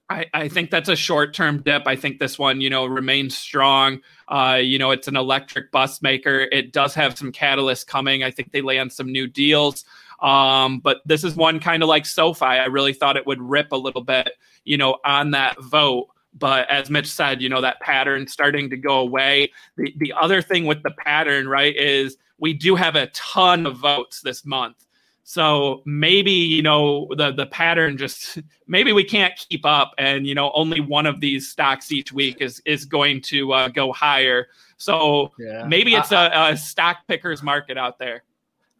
I, 0.10 0.26
I 0.34 0.48
think 0.48 0.72
that's 0.72 0.90
a 0.90 0.96
short 0.96 1.34
term 1.34 1.62
dip. 1.62 1.84
I 1.86 1.96
think 1.96 2.20
this 2.20 2.40
one, 2.40 2.62
you 2.62 2.70
know, 2.70 2.86
remains 2.86 3.36
strong. 3.36 4.00
Uh, 4.28 4.60
you 4.62 4.80
know, 4.80 4.92
it's 4.92 5.08
an 5.08 5.18
electric 5.18 5.72
bus 5.72 6.02
maker. 6.02 6.48
It 6.52 6.72
does 6.72 6.94
have 6.96 7.18
some 7.18 7.32
catalysts 7.32 7.86
coming. 7.86 8.24
I 8.24 8.32
think 8.32 8.52
they 8.52 8.62
land 8.62 8.94
some 8.94 9.12
new 9.12 9.28
deals. 9.28 9.84
Um, 10.22 10.80
but 10.80 11.02
this 11.06 11.24
is 11.24 11.36
one 11.36 11.60
kind 11.60 11.84
of 11.84 11.90
like 11.90 12.06
SoFi. 12.06 12.46
I 12.46 12.66
really 12.66 12.94
thought 12.94 13.18
it 13.18 13.28
would 13.28 13.42
rip 13.42 13.72
a 13.72 13.78
little 13.78 14.02
bit, 14.02 14.30
you 14.64 14.78
know, 14.78 14.98
on 15.06 15.32
that 15.32 15.62
vote. 15.62 16.08
But 16.38 16.70
as 16.70 16.90
Mitch 16.90 17.08
said, 17.08 17.42
you 17.42 17.50
know, 17.50 17.62
that 17.62 17.80
pattern 17.80 18.28
starting 18.28 18.70
to 18.70 18.78
go 18.78 19.00
away. 19.00 19.52
The, 19.76 19.94
the 19.98 20.14
other 20.20 20.42
thing 20.42 20.66
with 20.66 20.84
the 20.84 20.92
pattern, 20.92 21.48
right, 21.48 21.76
is 21.76 22.18
we 22.38 22.54
do 22.54 22.76
have 22.76 22.96
a 22.96 23.08
ton 23.08 23.66
of 23.66 23.78
votes 23.78 24.22
this 24.22 24.46
month. 24.46 24.86
So 25.24 25.82
maybe, 25.86 26.32
you 26.32 26.62
know, 26.62 27.08
the, 27.18 27.34
the 27.34 27.48
pattern 27.48 27.98
just, 27.98 28.38
maybe 28.68 28.94
we 28.94 29.04
can't 29.04 29.36
keep 29.36 29.66
up 29.66 29.94
and, 29.98 30.26
you 30.26 30.36
know, 30.36 30.52
only 30.54 30.80
one 30.80 31.06
of 31.06 31.20
these 31.20 31.50
stocks 31.50 31.92
each 31.92 32.14
week 32.14 32.38
is, 32.40 32.62
is 32.66 32.86
going 32.86 33.22
to 33.24 33.52
uh, 33.52 33.68
go 33.68 33.92
higher. 33.92 34.48
So 34.78 35.32
yeah. 35.38 35.66
maybe 35.68 35.96
it's 35.96 36.12
a, 36.12 36.32
a 36.34 36.56
stock 36.56 37.00
pickers 37.08 37.44
market 37.44 37.78
out 37.78 38.00
there. 38.00 38.24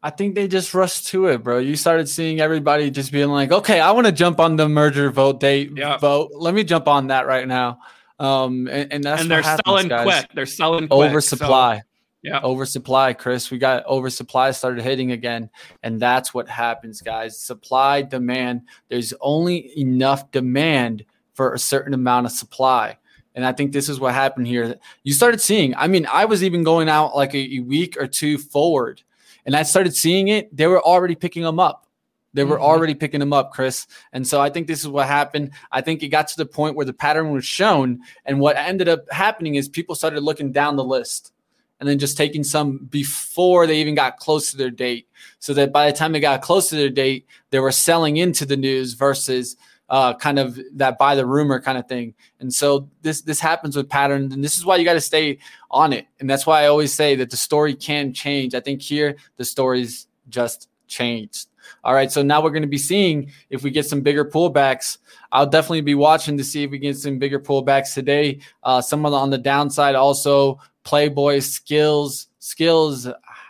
I 0.08 0.10
think 0.10 0.36
they 0.36 0.48
just 0.48 0.74
rushed 0.74 1.08
to 1.08 1.26
it, 1.26 1.44
bro. 1.44 1.58
You 1.58 1.76
started 1.76 2.08
seeing 2.08 2.40
everybody 2.40 2.90
just 2.90 3.12
being 3.12 3.28
like, 3.28 3.52
"Okay, 3.52 3.82
I 3.82 3.92
want 3.92 4.06
to 4.06 4.14
jump 4.14 4.40
on 4.40 4.56
the 4.56 4.70
merger 4.70 5.12
vote 5.12 5.42
date 5.42 5.74
yeah. 5.76 5.98
vote. 5.98 6.32
Let 6.34 6.54
me 6.54 6.64
jump 6.64 6.88
on 6.88 7.08
that 7.08 7.28
right 7.28 7.46
now." 7.46 7.80
Um, 8.18 8.70
and, 8.70 8.94
and 8.94 9.04
that's 9.04 9.22
and 9.24 9.30
they're 9.30 9.42
happens, 9.42 9.64
selling 9.66 9.90
guys. 9.90 10.06
quick. 10.06 10.28
They're 10.34 10.46
selling 10.46 10.88
quick, 10.88 11.12
oversupply. 11.12 11.80
So, 11.80 11.84
yeah, 12.24 12.40
oversupply, 12.42 13.14
Chris. 13.16 13.52
We 13.52 13.58
got 13.58 13.86
oversupply 13.86 14.52
started 14.52 14.82
hitting 14.82 15.12
again, 15.12 15.50
and 15.84 16.00
that's 16.00 16.34
what 16.34 16.48
happens, 16.48 17.02
guys. 17.02 17.38
Supply 17.38 18.02
demand. 18.02 18.62
There's 18.88 19.14
only 19.20 19.78
enough 19.78 20.32
demand 20.32 21.04
for 21.34 21.54
a 21.54 21.60
certain 21.60 21.94
amount 21.94 22.28
of 22.28 22.32
supply. 22.32 22.98
And 23.36 23.46
I 23.46 23.52
think 23.52 23.74
this 23.74 23.90
is 23.90 24.00
what 24.00 24.14
happened 24.14 24.48
here. 24.48 24.78
You 25.04 25.12
started 25.12 25.42
seeing, 25.42 25.76
I 25.76 25.88
mean, 25.88 26.08
I 26.10 26.24
was 26.24 26.46
even 26.46 26.64
going 26.64 26.88
out 26.88 27.14
like 27.14 27.36
a, 27.36 27.58
a 27.58 27.60
week 27.60 27.98
or 28.00 28.08
two 28.08 28.38
forward 28.38 29.04
and 29.48 29.56
I 29.56 29.64
started 29.64 29.96
seeing 29.96 30.28
it. 30.28 30.56
They 30.56 30.68
were 30.68 30.82
already 30.82 31.16
picking 31.16 31.42
them 31.42 31.60
up. 31.60 31.88
They 32.34 32.44
were 32.44 32.58
mm-hmm. 32.58 32.66
already 32.66 32.94
picking 32.94 33.22
them 33.22 33.34
up, 33.34 33.54
Chris. 33.54 33.88
And 34.12 34.28
so 34.28 34.42
I 34.42 34.50
think 34.50 34.68
this 34.68 34.82
is 34.82 34.90
what 34.90 35.08
happened. 35.08 35.52
I 35.72 35.82
think 35.82 36.04
it 36.04 36.10
got 36.10 36.28
to 36.28 36.38
the 36.38 36.46
point 36.46 36.76
where 36.76 36.86
the 36.86 36.94
pattern 36.94 37.32
was 37.32 37.46
shown. 37.46 38.02
And 38.26 38.40
what 38.40 38.58
ended 38.58 38.90
up 38.90 39.10
happening 39.10 39.56
is 39.56 39.70
people 39.70 39.96
started 39.96 40.22
looking 40.22 40.52
down 40.52 40.76
the 40.76 40.84
list 40.84 41.32
and 41.80 41.88
then 41.88 41.98
just 41.98 42.18
taking 42.18 42.44
some 42.44 42.78
before 42.90 43.66
they 43.66 43.80
even 43.80 43.96
got 43.96 44.18
close 44.18 44.52
to 44.52 44.58
their 44.58 44.70
date. 44.70 45.08
So 45.40 45.54
that 45.54 45.72
by 45.72 45.90
the 45.90 45.98
time 45.98 46.12
they 46.12 46.20
got 46.20 46.42
close 46.42 46.70
to 46.70 46.76
their 46.76 46.90
date, 46.90 47.26
they 47.50 47.60
were 47.60 47.72
selling 47.72 48.18
into 48.18 48.46
the 48.46 48.58
news 48.58 48.94
versus 48.94 49.56
uh, 49.90 50.14
kind 50.16 50.40
of 50.40 50.60
that 50.74 50.98
buy 50.98 51.16
the 51.16 51.26
rumor 51.26 51.62
kind 51.62 51.78
of 51.78 51.88
thing. 51.88 52.14
And 52.40 52.54
so 52.54 52.90
this 53.02 53.22
this 53.22 53.40
happens 53.40 53.76
with 53.76 53.90
patterns, 53.90 54.34
and 54.34 54.44
this 54.44 54.58
is 54.58 54.66
why 54.66 54.76
you 54.78 54.86
got 54.86 54.94
to 54.94 55.02
stay 55.02 55.40
on 55.72 55.94
it. 55.94 56.08
And 56.20 56.30
that's 56.30 56.46
why 56.46 56.64
I 56.64 56.68
always 56.68 56.94
say 56.94 57.16
that 57.16 57.30
the 57.30 57.38
story 57.38 57.74
can 57.74 58.14
change. 58.14 58.54
I 58.56 58.60
think 58.60 58.82
here 58.82 59.18
the 59.38 59.46
story's 59.46 60.08
just 60.30 60.70
changed. 60.88 61.48
All 61.84 61.94
right, 61.94 62.12
so 62.12 62.22
now 62.22 62.42
we're 62.42 62.52
going 62.52 62.62
to 62.62 62.68
be 62.68 62.78
seeing 62.78 63.32
if 63.50 63.62
we 63.64 63.72
get 63.72 63.86
some 63.86 64.02
bigger 64.02 64.24
pullbacks. 64.24 64.98
I'll 65.32 65.46
definitely 65.46 65.82
be 65.82 65.96
watching 65.96 66.38
to 66.38 66.44
see 66.44 66.64
if 66.64 66.72
we 66.72 66.80
get 66.80 66.98
some 66.98 67.20
bigger 67.20 67.40
pullbacks 67.40 67.94
today. 67.94 68.40
Uh, 68.64 68.82
someone 68.82 69.14
on 69.14 69.30
the 69.30 69.38
downside 69.38 69.96
also 69.96 70.60
Playboy 70.84 71.40
skills 71.40 72.28
skills. 72.40 73.08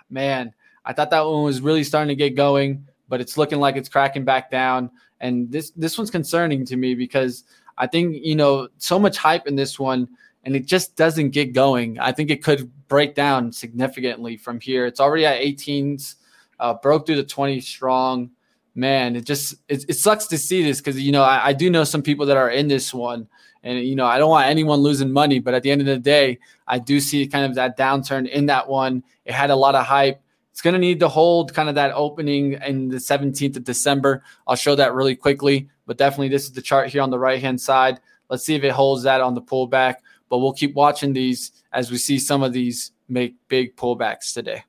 Man, 0.09 0.53
I 0.83 0.93
thought 0.93 1.11
that 1.11 1.25
one 1.25 1.43
was 1.43 1.61
really 1.61 1.83
starting 1.83 2.09
to 2.09 2.15
get 2.15 2.35
going, 2.35 2.87
but 3.07 3.21
it's 3.21 3.37
looking 3.37 3.59
like 3.59 3.75
it's 3.75 3.89
cracking 3.89 4.25
back 4.25 4.49
down. 4.49 4.89
And 5.19 5.51
this 5.51 5.71
this 5.71 5.97
one's 5.97 6.11
concerning 6.11 6.65
to 6.65 6.77
me 6.77 6.95
because 6.95 7.43
I 7.77 7.87
think 7.87 8.17
you 8.21 8.35
know 8.35 8.67
so 8.77 8.99
much 8.99 9.17
hype 9.17 9.47
in 9.47 9.55
this 9.55 9.79
one, 9.79 10.07
and 10.43 10.55
it 10.55 10.65
just 10.65 10.95
doesn't 10.95 11.31
get 11.31 11.53
going. 11.53 11.99
I 11.99 12.11
think 12.11 12.29
it 12.29 12.43
could 12.43 12.71
break 12.87 13.15
down 13.15 13.51
significantly 13.51 14.37
from 14.37 14.59
here. 14.59 14.85
It's 14.85 14.99
already 14.99 15.25
at 15.25 15.41
18s, 15.41 16.15
uh, 16.59 16.75
broke 16.75 17.05
through 17.05 17.17
the 17.17 17.23
20 17.23 17.59
strong. 17.61 18.31
Man, 18.75 19.15
it 19.15 19.25
just 19.25 19.55
it, 19.67 19.85
it 19.89 19.95
sucks 19.95 20.27
to 20.27 20.37
see 20.37 20.63
this 20.63 20.79
because 20.79 21.01
you 21.01 21.11
know 21.11 21.23
I, 21.23 21.47
I 21.47 21.53
do 21.53 21.69
know 21.69 21.83
some 21.83 22.03
people 22.03 22.27
that 22.27 22.37
are 22.37 22.51
in 22.51 22.67
this 22.67 22.93
one, 22.93 23.27
and 23.63 23.79
you 23.79 23.95
know 23.95 24.05
I 24.05 24.19
don't 24.19 24.29
want 24.29 24.47
anyone 24.47 24.79
losing 24.79 25.11
money, 25.11 25.39
but 25.39 25.55
at 25.55 25.63
the 25.63 25.71
end 25.71 25.81
of 25.81 25.87
the 25.87 25.97
day, 25.97 26.37
I 26.67 26.77
do 26.77 26.99
see 26.99 27.25
kind 27.25 27.45
of 27.45 27.55
that 27.55 27.75
downturn 27.75 28.29
in 28.29 28.45
that 28.47 28.67
one. 28.67 29.03
It 29.25 29.33
had 29.33 29.49
a 29.49 29.55
lot 29.55 29.73
of 29.73 29.85
hype 29.85 30.21
it's 30.57 30.63
going 30.63 30.73
to 30.73 30.79
need 30.79 31.01
to 31.01 31.07
hold 31.07 31.53
kind 31.53 31.69
of 31.69 31.75
that 31.75 31.91
opening 31.93 32.53
in 32.53 32.87
the 32.87 32.97
17th 32.97 33.57
of 33.57 33.63
December. 33.63 34.23
I'll 34.47 34.55
show 34.55 34.73
that 34.73 34.95
really 34.95 35.15
quickly, 35.15 35.69
but 35.85 35.99
definitely 35.99 36.29
this 36.29 36.45
is 36.45 36.51
the 36.51 36.63
chart 36.63 36.89
here 36.89 37.03
on 37.03 37.11
the 37.11 37.19
right 37.19 37.39
hand 37.39 37.61
side. 37.61 37.99
Let's 38.27 38.43
see 38.43 38.55
if 38.55 38.63
it 38.63 38.71
holds 38.71 39.03
that 39.03 39.21
on 39.21 39.35
the 39.35 39.41
pullback, 39.43 39.97
but 40.29 40.39
we'll 40.39 40.53
keep 40.53 40.73
watching 40.73 41.13
these 41.13 41.51
as 41.73 41.91
we 41.91 41.99
see 41.99 42.17
some 42.17 42.41
of 42.41 42.53
these 42.53 42.91
make 43.07 43.35
big 43.49 43.75
pullbacks 43.75 44.33
today. 44.33 44.63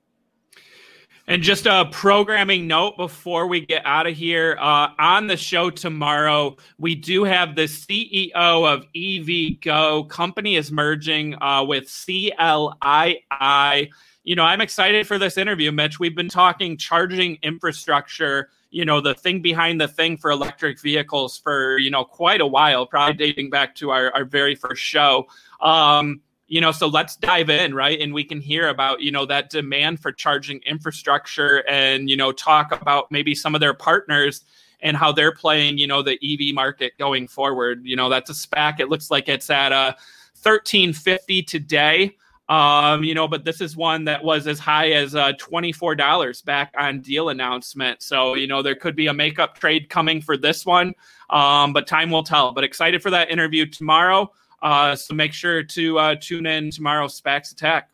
And 1.27 1.43
just 1.43 1.65
a 1.65 1.89
programming 1.91 2.67
note 2.67 2.99
before 2.99 3.47
we 3.47 3.65
get 3.65 3.81
out 3.87 4.07
of 4.07 4.15
here 4.15 4.59
uh, 4.61 4.89
on 4.99 5.27
the 5.27 5.39
show 5.39 5.71
tomorrow, 5.71 6.59
we 6.77 6.97
do 6.97 7.25
have 7.25 7.55
the 7.55 7.63
CEO 7.63 8.35
of 8.35 8.85
EVgo. 8.95 10.07
Company 10.11 10.57
is 10.57 10.71
merging 10.71 11.43
uh, 11.43 11.65
with 11.67 11.85
CLII 11.85 13.91
you 14.29 14.35
know, 14.35 14.45
I'm 14.45 14.61
excited 14.61 15.07
for 15.07 15.17
this 15.19 15.39
interview, 15.39 15.73
Mitch. 15.73 15.99
We've 15.99 16.15
been 16.15 16.29
talking 16.29 16.77
charging 16.77 17.39
infrastructure, 17.43 18.51
you 18.69 18.85
know, 18.85 19.01
the 19.01 19.15
thing 19.15 19.41
behind 19.41 19.81
the 19.81 19.89
thing 19.89 20.19
for 20.19 20.31
electric 20.31 20.83
vehicles 20.83 21.39
for, 21.39 21.79
you 21.79 21.91
know, 21.91 22.05
quite 22.05 22.43
a 22.43 22.47
while, 22.47 22.85
probably 22.85 23.15
dating 23.15 23.49
back 23.49 23.75
to 23.77 23.89
our, 23.89 24.15
our 24.15 24.27
very 24.27 24.55
first 24.55 24.83
show. 24.83 25.27
Um, 25.63 26.21
you 26.47 26.61
know, 26.61 26.73
so 26.73 26.89
let's 26.89 27.17
dive 27.17 27.49
in, 27.49 27.73
right? 27.75 27.99
And 27.99 28.13
we 28.13 28.23
can 28.23 28.39
hear 28.39 28.69
about, 28.69 29.01
you 29.01 29.11
know, 29.11 29.25
that 29.25 29.49
demand 29.49 30.01
for 30.01 30.13
charging 30.13 30.61
infrastructure 30.67 31.67
and, 31.67 32.11
you 32.11 32.17
know, 32.19 32.31
talk 32.31 32.71
about 32.71 33.11
maybe 33.11 33.35
some 33.35 33.55
of 33.55 33.63
their 33.63 33.73
partners 33.73 34.45
and 34.81 34.95
how 34.95 35.11
they're 35.11 35.35
playing, 35.35 35.79
you 35.79 35.87
know, 35.87 36.03
the 36.03 36.19
EV 36.23 36.55
market 36.55 36.93
going 36.99 37.29
forward. 37.29 37.81
You 37.83 37.97
know, 37.97 38.11
that's 38.11 38.29
a 38.29 38.35
SPAC. 38.35 38.79
It 38.79 38.91
looks 38.91 39.11
like 39.11 39.27
it's 39.27 39.49
at 39.49 39.73
a 39.73 39.97
1350 40.43 41.45
today. 41.45 42.15
Um, 42.49 43.05
you 43.05 43.15
know, 43.15 43.29
but 43.29 43.45
this 43.45 43.61
is 43.61 43.77
one 43.77 44.05
that 44.05 44.25
was 44.25 44.47
as 44.47 44.59
high 44.59 44.93
as 44.93 45.15
uh, 45.15 45.33
$24 45.35 46.45
back 46.45 46.73
on 46.79 47.01
deal 47.01 47.29
announcement. 47.29 48.03
So, 48.03 48.35
you 48.35 48.47
know, 48.47 48.63
there 48.63 48.75
could 48.75 48.97
be 48.97 49.09
a 49.09 49.13
makeup 49.13 49.59
trade 49.59 49.91
coming 49.91 50.23
for 50.23 50.37
this 50.37 50.65
one, 50.65 50.95
um, 51.29 51.75
but 51.75 51.87
time 51.87 52.11
will 52.11 52.23
tell. 52.23 52.53
But 52.53 52.65
excited 52.65 53.03
for 53.03 53.11
that 53.11 53.31
interview 53.31 53.67
tomorrow. 53.67 54.33
Uh, 54.63 54.97
so 54.97 55.15
make 55.15 55.35
sure 55.35 55.63
to 55.63 55.99
uh, 55.99 56.15
tune 56.21 56.47
in 56.47 56.71
tomorrow, 56.71 57.07
SPACs 57.07 57.53
Attack. 57.53 57.91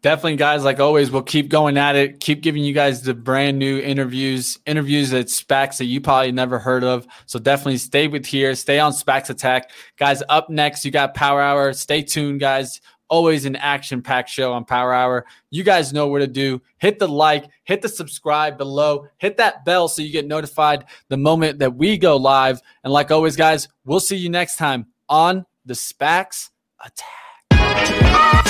Definitely, 0.00 0.36
guys. 0.36 0.62
Like 0.62 0.78
always, 0.78 1.10
we'll 1.10 1.22
keep 1.22 1.48
going 1.48 1.78
at 1.78 1.96
it. 1.96 2.20
Keep 2.20 2.42
giving 2.42 2.62
you 2.62 2.74
guys 2.74 3.02
the 3.02 3.14
brand 3.14 3.58
new 3.58 3.80
interviews, 3.80 4.58
interviews 4.66 5.12
at 5.14 5.26
SPACs 5.26 5.78
that 5.78 5.86
you 5.86 6.00
probably 6.00 6.30
never 6.30 6.58
heard 6.58 6.84
of. 6.84 7.06
So 7.26 7.38
definitely 7.38 7.78
stay 7.78 8.06
with 8.06 8.26
here. 8.26 8.54
Stay 8.54 8.78
on 8.78 8.92
SPACs 8.92 9.30
Attack, 9.30 9.70
guys. 9.96 10.22
Up 10.28 10.50
next, 10.50 10.84
you 10.84 10.90
got 10.90 11.14
Power 11.14 11.40
Hour. 11.40 11.72
Stay 11.72 12.02
tuned, 12.02 12.38
guys 12.40 12.80
always 13.14 13.44
an 13.44 13.54
action 13.54 14.02
packed 14.02 14.28
show 14.28 14.52
on 14.52 14.64
Power 14.64 14.92
Hour. 14.92 15.24
You 15.50 15.62
guys 15.62 15.92
know 15.92 16.08
what 16.08 16.18
to 16.18 16.26
do. 16.26 16.60
Hit 16.78 16.98
the 16.98 17.06
like, 17.06 17.44
hit 17.62 17.80
the 17.80 17.88
subscribe 17.88 18.58
below, 18.58 19.06
hit 19.18 19.36
that 19.36 19.64
bell 19.64 19.86
so 19.86 20.02
you 20.02 20.10
get 20.10 20.26
notified 20.26 20.86
the 21.10 21.16
moment 21.16 21.60
that 21.60 21.76
we 21.76 21.96
go 21.96 22.16
live. 22.16 22.60
And 22.82 22.92
like 22.92 23.12
always, 23.12 23.36
guys, 23.36 23.68
we'll 23.84 24.00
see 24.00 24.16
you 24.16 24.30
next 24.30 24.56
time 24.56 24.88
on 25.08 25.46
the 25.64 25.74
SPACs 25.74 26.50
Attack. 26.84 28.43